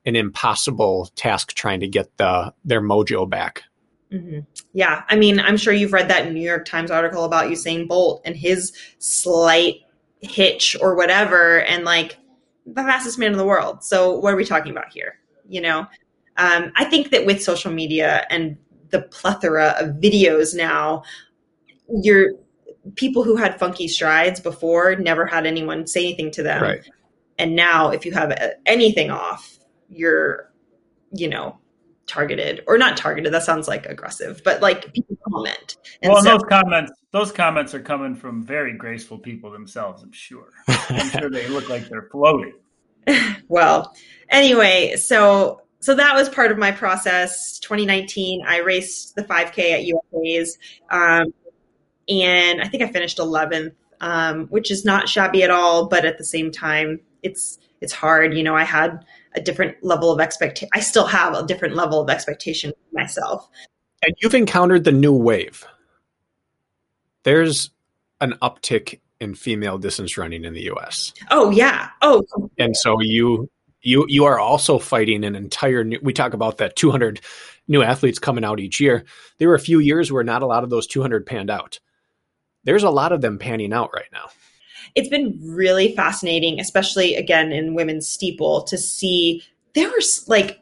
[0.07, 3.63] an impossible task trying to get the their mojo back.
[4.11, 4.39] Mm-hmm.
[4.73, 8.21] Yeah, I mean, I'm sure you've read that New York Times article about Usain Bolt
[8.23, 9.81] and his slight
[10.21, 12.17] hitch or whatever, and like
[12.65, 13.83] the fastest man in the world.
[13.83, 15.19] So, what are we talking about here?
[15.49, 15.79] You know,
[16.37, 18.57] um, I think that with social media and
[18.91, 21.03] the plethora of videos now,
[21.89, 22.31] you're
[22.95, 26.61] people who had funky strides before never had anyone say anything to them.
[26.61, 26.89] Right.
[27.37, 28.33] And now, if you have
[28.65, 29.56] anything off,
[29.89, 30.51] you're,
[31.11, 31.57] you know,
[32.07, 33.33] targeted or not targeted.
[33.33, 35.77] That sounds like aggressive, but like people comment.
[36.01, 40.03] And well, so, those comments, those comments are coming from very graceful people themselves.
[40.03, 40.49] I'm sure.
[40.67, 42.53] I'm sure they look like they're floating.
[43.47, 43.93] well,
[44.29, 47.59] anyway, so so that was part of my process.
[47.59, 50.57] 2019, I raced the 5K at USA's,
[50.89, 51.33] um,
[52.09, 55.87] and I think I finished 11th, um, which is not shabby at all.
[55.87, 58.33] But at the same time, it's it's hard.
[58.33, 59.05] You know, I had
[59.37, 60.69] a different level of expectation.
[60.73, 63.47] I still have a different level of expectation myself.
[64.03, 65.65] And you've encountered the new wave.
[67.23, 67.69] There's
[68.19, 71.13] an uptick in female distance running in the U.S.
[71.31, 71.89] Oh yeah.
[72.01, 72.23] Oh.
[72.57, 73.49] And so you
[73.81, 75.99] you you are also fighting an entire new.
[76.01, 77.21] We talk about that 200
[77.67, 79.05] new athletes coming out each year.
[79.37, 81.79] There were a few years where not a lot of those 200 panned out.
[82.63, 84.29] There's a lot of them panning out right now.
[84.97, 89.43] It's been really fascinating, especially again in women's steeple, to see
[89.75, 90.59] there was like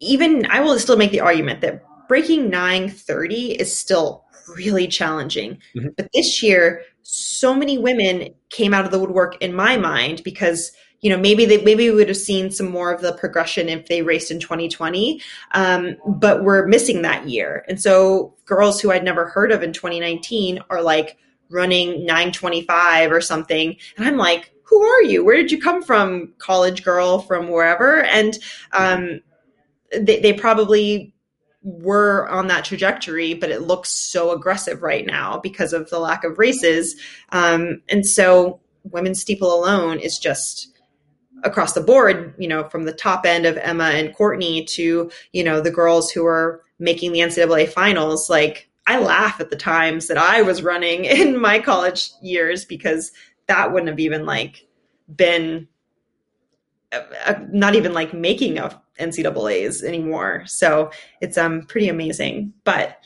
[0.00, 4.24] even I will still make the argument that breaking 930 is still
[4.56, 5.58] really challenging.
[5.76, 5.88] Mm-hmm.
[5.96, 10.72] But this year, so many women came out of the woodwork in my mind because
[11.00, 13.86] you know maybe they maybe we would have seen some more of the progression if
[13.86, 15.20] they raced in 2020
[15.52, 19.72] um, but we're missing that year and so girls who i'd never heard of in
[19.72, 21.16] 2019 are like
[21.50, 26.32] running 925 or something and i'm like who are you where did you come from
[26.38, 28.38] college girl from wherever and
[28.72, 29.20] um,
[29.92, 31.14] they, they probably
[31.62, 36.24] were on that trajectory, but it looks so aggressive right now because of the lack
[36.24, 36.96] of races.
[37.30, 40.68] Um, and so women's steeple alone is just
[41.44, 45.44] across the board, you know, from the top end of Emma and Courtney to, you
[45.44, 48.30] know, the girls who are making the NCAA finals.
[48.30, 53.12] Like, I laugh at the times that I was running in my college years because
[53.46, 54.66] that wouldn't have even like
[55.14, 55.68] been
[56.92, 60.44] uh, uh, not even like making of NCAA's anymore.
[60.46, 60.90] So
[61.20, 62.54] it's um pretty amazing.
[62.64, 62.98] But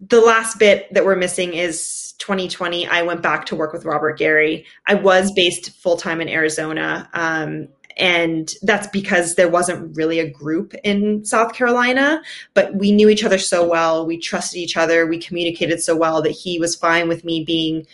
[0.00, 2.86] the last bit that we're missing is 2020.
[2.86, 4.66] I went back to work with Robert Gary.
[4.86, 7.08] I was based full time in Arizona.
[7.14, 13.08] Um, and that's because there wasn't really a group in South Carolina, but we knew
[13.08, 14.06] each other so well.
[14.06, 15.06] We trusted each other.
[15.06, 17.86] We communicated so well that he was fine with me being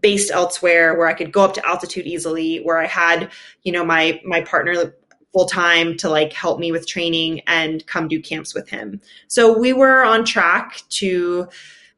[0.00, 3.30] based elsewhere where I could go up to altitude easily, where I had,
[3.62, 4.92] you know, my my partner
[5.32, 9.00] full time to like help me with training and come do camps with him.
[9.28, 11.48] So we were on track to,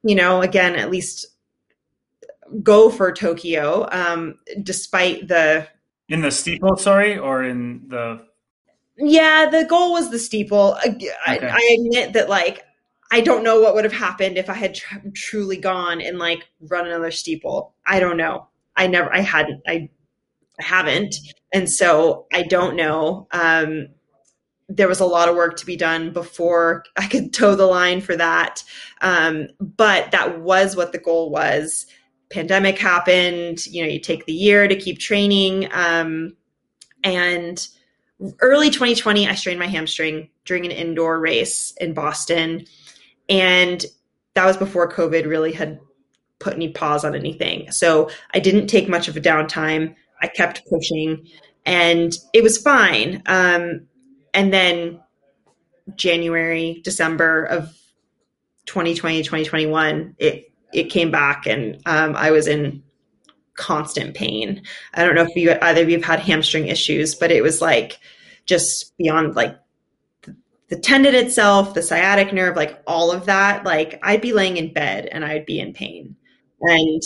[0.03, 1.27] you know, again, at least
[2.63, 5.69] go for Tokyo, um, despite the
[6.09, 8.27] in the steeple, sorry, or in the
[8.97, 10.77] yeah, the goal was the steeple.
[10.85, 11.11] Okay.
[11.25, 12.65] I, I, admit that like
[13.13, 16.49] I don't know what would have happened if I had tr- truly gone and like
[16.61, 17.75] run another steeple.
[17.87, 18.49] I don't know.
[18.77, 19.89] I never, I hadn't, I
[20.59, 21.15] haven't.
[21.53, 23.29] And so I don't know.
[23.33, 23.89] Um,
[24.69, 28.01] there was a lot of work to be done before I could toe the line
[28.01, 28.63] for that.
[29.01, 31.87] Um, but that was what the goal was.
[32.31, 35.69] Pandemic happened, you know, you take the year to keep training.
[35.73, 36.37] Um,
[37.03, 37.67] and
[38.41, 42.67] early 2020, I strained my hamstring during an indoor race in Boston.
[43.29, 43.85] And
[44.35, 45.79] that was before COVID really had
[46.39, 47.71] put any pause on anything.
[47.73, 49.95] So I didn't take much of a downtime.
[50.21, 51.27] I kept pushing
[51.67, 53.23] and it was fine.
[53.27, 53.87] Um,
[54.35, 55.01] and then
[55.97, 57.77] January, December of
[58.67, 62.83] 2020, 2021, it, it came back and um, I was in
[63.55, 64.63] constant pain.
[64.95, 67.61] I don't know if you either of you have had hamstring issues, but it was
[67.61, 67.99] like
[68.47, 69.59] just beyond like
[70.69, 73.65] the tendon itself, the sciatic nerve, like all of that.
[73.65, 76.17] Like I'd be laying in bed and I'd be in pain.
[76.61, 77.03] And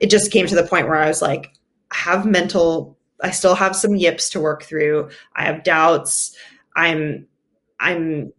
[0.00, 1.52] it just came to the point where I was like,
[1.90, 5.10] I have mental I still have some yips to work through.
[5.34, 6.34] I have doubts.
[6.74, 7.26] I'm
[7.78, 8.32] I'm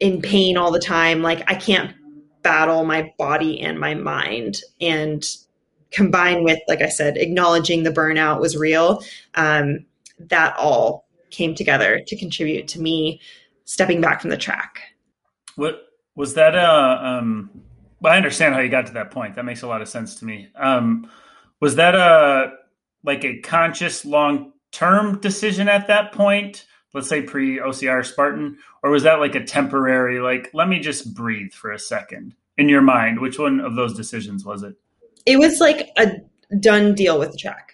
[0.00, 1.22] in pain all the time.
[1.22, 1.94] Like I can't
[2.42, 4.60] battle my body and my mind.
[4.80, 5.24] And
[5.90, 9.02] combined with, like I said, acknowledging the burnout was real,
[9.34, 9.84] um,
[10.18, 13.20] that all came together to contribute to me
[13.64, 14.80] stepping back from the track.
[15.56, 15.82] What
[16.14, 16.54] was that?
[16.54, 17.50] Uh, um,
[18.00, 19.36] well, I understand how you got to that point.
[19.36, 20.48] That makes a lot of sense to me.
[20.56, 21.10] Um,
[21.60, 22.54] was that a
[23.04, 26.66] like a conscious long term decision at that point?
[26.94, 31.14] Let's say pre OCR Spartan, or was that like a temporary, like, let me just
[31.14, 33.20] breathe for a second in your mind?
[33.20, 34.74] Which one of those decisions was it?
[35.24, 36.16] It was like a
[36.60, 37.72] done deal with the track.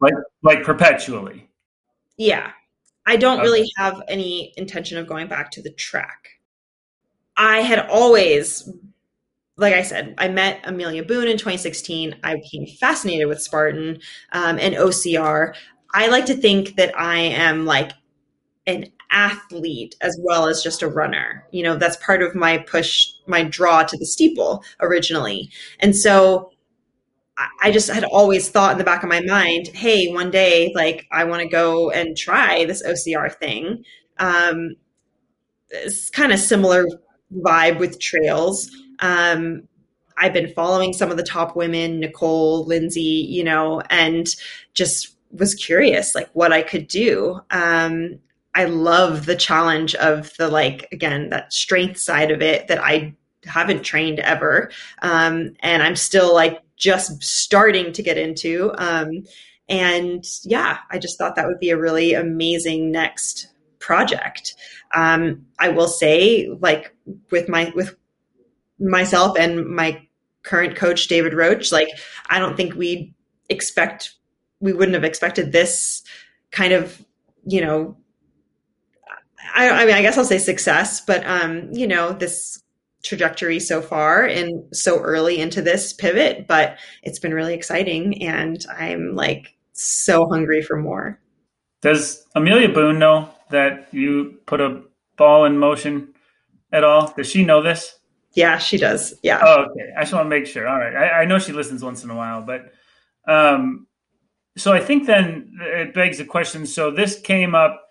[0.00, 1.48] Like, like perpetually.
[2.16, 2.50] Yeah.
[3.06, 3.48] I don't okay.
[3.48, 6.28] really have any intention of going back to the track.
[7.36, 8.68] I had always
[9.58, 12.14] like I said, I met Amelia Boone in 2016.
[12.22, 13.98] I became fascinated with Spartan
[14.32, 15.52] um, and OCR.
[15.92, 17.90] I like to think that I am like
[18.68, 21.44] an athlete as well as just a runner.
[21.50, 25.50] You know, that's part of my push, my draw to the steeple originally.
[25.80, 26.52] And so
[27.60, 31.06] I just had always thought in the back of my mind, hey, one day, like,
[31.12, 33.84] I want to go and try this OCR thing.
[34.18, 34.74] Um,
[35.70, 36.84] it's kind of similar
[37.32, 38.70] vibe with trails.
[38.98, 39.68] Um,
[40.16, 44.26] I've been following some of the top women, Nicole, Lindsay, you know, and
[44.74, 47.40] just was curious like what I could do.
[47.50, 48.18] Um,
[48.54, 53.14] I love the challenge of the like again that strength side of it that I
[53.44, 54.70] haven't trained ever,
[55.02, 58.72] um, and I'm still like just starting to get into.
[58.78, 59.24] Um,
[59.68, 63.48] and yeah, I just thought that would be a really amazing next
[63.78, 64.54] project.
[64.94, 66.94] Um, I will say, like
[67.30, 67.96] with my with
[68.78, 70.02] myself and my
[70.42, 71.88] current coach David Roche, like
[72.30, 73.14] I don't think we
[73.48, 74.14] expect
[74.60, 76.02] we wouldn't have expected this
[76.50, 77.04] kind of
[77.46, 77.96] you know
[79.54, 82.62] I, I mean I guess I'll say success, but um, you know this
[83.02, 88.64] trajectory so far and so early into this pivot, but it's been really exciting and
[88.76, 91.20] I'm like so hungry for more.
[91.80, 94.82] Does Amelia Boone know that you put a
[95.16, 96.14] ball in motion
[96.72, 97.12] at all?
[97.16, 97.98] Does she know this?
[98.34, 99.14] Yeah, she does.
[99.22, 99.40] Yeah.
[99.42, 99.92] Oh, okay.
[99.96, 100.66] I just want to make sure.
[100.66, 100.94] All right.
[100.94, 102.72] I, I know she listens once in a while, but
[103.26, 103.86] um,
[104.56, 106.66] so I think then it begs the question.
[106.66, 107.87] So this came up.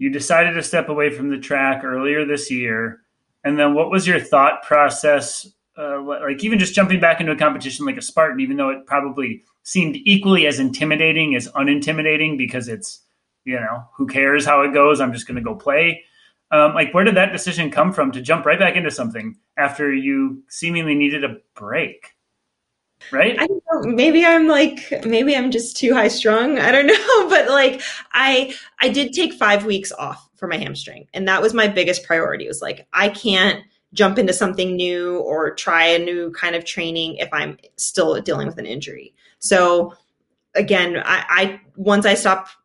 [0.00, 3.02] You decided to step away from the track earlier this year,
[3.44, 5.46] and then what was your thought process?
[5.76, 8.86] Uh, like even just jumping back into a competition like a Spartan, even though it
[8.86, 13.04] probably seemed equally as intimidating as unintimidating because it's
[13.44, 15.02] you know who cares how it goes?
[15.02, 16.02] I'm just going to go play.
[16.50, 19.92] Um, like where did that decision come from to jump right back into something after
[19.92, 22.14] you seemingly needed a break?
[23.10, 23.38] Right?
[23.38, 23.92] I don't know.
[23.92, 26.58] Maybe i'm like maybe i'm just too high strung.
[26.58, 27.28] I don't know.
[27.28, 27.82] But like
[28.12, 32.04] i i did take five weeks off for my hamstring and that was my biggest
[32.04, 32.44] priority.
[32.44, 36.64] It was like i can't jump into something new or try a new kind of
[36.64, 39.14] training if i'm still dealing with an injury.
[39.38, 39.94] So
[40.56, 42.56] again i, I once i stopped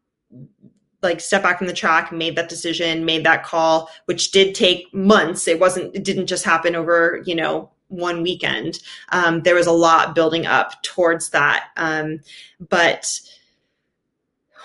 [1.05, 4.93] like step back from the track made that decision made that call which did take
[4.93, 5.47] months.
[5.47, 8.79] It wasn't it didn't just happen over you know one weekend.
[9.09, 11.67] Um, there was a lot building up towards that.
[11.77, 12.19] Um,
[12.59, 13.19] but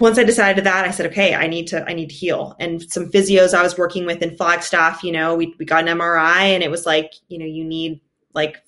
[0.01, 2.57] once I decided that, I said, okay, I need to, I need to heal.
[2.59, 5.99] And some physios I was working with in Flagstaff, you know, we, we got an
[5.99, 8.01] MRI and it was like, you know, you need
[8.33, 8.63] like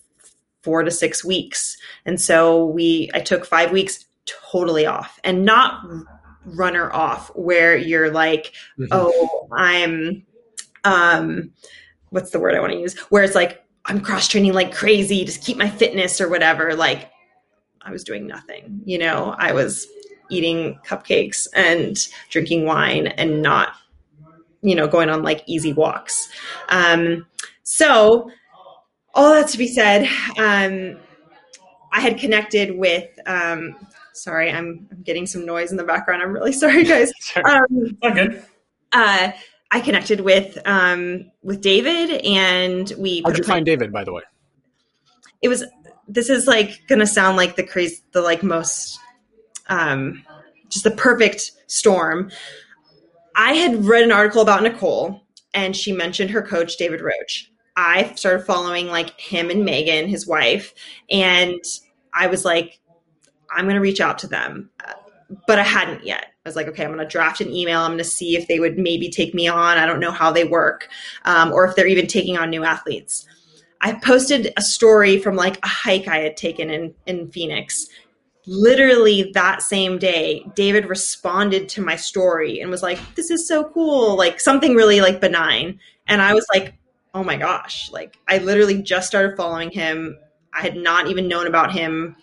[0.63, 1.77] four to six weeks.
[2.05, 5.85] And so we, I took five weeks totally off and not
[6.45, 8.87] runner off where you're like, mm-hmm.
[8.93, 10.27] oh, I'm,
[10.85, 11.53] um,
[12.11, 12.99] what's the word I want to use?
[13.09, 16.75] Where it's like, I'm cross training like crazy to keep my fitness or whatever.
[16.75, 17.11] Like
[17.83, 19.87] I was doing nothing, you know, I was
[20.31, 21.97] eating cupcakes and
[22.31, 23.75] drinking wine and not,
[24.63, 26.29] you know, going on like easy walks.
[26.69, 27.27] Um,
[27.65, 28.31] so
[29.15, 30.99] all that to be said, um,
[31.93, 33.77] I had connected with, um,
[34.15, 36.23] sorry, I'm, I'm getting some noise in the background.
[36.23, 37.13] I'm really sorry guys.
[37.45, 38.45] Um, good.
[38.93, 39.33] Uh,
[39.73, 43.23] I connected with um, with David, and we.
[43.25, 44.23] How'd you find David, by the way?
[45.41, 45.65] It was.
[46.07, 49.01] This is like gonna sound like the crazy, the like most,
[49.69, 50.25] um,
[50.69, 52.31] just the perfect storm.
[53.35, 55.23] I had read an article about Nicole,
[55.55, 57.49] and she mentioned her coach David Roche.
[57.75, 60.75] I started following like him and Megan, his wife,
[61.09, 61.65] and
[62.13, 62.79] I was like,
[63.51, 64.69] I'm gonna reach out to them,
[65.47, 66.27] but I hadn't yet.
[66.45, 67.81] I was like, okay, I'm going to draft an email.
[67.81, 69.79] I'm going to see if they would maybe take me on.
[69.79, 70.89] I don't know how they work
[71.25, 73.27] um, or if they're even taking on new athletes.
[73.81, 77.87] I posted a story from like a hike I had taken in, in Phoenix.
[78.47, 83.71] Literally that same day, David responded to my story and was like, this is so
[83.71, 84.17] cool.
[84.17, 85.79] Like something really like benign.
[86.09, 86.75] And I was like,
[87.15, 87.89] oh my gosh.
[87.93, 90.19] Like I literally just started following him.
[90.53, 92.17] I had not even known about him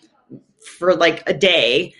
[0.78, 1.94] for like a day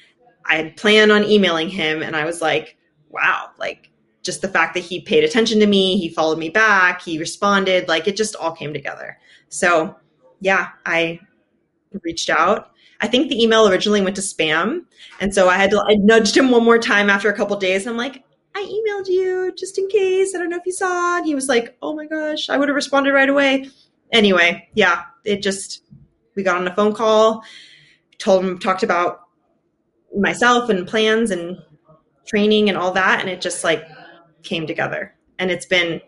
[0.50, 2.76] I had planned on emailing him and I was like,
[3.08, 3.88] wow, like
[4.22, 7.86] just the fact that he paid attention to me, he followed me back, he responded,
[7.86, 9.16] like it just all came together.
[9.48, 9.96] So,
[10.40, 11.20] yeah, I
[12.02, 12.72] reached out.
[13.00, 14.86] I think the email originally went to spam.
[15.20, 17.86] And so I had to, I nudged him one more time after a couple days.
[17.86, 18.24] I'm like,
[18.56, 20.34] I emailed you just in case.
[20.34, 21.24] I don't know if you saw it.
[21.24, 23.70] He was like, oh my gosh, I would have responded right away.
[24.12, 25.84] Anyway, yeah, it just,
[26.34, 27.44] we got on a phone call,
[28.18, 29.19] told him, talked about
[30.16, 31.58] myself and plans and
[32.26, 33.84] training and all that and it just like
[34.42, 36.00] came together and it's been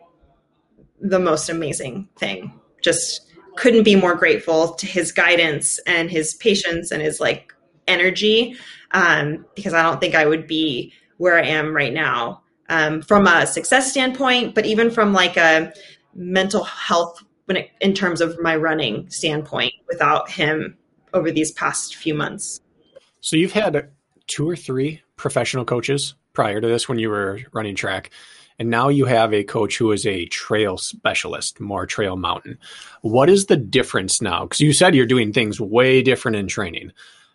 [1.00, 2.52] the most amazing thing
[2.82, 7.52] just couldn't be more grateful to his guidance and his patience and his like
[7.86, 8.56] energy
[8.92, 12.42] um, because i don't think i would be where i am right now
[12.72, 15.72] um, from a success standpoint, but even from like a
[16.14, 20.78] mental health when it, in terms of my running standpoint without him
[21.12, 22.60] over these past few months.
[23.22, 23.88] So you've had
[24.26, 28.10] two or three professional coaches prior to this when you were running track.
[28.58, 32.58] And now you have a coach who is a trail specialist, more trail mountain.
[33.00, 34.42] What is the difference now?
[34.42, 36.92] Because you said you're doing things way different in training.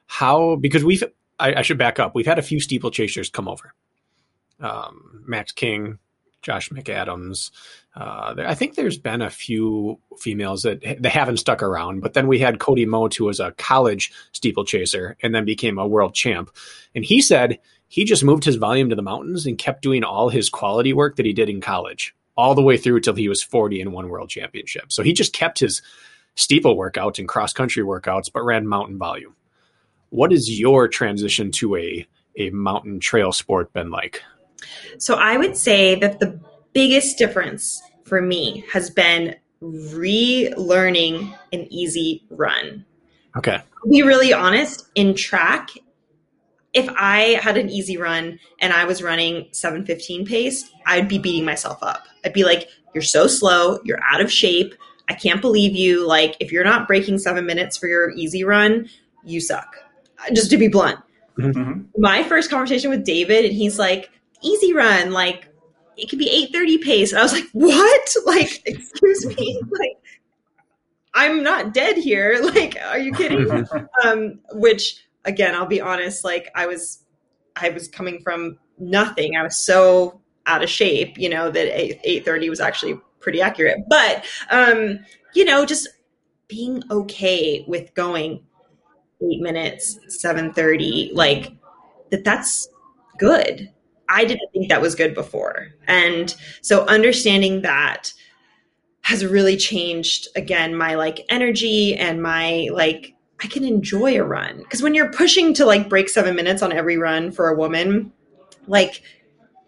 [0.08, 1.04] How, because we've,
[1.40, 3.74] I, I should back up, we've had a few steeplechasers come over.
[4.60, 6.00] Um, Max King,
[6.42, 7.52] Josh McAdams.
[7.96, 12.28] Uh, I think there's been a few females that they haven't stuck around, but then
[12.28, 16.52] we had Cody Mote, who was a college steeplechaser and then became a world champ.
[16.96, 20.30] And he said he just moved his volume to the mountains and kept doing all
[20.30, 23.42] his quality work that he did in college all the way through until he was
[23.42, 24.92] 40 and won world championship.
[24.92, 25.82] So he just kept his
[26.36, 29.36] steeple workouts and cross country workouts, but ran mountain volume.
[30.10, 32.08] What is your transition to a,
[32.38, 34.22] a mountain trail sport been like?
[34.98, 36.40] So I would say that the
[36.74, 42.86] biggest difference for me has been relearning an easy run.
[43.36, 43.58] Okay.
[43.84, 45.70] To be really honest, in track,
[46.74, 51.46] if I had an easy run and I was running 715 pace, I'd be beating
[51.46, 52.08] myself up.
[52.24, 54.76] I'd be like, you're so slow, you're out of shape.
[55.10, 56.06] I can't believe you.
[56.06, 58.90] Like, if you're not breaking seven minutes for your easy run,
[59.24, 59.76] you suck.
[60.34, 61.00] Just to be blunt.
[61.38, 61.84] Mm-hmm.
[61.98, 64.10] My first conversation with David, and he's like,
[64.42, 65.48] easy run, like
[65.98, 67.12] it could be 830 pace.
[67.12, 68.16] And I was like, what?
[68.26, 69.62] Like, excuse me?
[69.72, 69.98] Like,
[71.14, 72.40] I'm not dead here.
[72.54, 73.68] Like, are you kidding?
[74.04, 77.04] um, which again, I'll be honest, like I was,
[77.56, 79.36] I was coming from nothing.
[79.36, 83.80] I was so out of shape, you know, that 8, 830 was actually pretty accurate.
[83.90, 85.00] But, um,
[85.34, 85.90] you know, just
[86.48, 88.44] being okay with going
[89.22, 91.52] eight minutes, 730, like
[92.12, 92.70] that that's
[93.18, 93.72] good
[94.10, 95.68] I didn't think that was good before.
[95.88, 98.14] And so understanding that
[99.02, 104.64] has really changed again my like energy and my like I can enjoy a run.
[104.66, 108.12] Cuz when you're pushing to like break 7 minutes on every run for a woman,
[108.68, 109.02] like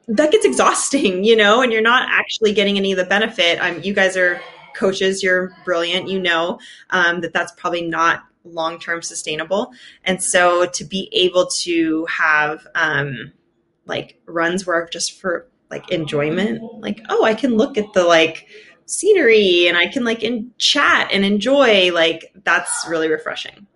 [0.08, 3.60] that gets exhausting, you know, and you're not actually getting any of the benefit.
[3.62, 4.42] Um, you guys are
[4.76, 6.60] coaches, you're brilliant, you know
[6.90, 9.72] um, that that's probably not long term sustainable.
[10.04, 13.32] And so to be able to have um,
[13.90, 16.62] like runs were just for like enjoyment.
[16.80, 18.48] Like oh i can look at the like
[18.86, 21.92] scenery and i can like in chat and enjoy.
[21.92, 23.68] Like that's really refreshing.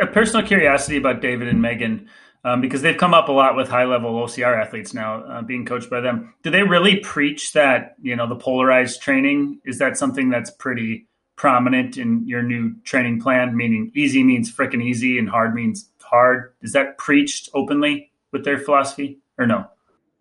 [0.00, 2.08] A personal curiosity about david and megan
[2.44, 5.64] um, because they've come up a lot with high level ocr athletes now uh, being
[5.64, 6.34] coached by them.
[6.42, 9.60] Do they really preach that you know the polarized training?
[9.64, 13.56] Is that something that's pretty prominent in your new training plan?
[13.56, 16.52] Meaning easy means freaking easy and hard means hard.
[16.62, 19.64] Is that preached openly with their philosophy or no?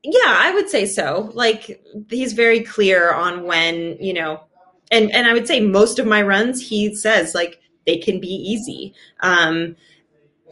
[0.03, 1.31] Yeah, I would say so.
[1.33, 4.43] Like he's very clear on when, you know,
[4.91, 8.27] and and I would say most of my runs he says like they can be
[8.27, 8.93] easy.
[9.21, 9.75] Um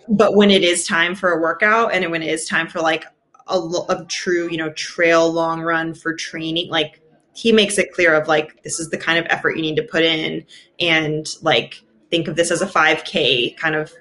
[0.09, 3.05] but when it is time for a workout and when it is time for like
[3.47, 3.59] a,
[3.89, 7.01] a true, you know, trail long run for training, like
[7.33, 9.83] he makes it clear of like this is the kind of effort you need to
[9.83, 10.45] put in
[10.79, 13.93] and like think of this as a 5k kind of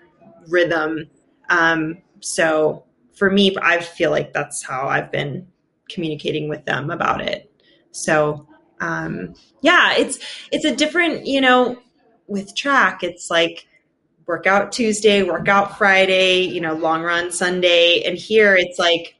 [0.48, 1.08] rhythm
[1.48, 2.84] um so
[3.20, 5.46] for me, I feel like that's how I've been
[5.90, 7.52] communicating with them about it.
[7.90, 8.46] So,
[8.80, 10.18] um, yeah, it's
[10.50, 11.76] it's a different, you know,
[12.28, 13.68] with track, it's like
[14.24, 19.16] workout Tuesday, workout Friday, you know, long run Sunday, and here it's like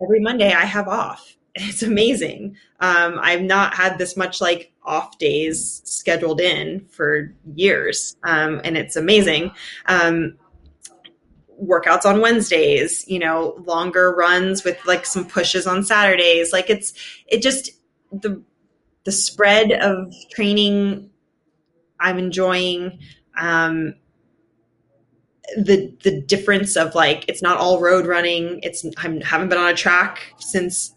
[0.00, 1.36] every Monday I have off.
[1.56, 2.56] It's amazing.
[2.78, 8.76] Um, I've not had this much like off days scheduled in for years, um, and
[8.78, 9.50] it's amazing.
[9.86, 10.38] Um,
[11.62, 16.52] workouts on Wednesdays, you know, longer runs with like some pushes on Saturdays.
[16.52, 16.92] Like it's
[17.26, 17.70] it just
[18.12, 18.42] the
[19.04, 21.10] the spread of training
[21.98, 22.98] I'm enjoying
[23.38, 23.94] um
[25.56, 28.60] the the difference of like it's not all road running.
[28.62, 30.94] It's I haven't been on a track since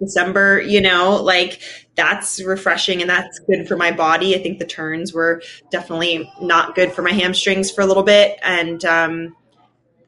[0.00, 1.60] December, you know, like
[1.94, 4.34] that's refreshing and that's good for my body.
[4.34, 8.38] I think the turns were definitely not good for my hamstrings for a little bit
[8.42, 9.36] and um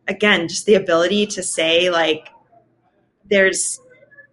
[0.09, 2.29] again, just the ability to say, like,
[3.29, 3.81] there's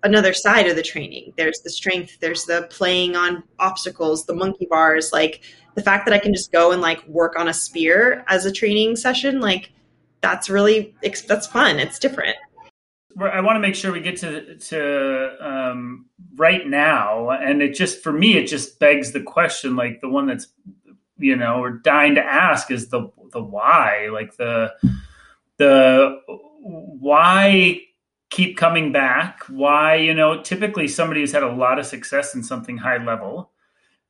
[0.03, 1.33] another side of the training.
[1.37, 5.41] There's the strength, there's the playing on obstacles, the monkey bars, like
[5.75, 8.51] the fact that I can just go and like work on a spear as a
[8.51, 9.71] training session, like
[10.21, 10.95] that's really
[11.27, 11.79] that's fun.
[11.79, 12.35] It's different.
[13.19, 16.05] I want to make sure we get to to um,
[16.35, 20.27] right now, and it just for me, it just begs the question, like the one
[20.27, 20.47] that's
[21.17, 24.73] you know we're dying to ask is the the why, like the
[25.60, 26.19] the
[26.61, 27.81] why
[28.31, 29.44] keep coming back?
[29.48, 33.52] Why, you know, typically somebody who's had a lot of success in something high level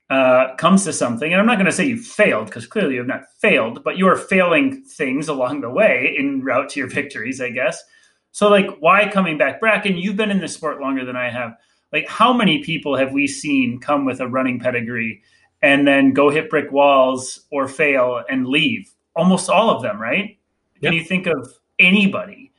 [0.09, 2.99] uh, comes to something, and I'm not going to say you failed because clearly you
[2.99, 6.89] have not failed, but you are failing things along the way in route to your
[6.89, 7.83] victories, I guess.
[8.31, 9.59] So, like, why coming back?
[9.59, 11.57] Bracken, you've been in this sport longer than I have.
[11.91, 15.21] Like, how many people have we seen come with a running pedigree
[15.61, 18.91] and then go hit brick walls or fail and leave?
[19.15, 20.38] Almost all of them, right?
[20.81, 22.51] Can you think of anybody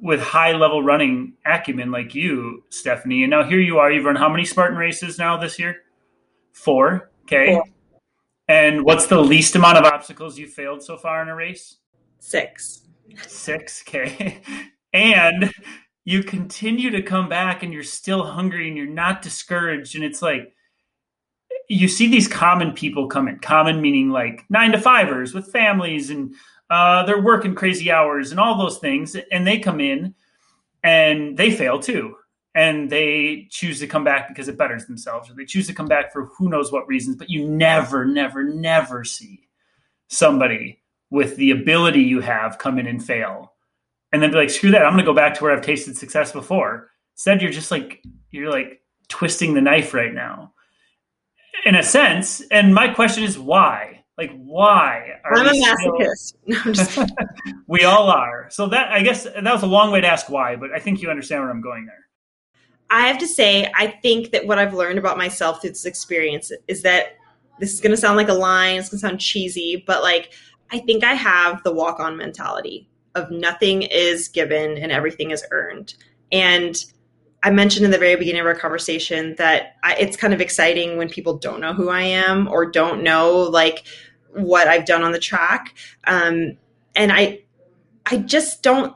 [0.00, 3.22] with high level running acumen like you, Stephanie?
[3.22, 3.90] And now here you are.
[3.90, 5.82] You've run how many Spartan races now this year?
[6.52, 7.10] Four.
[7.24, 7.54] Okay.
[7.54, 7.64] Four.
[8.48, 11.76] And what's the least amount of obstacles you failed so far in a race?
[12.18, 12.82] Six.
[13.26, 13.84] Six.
[13.86, 14.40] Okay.
[14.94, 15.52] And
[16.04, 19.94] you continue to come back and you're still hungry and you're not discouraged.
[19.94, 20.54] And it's like,
[21.68, 26.08] you see these common people come in, common meaning like nine to fivers with families
[26.08, 26.34] and
[26.70, 29.16] uh, they're working crazy hours and all those things.
[29.30, 30.14] And they come in
[30.82, 32.16] and they fail too
[32.58, 35.86] and they choose to come back because it betters themselves, or they choose to come
[35.86, 37.14] back for who knows what reasons.
[37.14, 39.48] But you never, never, never see
[40.08, 43.52] somebody with the ability you have come in and fail,
[44.12, 44.84] and then be like, "Screw that!
[44.84, 48.02] I'm going to go back to where I've tasted success before." Instead, you're just like
[48.32, 50.52] you're like twisting the knife right now,
[51.64, 52.40] in a sense.
[52.50, 53.97] And my question is, why?
[54.18, 55.20] Like, why?
[55.24, 56.34] I'm a masochist.
[56.46, 56.98] No, just...
[57.68, 58.48] we all are.
[58.50, 61.00] So that I guess that was a long way to ask why, but I think
[61.00, 62.08] you understand where I'm going there.
[62.90, 66.50] I have to say, I think that what I've learned about myself through this experience
[66.66, 67.16] is that
[67.60, 70.32] this is going to sound like a line, it's going to sound cheesy, but like,
[70.72, 75.44] I think I have the walk on mentality of nothing is given and everything is
[75.50, 75.94] earned.
[76.32, 76.76] And
[77.42, 80.96] I mentioned in the very beginning of our conversation that I, it's kind of exciting
[80.96, 83.84] when people don't know who I am or don't know like
[84.34, 85.74] what I've done on the track.
[86.06, 86.56] Um,
[86.94, 87.40] and I,
[88.06, 88.94] I just don't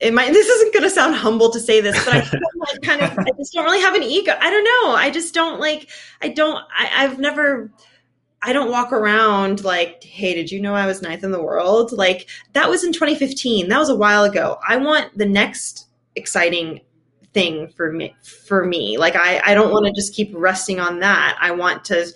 [0.00, 2.18] it might this isn't going to sound humble to say this but i
[2.56, 4.32] like kind of i just don't really have an ego.
[4.38, 4.94] I don't know.
[4.94, 5.88] I just don't like
[6.22, 7.70] i don't I, i've never
[8.42, 11.92] i don't walk around like hey did you know i was ninth in the world?
[11.92, 14.58] Like that was in 2015 that was a while ago.
[14.66, 16.80] I want the next exciting
[17.34, 18.98] thing for me for me.
[18.98, 21.36] Like i i don't want to just keep resting on that.
[21.40, 22.06] I want to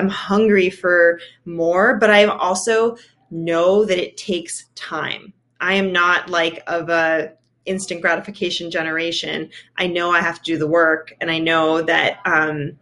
[0.00, 2.96] i'm hungry for more but i also
[3.30, 7.32] know that it takes time I am not like of a
[7.66, 9.50] instant gratification generation.
[9.76, 12.78] I know I have to do the work, and I know that um,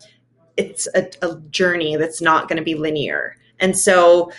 [0.56, 3.36] it's a, a journey that's not going to be linear.
[3.58, 4.32] And so,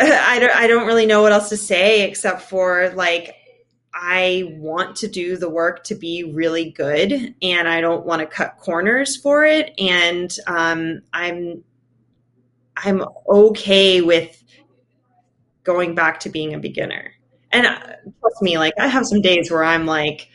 [0.00, 3.34] I don't, I don't really know what else to say except for like
[3.94, 8.26] I want to do the work to be really good, and I don't want to
[8.26, 9.74] cut corners for it.
[9.78, 11.62] And um, I'm
[12.76, 14.42] I'm okay with
[15.64, 17.12] going back to being a beginner.
[17.52, 17.78] And uh,
[18.20, 20.28] trust me, like I have some days where I'm like,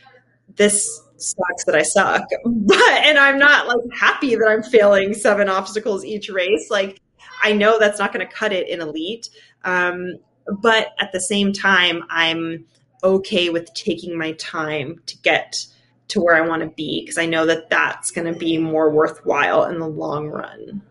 [0.56, 5.50] this sucks that I suck, but and I'm not like happy that I'm failing seven
[5.50, 6.68] obstacles each race.
[6.70, 7.02] Like
[7.44, 9.30] I know that's not going to cut it in elite,
[9.64, 10.18] um,
[10.62, 12.66] but at the same time, I'm
[13.04, 15.66] okay with taking my time to get
[16.10, 18.90] to where I want to be because I know that that's going to be more
[18.90, 20.82] worthwhile in the long run.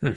[0.00, 0.08] Hmm.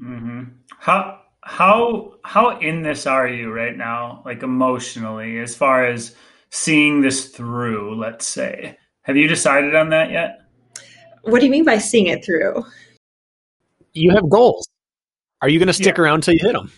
[0.00, 0.42] Mm-hmm.
[0.78, 6.14] How how how in this are you right now like emotionally as far as
[6.50, 10.40] seeing this through let's say have you decided on that yet
[11.22, 12.64] what do you mean by seeing it through
[13.92, 14.68] you have goals
[15.40, 16.04] are you going to stick yeah.
[16.04, 16.70] around till you hit them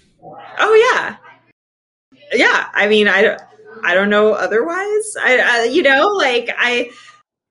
[0.58, 1.16] oh yeah
[2.32, 3.40] yeah i mean i don't
[3.84, 6.90] i don't know otherwise i, I you know like i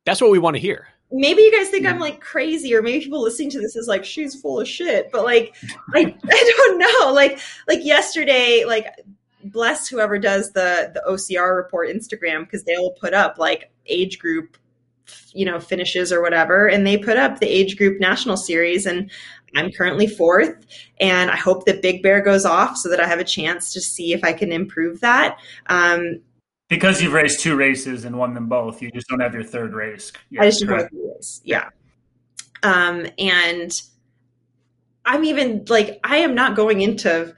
[0.05, 2.01] that's what we want to hear maybe you guys think I'm mm.
[2.01, 5.11] like crazy, or maybe people listening to this is like she's full of shit.
[5.11, 5.55] But like,
[5.93, 7.14] I I don't know.
[7.14, 8.88] Like like yesterday, like
[9.45, 14.57] bless whoever does the the OCR report Instagram because they'll put up like age group,
[15.31, 19.10] you know, finishes or whatever, and they put up the age group national series and.
[19.55, 20.65] I'm currently fourth,
[20.99, 23.81] and I hope that Big Bear goes off so that I have a chance to
[23.81, 25.38] see if I can improve that.
[25.67, 26.21] Um,
[26.69, 29.73] because you've raced two races and won them both, you just don't have your third
[29.73, 30.11] race.
[30.39, 31.41] I just don't have the race.
[31.43, 31.69] Yeah.
[32.63, 33.80] Um, and
[35.05, 37.35] I'm even like, I am not going into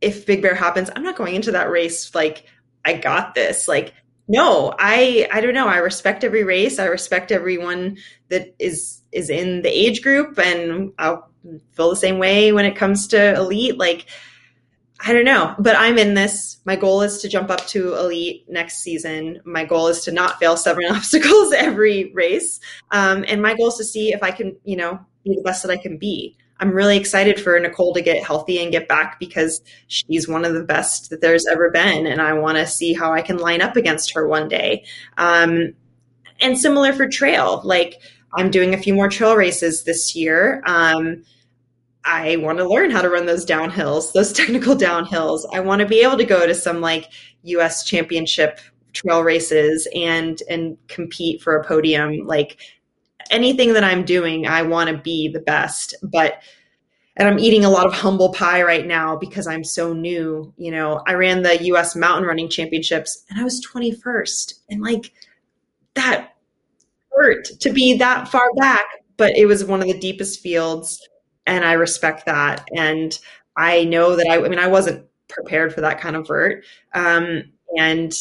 [0.00, 2.46] if Big Bear happens, I'm not going into that race like
[2.84, 3.66] I got this.
[3.68, 3.94] Like,
[4.28, 5.68] no, I I don't know.
[5.68, 6.78] I respect every race.
[6.78, 7.96] I respect everyone
[8.28, 11.30] that is is in the age group, and I'll
[11.72, 13.78] feel the same way when it comes to elite.
[13.78, 14.06] Like,
[15.06, 16.58] I don't know, but I'm in this.
[16.64, 19.40] My goal is to jump up to elite next season.
[19.44, 22.60] My goal is to not fail seven obstacles every race.
[22.90, 25.62] Um, and my goal is to see if I can, you know, be the best
[25.62, 26.36] that I can be.
[26.60, 30.54] I'm really excited for Nicole to get healthy and get back because she's one of
[30.54, 32.06] the best that there's ever been.
[32.06, 34.84] And I want to see how I can line up against her one day.
[35.18, 35.74] Um,
[36.40, 38.00] and similar for trail, like
[38.32, 40.62] I'm doing a few more trail races this year.
[40.64, 41.24] Um,
[42.04, 45.44] I want to learn how to run those downhills, those technical downhills.
[45.52, 47.10] I want to be able to go to some like
[47.42, 48.60] US championship
[48.92, 52.58] trail races and and compete for a podium like
[53.30, 55.94] anything that I'm doing, I want to be the best.
[56.02, 56.42] But
[57.16, 60.52] and I'm eating a lot of humble pie right now because I'm so new.
[60.56, 64.54] You know, I ran the US mountain running championships and I was 21st.
[64.70, 65.12] And like
[65.94, 66.34] that
[67.12, 68.84] hurt to be that far back,
[69.16, 71.00] but it was one of the deepest fields
[71.46, 72.66] and I respect that.
[72.74, 73.18] And
[73.56, 76.64] I know that I I mean I wasn't prepared for that kind of vert.
[76.94, 78.12] Um and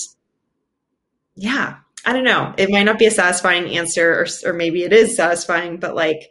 [1.35, 2.53] yeah, I don't know.
[2.57, 6.29] It might not be a satisfying answer, or, or maybe it is satisfying, but like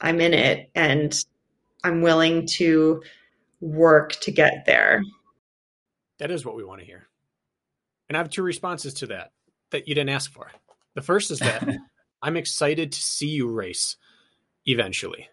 [0.00, 1.14] I'm in it and
[1.82, 3.02] I'm willing to
[3.60, 5.02] work to get there.
[6.18, 7.08] That is what we want to hear.
[8.08, 9.32] And I have two responses to that
[9.70, 10.50] that you didn't ask for.
[10.94, 11.66] The first is that
[12.22, 13.96] I'm excited to see you race
[14.66, 15.28] eventually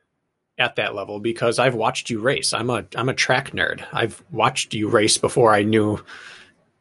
[0.57, 2.53] at that level because I've watched you race.
[2.53, 3.85] I'm a I'm a track nerd.
[3.91, 6.03] I've watched you race before I knew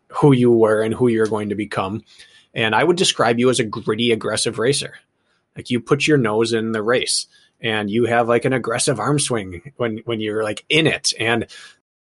[0.09, 2.05] who you were and who you're going to become.
[2.55, 4.95] And I would describe you as a gritty, aggressive racer.
[5.57, 7.27] Like you put your nose in the race
[7.61, 11.13] and you have like an aggressive arm swing when, when you're like in it.
[11.19, 11.47] And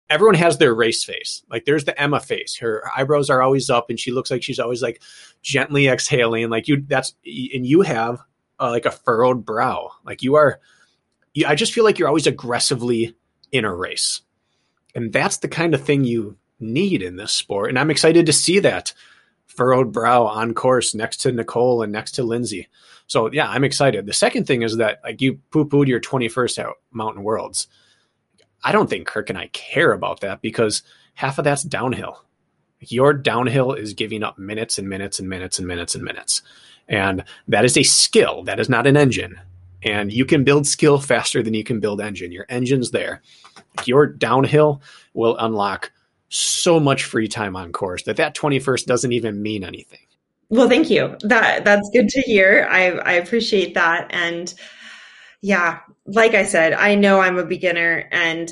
[0.09, 1.43] everyone has their race face.
[1.49, 2.57] Like there's the Emma face.
[2.57, 5.01] Her eyebrows are always up and she looks like she's always like
[5.41, 6.49] gently exhaling.
[6.49, 8.19] Like you, that's, and you have
[8.59, 9.91] uh, like a furrowed brow.
[10.05, 10.59] Like you are,
[11.45, 13.15] I just feel like you're always aggressively
[13.51, 14.21] in a race.
[14.95, 17.69] And that's the kind of thing you need in this sport.
[17.69, 18.93] And I'm excited to see that
[19.47, 22.67] furrowed brow on course next to Nicole and next to Lindsay.
[23.07, 24.05] So yeah, I'm excited.
[24.05, 27.67] The second thing is that like you poo pooed your 21st out Mountain Worlds.
[28.63, 30.83] I don't think Kirk and I care about that because
[31.13, 32.23] half of that's downhill.
[32.79, 36.41] Your downhill is giving up minutes and minutes and minutes and minutes and minutes.
[36.87, 38.43] And that is a skill.
[38.43, 39.39] That is not an engine.
[39.83, 42.31] And you can build skill faster than you can build engine.
[42.31, 43.21] Your engine's there.
[43.85, 44.81] Your downhill
[45.13, 45.91] will unlock
[46.29, 49.99] so much free time on course that that 21st doesn't even mean anything.
[50.49, 51.15] Well, thank you.
[51.21, 52.67] That that's good to hear.
[52.69, 54.53] I I appreciate that and
[55.41, 58.51] yeah, like I said, I know I'm a beginner and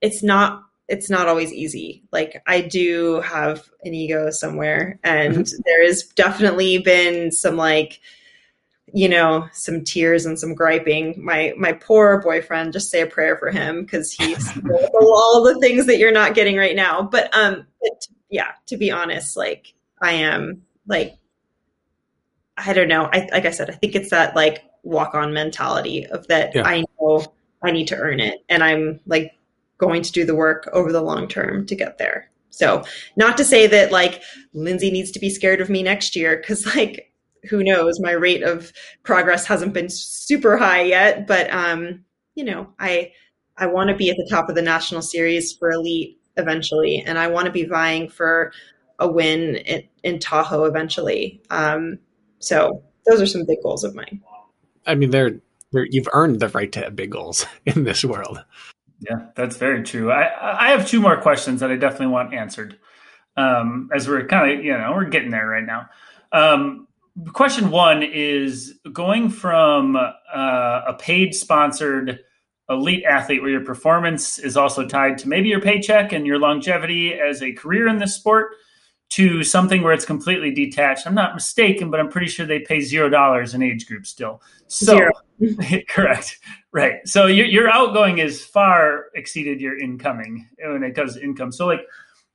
[0.00, 2.02] it's not it's not always easy.
[2.12, 5.62] Like I do have an ego somewhere and mm-hmm.
[5.64, 8.00] there has definitely been some like
[8.92, 11.14] you know some tears and some griping.
[11.22, 14.48] My my poor boyfriend just say a prayer for him because he's
[15.00, 17.02] all the things that you're not getting right now.
[17.02, 21.16] But um but yeah to be honest like i am like
[22.58, 23.08] i don't know.
[23.12, 26.66] I like i said i think it's that like walk on mentality of that yeah.
[26.66, 27.24] i know
[27.62, 29.38] i need to earn it and i'm like
[29.78, 32.30] going to do the work over the long term to get there.
[32.50, 32.82] So
[33.16, 36.66] not to say that like lindsay needs to be scared of me next year because
[36.76, 37.07] like
[37.48, 38.00] who knows?
[38.00, 42.04] My rate of progress hasn't been super high yet but um
[42.34, 43.10] you know i
[43.56, 47.18] i want to be at the top of the national series for elite eventually and
[47.18, 48.52] i want to be vying for
[48.98, 51.40] a win in, in tahoe eventually.
[51.50, 51.98] Um
[52.40, 54.20] so those are some big goals of mine.
[54.86, 55.40] I mean they're,
[55.72, 58.44] they're you've earned the right to have big goals in this world.
[59.00, 60.10] Yeah that's very true.
[60.10, 62.78] I i have two more questions that i definitely want answered.
[63.36, 65.88] Um as we're kind of you know we're getting there right now.
[66.32, 66.87] Um
[67.32, 72.20] question one is going from uh, a paid sponsored
[72.70, 77.14] elite athlete where your performance is also tied to maybe your paycheck and your longevity
[77.14, 78.52] as a career in this sport
[79.10, 81.06] to something where it's completely detached.
[81.06, 84.42] I'm not mistaken, but I'm pretty sure they pay zero dollars in age group still.
[84.66, 84.98] So
[85.88, 86.38] correct,
[86.72, 86.96] right?
[87.06, 91.52] So your your outgoing is far exceeded your incoming when it comes to income.
[91.52, 91.80] So like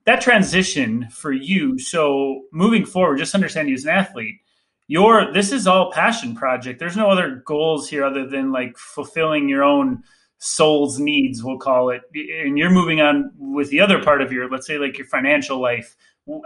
[0.05, 1.77] that transition for you.
[1.77, 4.39] So moving forward, just understand you as an athlete
[4.87, 6.79] your this is all passion project.
[6.79, 10.03] There's no other goals here other than like fulfilling your own
[10.43, 12.01] soul's needs, we'll call it.
[12.13, 15.61] And you're moving on with the other part of your, let's say, like your financial
[15.61, 15.95] life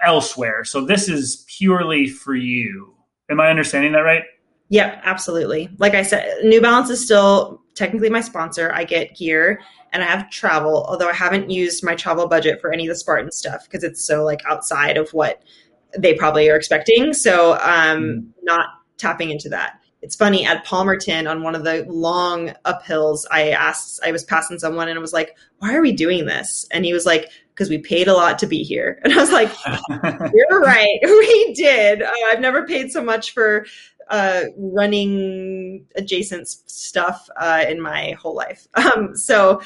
[0.05, 0.63] elsewhere.
[0.63, 2.93] So this is purely for you.
[3.29, 4.23] Am I understanding that right?
[4.69, 5.69] Yeah, absolutely.
[5.79, 8.71] Like I said, New Balance is still technically my sponsor.
[8.71, 9.61] I get gear
[9.93, 12.95] and I have travel, although I haven't used my travel budget for any of the
[12.99, 15.41] Spartan stuff because it's so like outside of what
[15.97, 17.13] they probably are expecting.
[17.13, 18.25] So um, mm.
[18.43, 19.79] not tapping into that.
[20.01, 24.59] It's funny at Palmerton on one of the long uphills, I asked, I was passing
[24.59, 26.67] someone and I was like, why are we doing this?
[26.71, 29.01] And he was like, because we paid a lot to be here.
[29.03, 29.51] And I was like,
[30.33, 30.99] you're right.
[31.03, 32.03] We did.
[32.03, 33.65] Uh, I've never paid so much for
[34.09, 38.67] uh, running adjacent stuff uh, in my whole life.
[38.75, 39.61] Um, so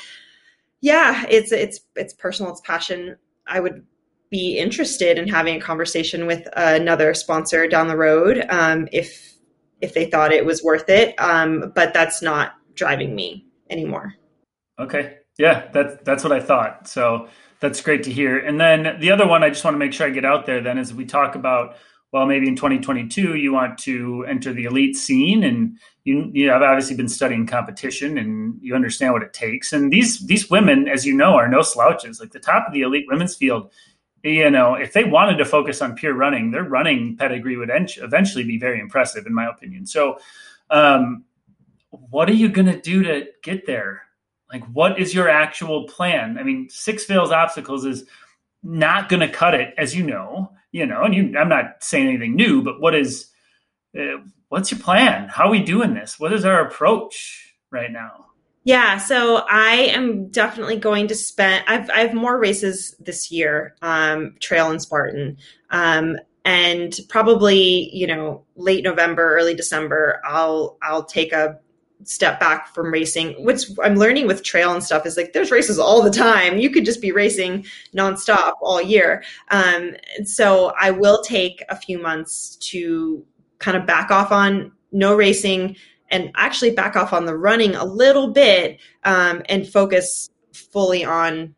[0.79, 3.17] yeah, it's it's it's personal, it's passion.
[3.45, 3.85] I would
[4.31, 9.35] be interested in having a conversation with another sponsor down the road um, if
[9.81, 11.13] if they thought it was worth it.
[11.19, 14.15] Um, but that's not driving me anymore.
[14.79, 15.17] Okay.
[15.37, 16.87] Yeah, that's that's what I thought.
[16.87, 17.27] So
[17.59, 18.37] that's great to hear.
[18.37, 20.61] And then the other one I just want to make sure I get out there
[20.61, 21.75] then is we talk about
[22.13, 26.61] well maybe in 2022 you want to enter the elite scene and you you have
[26.61, 31.05] obviously been studying competition and you understand what it takes and these these women as
[31.05, 33.71] you know are no slouches like the top of the elite women's field
[34.23, 38.43] you know if they wanted to focus on pure running their running pedigree would eventually
[38.43, 40.17] be very impressive in my opinion so
[40.69, 41.23] um,
[41.89, 44.03] what are you going to do to get there
[44.51, 48.05] like what is your actual plan i mean six fails obstacles is
[48.63, 52.07] not going to cut it as you know you know, and you, I'm not saying
[52.07, 53.29] anything new, but what is,
[53.97, 54.17] uh,
[54.49, 55.27] what's your plan?
[55.27, 56.19] How are we doing this?
[56.19, 58.27] What is our approach right now?
[58.63, 61.63] Yeah, so I am definitely going to spend.
[61.67, 65.37] I've I have more races this year, um, trail and Spartan,
[65.71, 71.59] um, and probably you know late November, early December, I'll I'll take a
[72.03, 73.43] step back from racing.
[73.43, 76.59] Which I'm learning with trail and stuff is like there's races all the time.
[76.59, 77.65] You could just be racing
[77.95, 79.23] nonstop all year.
[79.49, 83.25] Um, so I will take a few months to
[83.57, 85.75] kind of back off on no racing
[86.11, 91.55] and actually back off on the running a little bit um, and focus fully on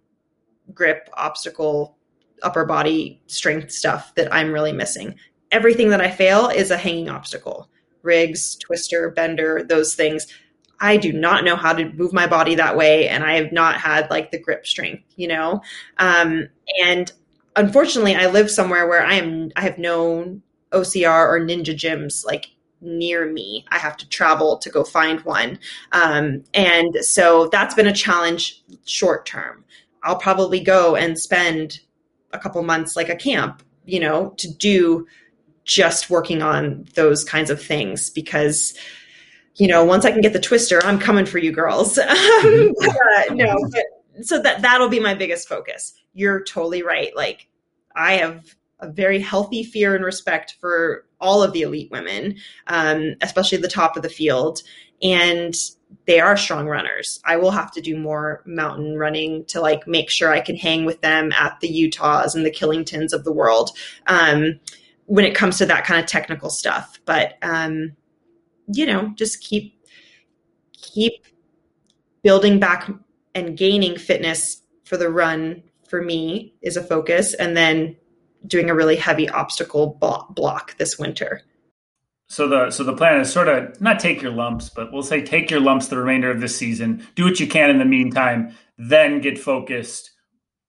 [0.74, 1.98] grip, obstacle,
[2.44, 5.16] upper body strength stuff that I'm really missing.
[5.52, 7.70] Everything that I fail is a hanging obstacle
[8.04, 10.28] rigs, twister, bender, those things.
[10.82, 13.78] I do not know how to move my body that way, and I have not
[13.78, 15.62] had like the grip strength, you know.
[15.98, 16.50] Um,
[16.84, 17.10] and
[17.56, 19.52] unfortunately, I live somewhere where I am.
[19.56, 20.42] I have no
[20.74, 22.48] OCR or ninja gyms like
[22.84, 23.66] near me.
[23.72, 25.60] I have to travel to go find one,
[25.92, 29.64] um, and so that's been a challenge short term.
[30.04, 31.80] I'll probably go and spend
[32.34, 35.08] a couple months like a camp, you know, to do
[35.66, 38.74] just working on those kinds of things because
[39.56, 43.32] you know once i can get the twister i'm coming for you girls mm-hmm.
[43.32, 47.48] uh, no but, so that that'll be my biggest focus you're totally right like
[47.96, 52.36] i have a very healthy fear and respect for all of the elite women
[52.68, 54.62] um, especially the top of the field.
[55.02, 55.54] And
[56.06, 57.20] they are strong runners.
[57.26, 60.86] I will have to do more mountain running to like make sure i can hang
[60.86, 63.72] with them at the utahs and the killingtons of the world
[64.08, 64.60] um,
[65.06, 67.00] when it comes to that kind of technical stuff.
[67.06, 67.96] But um,
[68.68, 69.78] you know, just keep
[70.72, 71.26] keep
[72.24, 72.90] building back
[73.36, 77.98] and gaining fitness for the run for me is a focus, and then
[78.46, 79.98] doing a really heavy obstacle
[80.30, 81.42] block this winter.
[82.28, 85.22] So the so the plan is sort of not take your lumps, but we'll say
[85.22, 87.06] take your lumps the remainder of this season.
[87.16, 90.14] Do what you can in the meantime, then get focused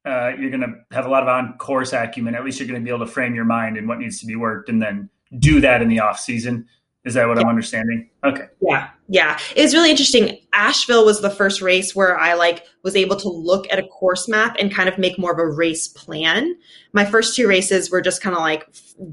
[0.04, 2.34] uh, you're going to have a lot of on course acumen.
[2.34, 4.26] At least you're going to be able to frame your mind and what needs to
[4.26, 6.66] be worked, and then do that in the off season.
[7.04, 7.42] Is that what yeah.
[7.42, 8.08] I'm understanding?
[8.24, 8.46] Okay.
[8.62, 8.88] Yeah.
[9.08, 9.38] Yeah.
[9.54, 10.38] It was really interesting.
[10.54, 14.26] Asheville was the first race where I like was able to look at a course
[14.26, 16.56] map and kind of make more of a race plan.
[16.94, 18.66] My first two races were just kind of like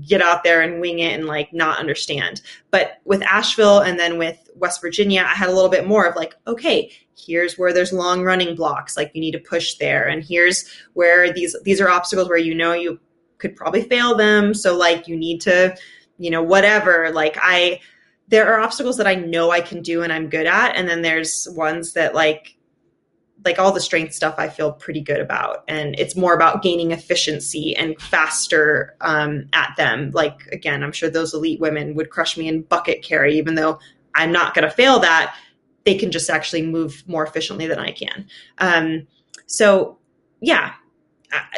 [0.08, 2.42] get out there and wing it and like not understand.
[2.70, 6.16] But with Asheville and then with West Virginia, I had a little bit more of
[6.16, 10.24] like, okay, here's where there's long running blocks like you need to push there and
[10.24, 13.00] here's where these these are obstacles where you know you
[13.38, 15.76] could probably fail them so like you need to
[16.22, 17.80] you know whatever like i
[18.28, 21.02] there are obstacles that i know i can do and i'm good at and then
[21.02, 22.56] there's ones that like
[23.44, 26.92] like all the strength stuff i feel pretty good about and it's more about gaining
[26.92, 30.12] efficiency and faster um, at them.
[30.12, 33.80] Like again i'm sure those elite women would crush me in bucket carry even though
[34.14, 35.36] i'm not going to fail that
[35.86, 38.28] they can just actually move more efficiently than i can.
[38.60, 39.08] Um,
[39.48, 39.98] so
[40.40, 40.74] yeah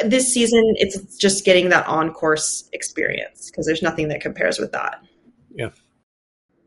[0.04, 4.72] this season it's just getting that on course experience because there's nothing that compares with
[4.72, 5.02] that.
[5.54, 5.70] Yeah.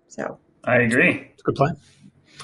[0.07, 1.29] So I agree.
[1.33, 1.77] It's a good plan.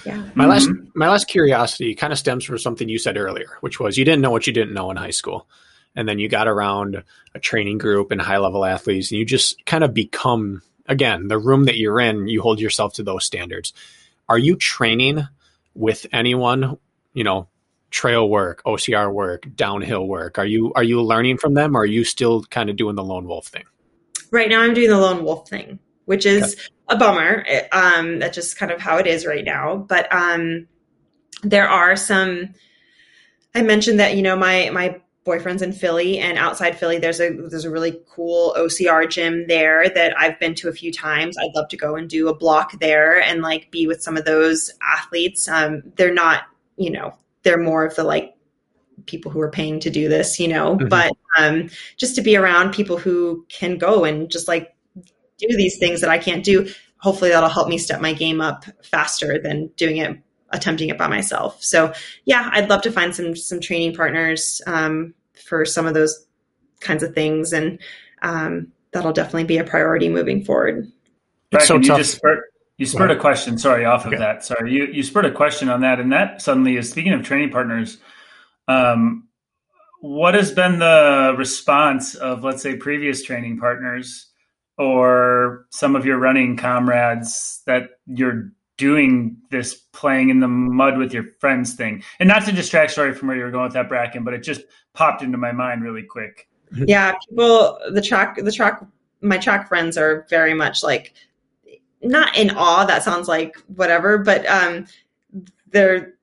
[0.05, 0.17] Yeah.
[0.17, 0.49] My mm-hmm.
[0.49, 4.05] last my last curiosity kind of stems from something you said earlier, which was you
[4.05, 5.47] didn't know what you didn't know in high school.
[5.95, 7.03] And then you got around
[7.35, 11.37] a training group and high level athletes and you just kind of become again, the
[11.37, 13.73] room that you're in, you hold yourself to those standards.
[14.27, 15.27] Are you training
[15.73, 16.77] with anyone,
[17.13, 17.47] you know,
[17.93, 20.37] trail work, OCR work, downhill work?
[20.37, 23.03] Are you are you learning from them, or are you still kind of doing the
[23.03, 23.63] lone wolf thing?
[24.31, 26.61] Right now, I'm doing the lone wolf thing, which is okay.
[26.89, 27.45] a bummer.
[27.71, 29.77] Um, that's just kind of how it is right now.
[29.77, 30.67] But um,
[31.43, 32.53] there are some.
[33.55, 37.29] I mentioned that you know my my boyfriends in Philly and outside Philly there's a
[37.29, 41.37] there's a really cool OCR gym there that I've been to a few times.
[41.37, 44.25] I'd love to go and do a block there and like be with some of
[44.25, 45.47] those athletes.
[45.47, 46.43] Um, they're not,
[46.75, 47.13] you know,
[47.43, 48.33] they're more of the like
[49.05, 50.89] people who are paying to do this, you know, Mhm.
[50.89, 54.73] but um, just to be around people who can go and just like
[55.39, 56.69] do these things that I can't do.
[56.97, 60.17] Hopefully that'll help me step my game up faster than doing it
[60.51, 61.61] attempting it by myself.
[61.63, 61.91] So
[62.25, 66.27] yeah, I'd love to find some some training partners um, for some of those
[66.79, 67.79] kinds of things, and
[68.21, 70.87] um, that'll definitely be a priority moving forward.
[71.51, 71.97] It's so Bracken, tough.
[71.97, 72.43] just spurred,
[72.77, 73.57] you spurred a question.
[73.57, 74.19] Sorry, off of Okay.
[74.19, 74.43] that.
[74.43, 77.51] Sorry, you you spurred a question on that, and that suddenly is speaking of training
[77.51, 77.97] partners.
[78.67, 79.27] Um,
[80.03, 84.27] what has been the response of let's say previous training partners
[84.77, 91.13] or some of your running comrades that you're doing this playing in the mud with
[91.13, 93.87] your friends thing and not to distract sorry from where you were going with that
[93.87, 94.63] bracken but it just
[94.93, 96.49] popped into my mind really quick
[96.85, 98.83] yeah, people the track the track
[99.21, 101.13] my track friends are very much like
[102.03, 102.85] not in awe.
[102.85, 104.85] That sounds like whatever, but um,
[105.71, 106.13] they're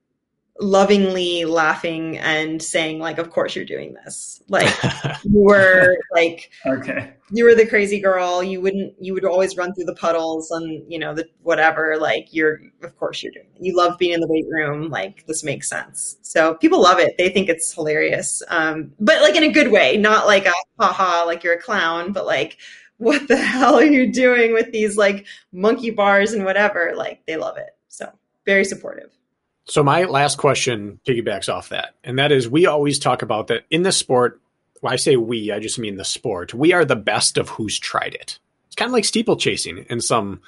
[0.60, 4.68] lovingly laughing and saying like, "Of course you're doing this." Like
[5.24, 7.14] you were like okay.
[7.30, 8.42] you were the crazy girl.
[8.42, 11.96] You wouldn't you would always run through the puddles and you know the whatever.
[11.98, 13.64] Like you're of course you're doing it.
[13.64, 14.90] you love being in the weight room.
[14.90, 16.18] Like this makes sense.
[16.22, 17.16] So people love it.
[17.18, 18.42] They think it's hilarious.
[18.48, 19.96] Um but like in a good way.
[19.96, 22.58] Not like a haha like you're a clown but like
[23.00, 27.36] what the hell are you doing with these like monkey bars and whatever like they
[27.36, 28.08] love it so
[28.46, 29.10] very supportive
[29.66, 33.64] So my last question piggybacks off that, and that is we always talk about that
[33.70, 34.40] in the sport.
[34.80, 36.54] When I say we, I just mean the sport.
[36.54, 38.38] We are the best of who's tried it.
[38.66, 40.40] It's kind of like steeplechasing in some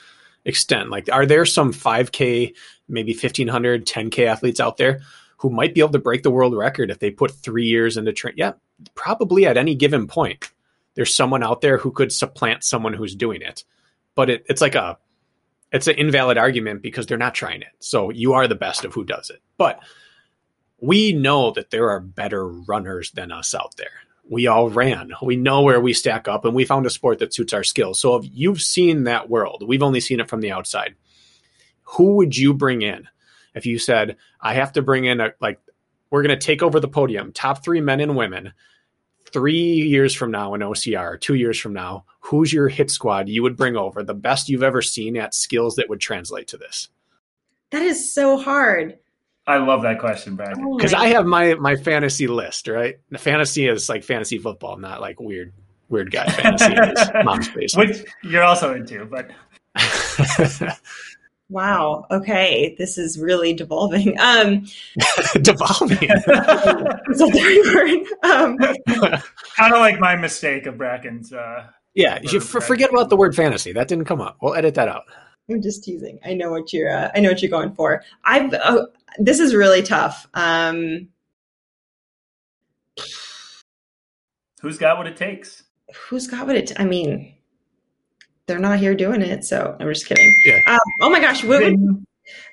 [0.44, 0.90] extent.
[0.90, 2.54] Like, are there some 5K,
[2.88, 5.00] maybe 1500, 10K athletes out there
[5.38, 8.12] who might be able to break the world record if they put three years into
[8.12, 8.38] training?
[8.38, 8.52] Yeah,
[8.94, 10.51] probably at any given point.
[10.94, 13.64] There's someone out there who could supplant someone who's doing it.
[14.14, 14.98] But it, it's like a
[15.72, 17.72] it's an invalid argument because they're not trying it.
[17.78, 19.40] So you are the best of who does it.
[19.56, 19.80] But
[20.80, 24.02] we know that there are better runners than us out there.
[24.28, 25.12] We all ran.
[25.22, 27.98] We know where we stack up and we found a sport that suits our skills.
[27.98, 30.94] So if you've seen that world, we've only seen it from the outside.
[31.82, 33.08] Who would you bring in
[33.54, 35.58] if you said, I have to bring in a like
[36.10, 38.52] we're going to take over the podium, top 3 men and women
[39.32, 43.42] 3 years from now in OCR, 2 years from now, who's your hit squad you
[43.42, 46.88] would bring over, the best you've ever seen at skills that would translate to this?
[47.70, 48.98] that is so hard
[49.46, 52.96] i love that question brad Oh because my I have my my fantasy list, right?
[53.10, 55.52] The fantasy is like fantasy football, not like weird
[55.88, 57.88] weird guy fantasy in his mom's basement.
[57.88, 59.30] which you're also into but
[61.52, 62.06] Wow.
[62.10, 62.74] Okay.
[62.78, 64.18] This is really devolving.
[64.18, 64.66] Um,
[65.42, 65.98] Devolving.
[66.02, 68.30] is that the right word?
[68.30, 68.58] Um,
[69.56, 73.16] kind of like my mistake of bracken's uh yeah, you should f- forget about the
[73.16, 73.72] word fantasy.
[73.72, 74.38] That didn't come up.
[74.40, 75.04] We'll edit that out.
[75.50, 76.18] I'm just teasing.
[76.24, 76.90] I know what you're.
[76.90, 78.02] Uh, I know what you're going for.
[78.24, 78.54] I've.
[78.54, 78.86] Uh,
[79.18, 80.26] this is really tough.
[80.32, 81.08] Um,
[84.62, 85.64] who's got what it takes
[86.08, 86.72] who's got what it?
[86.80, 87.34] I mean,
[88.46, 90.34] they're not here doing it, so I'm just kidding.
[90.44, 90.60] Yeah.
[90.66, 91.44] Um, oh my gosh.
[91.44, 92.04] What would,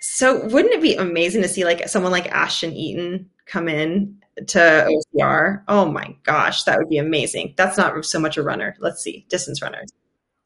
[0.01, 4.17] so wouldn't it be amazing to see like someone like Ashton Eaton come in
[4.47, 5.63] to OCR?
[5.67, 7.53] Oh my gosh, that would be amazing.
[7.57, 8.75] That's not so much a runner.
[8.79, 9.89] Let's see, distance runners.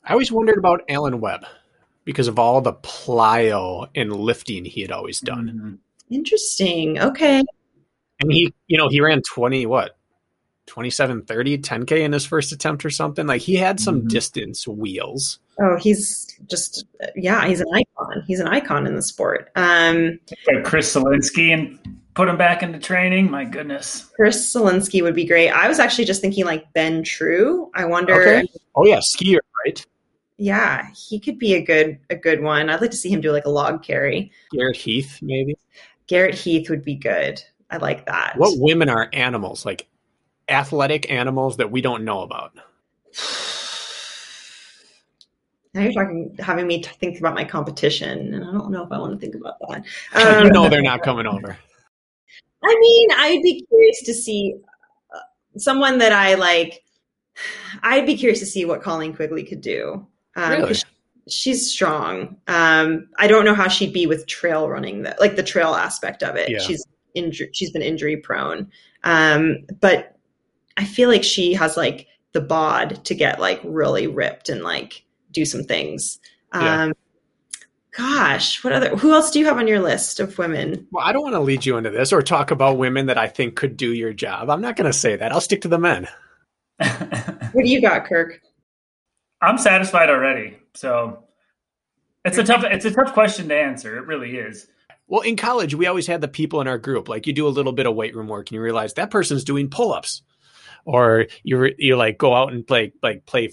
[0.05, 1.45] I always wondered about Alan Webb
[2.05, 5.79] because of all the plyo and lifting he had always done.
[6.11, 6.13] Mhm.
[6.13, 6.99] Interesting.
[6.99, 7.43] Okay.
[8.19, 9.97] And he, you know, he ran 20, what,
[10.77, 13.27] 27, 30, 10K in his first attempt or something.
[13.27, 14.07] Like he had some Mhm.
[14.09, 15.37] distance wheels.
[15.61, 16.83] Oh, he's just
[17.15, 18.23] yeah, he's an icon.
[18.25, 19.51] He's an icon in the sport.
[19.55, 20.19] Um,
[20.51, 21.77] Like Chris Solinsky and
[22.15, 23.29] put him back into training.
[23.29, 24.09] My goodness.
[24.15, 25.49] Chris Solinsky would be great.
[25.49, 27.69] I was actually just thinking like Ben True.
[27.75, 28.19] I wonder.
[28.19, 28.47] Okay.
[28.75, 29.85] Oh, yeah, skier, right?
[30.39, 32.71] Yeah, he could be a good a good one.
[32.71, 34.31] I'd like to see him do like a log carry.
[34.51, 35.55] Garrett Heath, maybe.
[36.07, 37.43] Garrett Heath would be good.
[37.69, 38.33] I like that.
[38.37, 39.87] What women are animals, like
[40.49, 42.51] athletic animals that we don't know about?
[45.73, 48.99] Now you're talking, having me think about my competition, and I don't know if I
[48.99, 49.83] want to think about that.
[50.43, 51.57] you Um, know they're not coming over.
[52.63, 54.55] I mean, I'd be curious to see
[55.13, 55.19] uh,
[55.57, 56.83] someone that I like.
[57.81, 60.05] I'd be curious to see what Colleen Quigley could do.
[60.35, 60.73] Um, Really?
[60.75, 60.83] she-
[61.27, 62.35] she's strong.
[62.47, 66.21] Um, I don't know how she'd be with trail running, that like the trail aspect
[66.21, 66.49] of it.
[66.49, 66.59] Yeah.
[66.59, 67.55] She's injured.
[67.55, 68.69] She's been injury prone,
[69.05, 70.12] um, but
[70.77, 75.03] I feel like she has like the bod to get like really ripped and like
[75.31, 76.19] do some things.
[76.53, 76.83] Yeah.
[76.83, 76.93] Um,
[77.97, 78.95] gosh, what other?
[78.95, 80.87] Who else do you have on your list of women?
[80.91, 83.27] Well, I don't want to lead you into this or talk about women that I
[83.27, 84.49] think could do your job.
[84.49, 85.31] I'm not going to say that.
[85.31, 86.07] I'll stick to the men.
[87.53, 88.41] What do you got, Kirk?
[89.39, 90.57] I'm satisfied already.
[90.73, 91.23] So
[92.25, 93.97] it's a tough it's a tough question to answer.
[93.97, 94.67] It really is.
[95.07, 97.09] Well, in college, we always had the people in our group.
[97.09, 99.43] Like you do a little bit of weight room work and you realize that person's
[99.43, 100.23] doing pull ups,
[100.85, 103.51] or you you like go out and play like play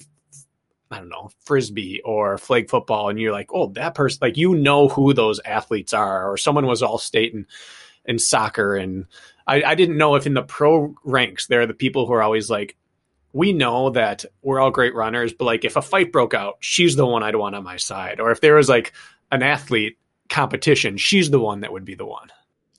[0.90, 4.56] I don't know, frisbee or flag football, and you're like, oh, that person, like you
[4.56, 7.46] know who those athletes are, or someone was all state in,
[8.04, 9.06] in soccer, and
[9.46, 12.22] I, I didn't know if in the pro ranks there are the people who are
[12.22, 12.76] always like,
[13.32, 16.96] we know that we're all great runners, but like if a fight broke out, she's
[16.96, 18.92] the one I'd want on my side, or if there was like
[19.30, 19.96] an athlete
[20.28, 22.30] competition, she's the one that would be the one.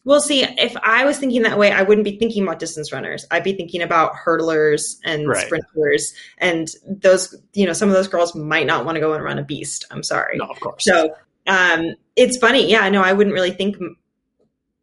[0.03, 3.25] Well, see, if I was thinking that way, I wouldn't be thinking about distance runners.
[3.29, 5.45] I'd be thinking about hurdlers and Right.
[5.45, 9.23] sprinters, and those, you know, some of those girls might not want to go and
[9.23, 9.85] run a beast.
[9.91, 10.37] I'm sorry.
[10.37, 10.83] No, of course.
[10.83, 11.13] So
[11.45, 12.69] um, it's funny.
[12.69, 13.77] Yeah, no, I wouldn't really think.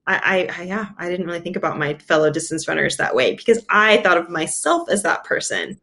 [0.06, 3.62] I, I, yeah, I didn't really think about my fellow distance runners that way because
[3.68, 5.78] I thought of myself as that person,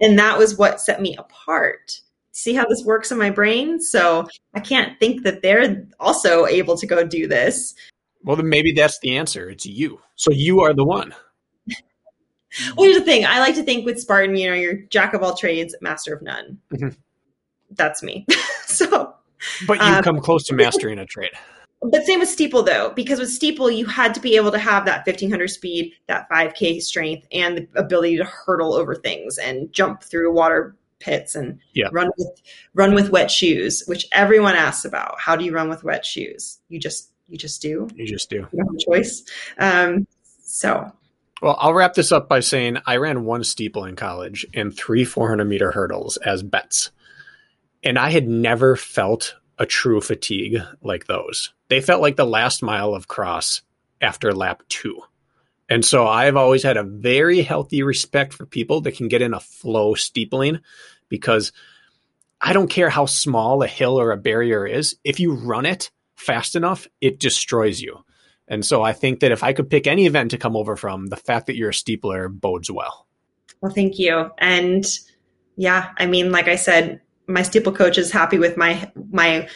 [0.00, 2.00] and that was what set me apart.
[2.32, 3.80] See how this works in my brain?
[3.80, 7.74] So I can't think that they're also able to go do this.
[8.22, 9.48] Well, then maybe that's the answer.
[9.50, 10.00] It's you.
[10.16, 11.14] So you are the one.
[12.76, 13.26] Well, here's the thing.
[13.26, 16.22] I like to think with Spartan, you know, you're jack of all trades, master of
[16.22, 16.58] none.
[16.72, 16.96] Mhm.
[17.72, 18.24] That's me.
[18.64, 19.14] so
[19.66, 21.30] But you Um, come close to mastering a trade.
[21.82, 24.86] But same with steeple though, because with steeple you had to be able to have
[24.86, 30.02] that 1500 speed, that 5k strength, and the ability to hurdle over things and jump
[30.02, 31.88] through water pits and Yeah.
[31.92, 32.40] run with
[32.72, 35.20] run with wet shoes, which everyone asks about.
[35.20, 36.60] How do you run with wet shoes?
[36.70, 37.88] You just you just do.
[37.94, 38.46] You just do.
[38.52, 39.24] You have a choice.
[39.58, 40.06] Um,
[40.42, 40.90] so
[41.42, 45.04] Well, I'll wrap this up by saying I ran one steeple in college and three
[45.04, 46.90] 400 meter hurdles as bets.
[47.84, 51.52] And I had never felt a true fatigue like those.
[51.68, 53.62] They felt like the last mile of cross
[54.00, 55.02] after lap two.
[55.68, 59.34] And so I've always had a very healthy respect for people that can get in
[59.34, 60.60] a flow steepling
[61.08, 61.52] because
[62.40, 64.96] I don't care how small a hill or a barrier is.
[65.04, 68.04] If you run it fast enough, it destroys you.
[68.48, 71.06] And so I think that if I could pick any event to come over from,
[71.06, 73.06] the fact that you're a steepler bodes well.
[73.60, 74.30] Well, thank you.
[74.38, 74.86] And
[75.56, 79.48] yeah, I mean, like I said, my steeple coach is happy with my my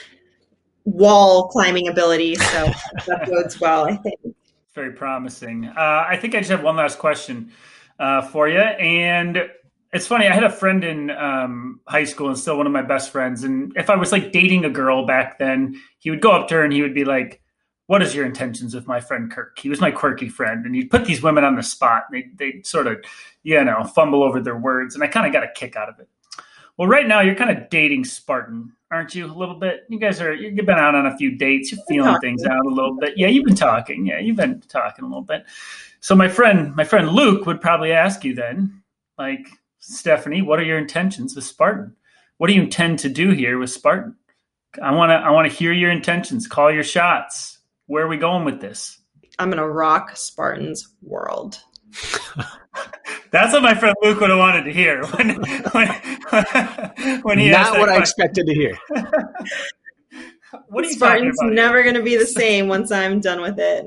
[0.84, 2.66] wall climbing ability, so
[3.06, 3.86] that bodes well.
[3.86, 4.20] I think.
[4.74, 5.66] Very promising.
[5.66, 7.52] Uh, I think I just have one last question
[7.98, 8.58] uh, for you.
[8.58, 9.38] And
[9.92, 12.82] it's funny, I had a friend in um, high school and still one of my
[12.82, 13.44] best friends.
[13.44, 16.54] And if I was like dating a girl back then, he would go up to
[16.54, 17.42] her and he would be like,
[17.88, 19.58] What is your intentions with my friend Kirk?
[19.58, 20.64] He was my quirky friend.
[20.64, 22.04] And he'd put these women on the spot.
[22.10, 23.04] They, they sort of,
[23.42, 24.94] you know, fumble over their words.
[24.94, 26.08] And I kind of got a kick out of it.
[26.78, 29.26] Well, right now you're kind of dating Spartan, aren't you?
[29.26, 29.84] A little bit.
[29.90, 30.32] You guys are.
[30.32, 31.70] You've been out on a few dates.
[31.70, 33.12] You're feeling things out a little bit.
[33.18, 34.06] Yeah, you've been talking.
[34.06, 35.44] Yeah, you've been talking a little bit.
[36.00, 38.82] So my friend, my friend Luke would probably ask you then,
[39.18, 39.46] like
[39.82, 41.96] Stephanie, what are your intentions with Spartan?
[42.38, 44.16] What do you intend to do here with Spartan?
[44.80, 45.14] I want to.
[45.14, 46.46] I want to hear your intentions.
[46.46, 47.58] Call your shots.
[47.86, 48.98] Where are we going with this?
[49.38, 51.58] I'm gonna rock Spartan's world.
[53.32, 55.42] That's what my friend Luke would have wanted to hear when
[55.72, 58.78] when, when he asked Not that what I expected to hear.
[60.68, 61.52] What are you talking Spartan's about?
[61.54, 63.86] never gonna be the same once I'm done with it.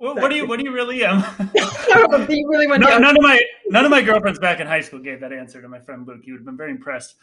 [0.00, 0.46] What, what do you?
[0.46, 1.04] What do you really?
[1.04, 1.22] Um,
[1.54, 4.80] you really want no, to none of my none of my girlfriends back in high
[4.80, 6.22] school gave that answer to my friend Luke.
[6.24, 7.16] You would have been very impressed.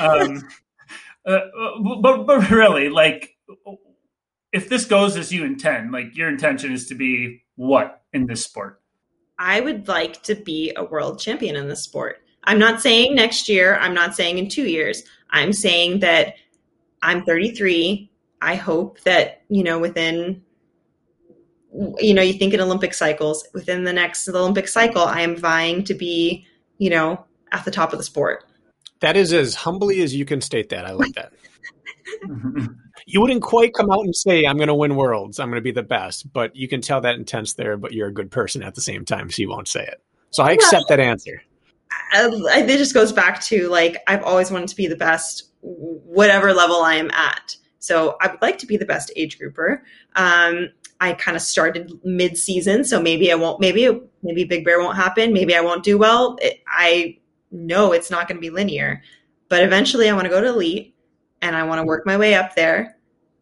[0.00, 0.42] Um,
[1.26, 1.38] uh,
[2.02, 3.36] but but really, like,
[4.52, 8.42] if this goes as you intend, like your intention is to be what in this
[8.42, 8.80] sport?
[9.38, 12.20] I would like to be a world champion in this sport.
[12.42, 15.04] I'm not saying next year, I'm not saying in two years.
[15.30, 16.34] I'm saying that
[17.00, 18.10] I'm 33.
[18.42, 20.42] I hope that, you know, within,
[21.98, 25.84] you know, you think in Olympic cycles, within the next Olympic cycle, I am vying
[25.84, 26.46] to be,
[26.78, 28.44] you know, at the top of the sport.
[29.00, 30.86] That is as humbly as you can state that.
[30.86, 31.32] I like that.
[33.06, 35.38] You wouldn't quite come out and say, I'm going to win worlds.
[35.38, 36.32] I'm going to be the best.
[36.32, 39.04] But you can tell that intense there, but you're a good person at the same
[39.04, 40.02] time, so you won't say it.
[40.30, 41.42] So I accept that answer.
[42.12, 45.50] I, I- it just goes back to like, I've always wanted to be the best,
[45.60, 47.56] whatever level I am at.
[47.78, 49.84] So I would like to be the best age grouper.
[50.16, 50.70] Um,
[51.04, 53.60] I kind of started mid season, so maybe I won't.
[53.60, 55.34] Maybe maybe Big Bear won't happen.
[55.34, 56.38] Maybe I won't do well.
[56.40, 57.18] It, I
[57.50, 59.02] know it's not going to be linear,
[59.50, 60.94] but eventually I want to go to elite,
[61.42, 62.96] and I want to work my way up there,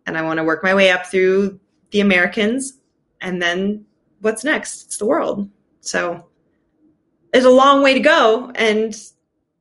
[0.07, 1.61] and I want to work my way up through
[1.93, 2.81] the Americans,
[3.21, 3.85] and then
[4.23, 4.87] what's next?
[4.87, 5.49] It's the world.
[5.83, 6.27] So
[7.33, 8.93] there's a long way to go, and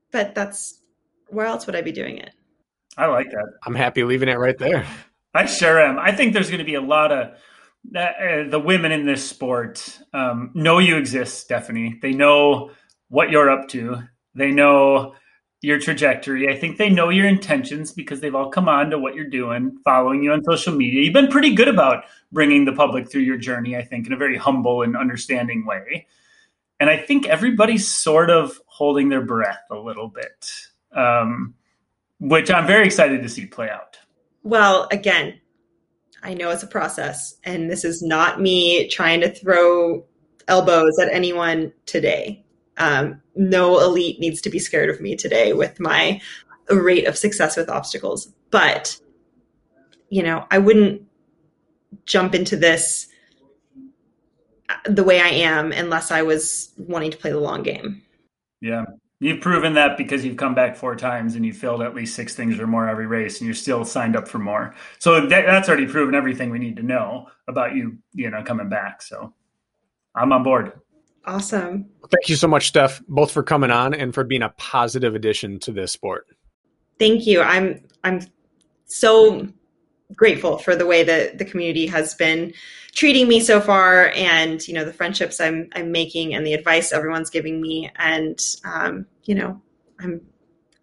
[0.10, 0.82] but that's
[1.28, 2.32] where else would I be doing it?
[2.98, 3.54] I like that.
[3.66, 4.88] I'm happy leaving it right there.
[5.36, 6.00] I sure am.
[6.00, 7.38] I think there's going to be a lot of
[7.96, 12.00] uh, the women in this sport um, know you exist, Stephanie.
[12.02, 12.72] They know
[13.10, 14.04] what you're up to.
[14.36, 15.16] They know
[15.62, 16.50] your trajectory.
[16.50, 19.78] I think they know your intentions because they've all come on to what you're doing,
[19.84, 21.04] following you on social media.
[21.04, 24.18] You've been pretty good about bringing the public through your journey, I think, in a
[24.18, 26.08] very humble and understanding way.
[26.80, 30.52] And I think everybody's sort of holding their breath a little bit,
[30.96, 31.54] um,
[32.20, 34.00] which I'm very excited to see play out.
[34.44, 35.41] Well, again,
[36.24, 40.06] I know it's a process, and this is not me trying to throw
[40.48, 42.44] elbows at anyone today.
[42.78, 46.22] Um, no elite needs to be scared of me today with my
[46.70, 48.32] rate of success with obstacles.
[48.50, 49.00] But,
[50.10, 51.04] you know, I wouldn't
[52.06, 53.08] jump into this
[54.70, 58.02] uh, the way I am unless I was wanting to play the long game.
[58.62, 58.86] Yeah.
[59.24, 62.34] You've proven that because you've come back four times and you filled at least six
[62.34, 64.74] things or more every race, and you're still signed up for more.
[64.98, 68.68] So that, that's already proven everything we need to know about you, you know, coming
[68.68, 69.04] back.
[69.04, 69.32] So
[70.16, 70.74] I'm on board.
[71.24, 71.86] Awesome.
[72.10, 75.60] Thank you so much, Steph, both for coming on and for being a positive addition
[75.60, 76.26] to this sport.
[76.98, 77.44] Thank you.
[77.44, 78.22] I'm I'm
[78.86, 79.48] so
[80.16, 82.54] grateful for the way that the community has been
[82.94, 86.92] treating me so far and you know the friendships i'm i'm making and the advice
[86.92, 87.90] everyone's giving me.
[87.98, 89.62] And um, you know
[90.00, 90.22] i'm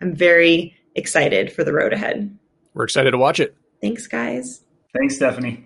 [0.01, 2.37] i'm very excited for the road ahead.
[2.75, 3.57] We're excited to watch it.
[3.81, 4.63] Thanks guys.
[4.95, 5.65] Thanks stephanie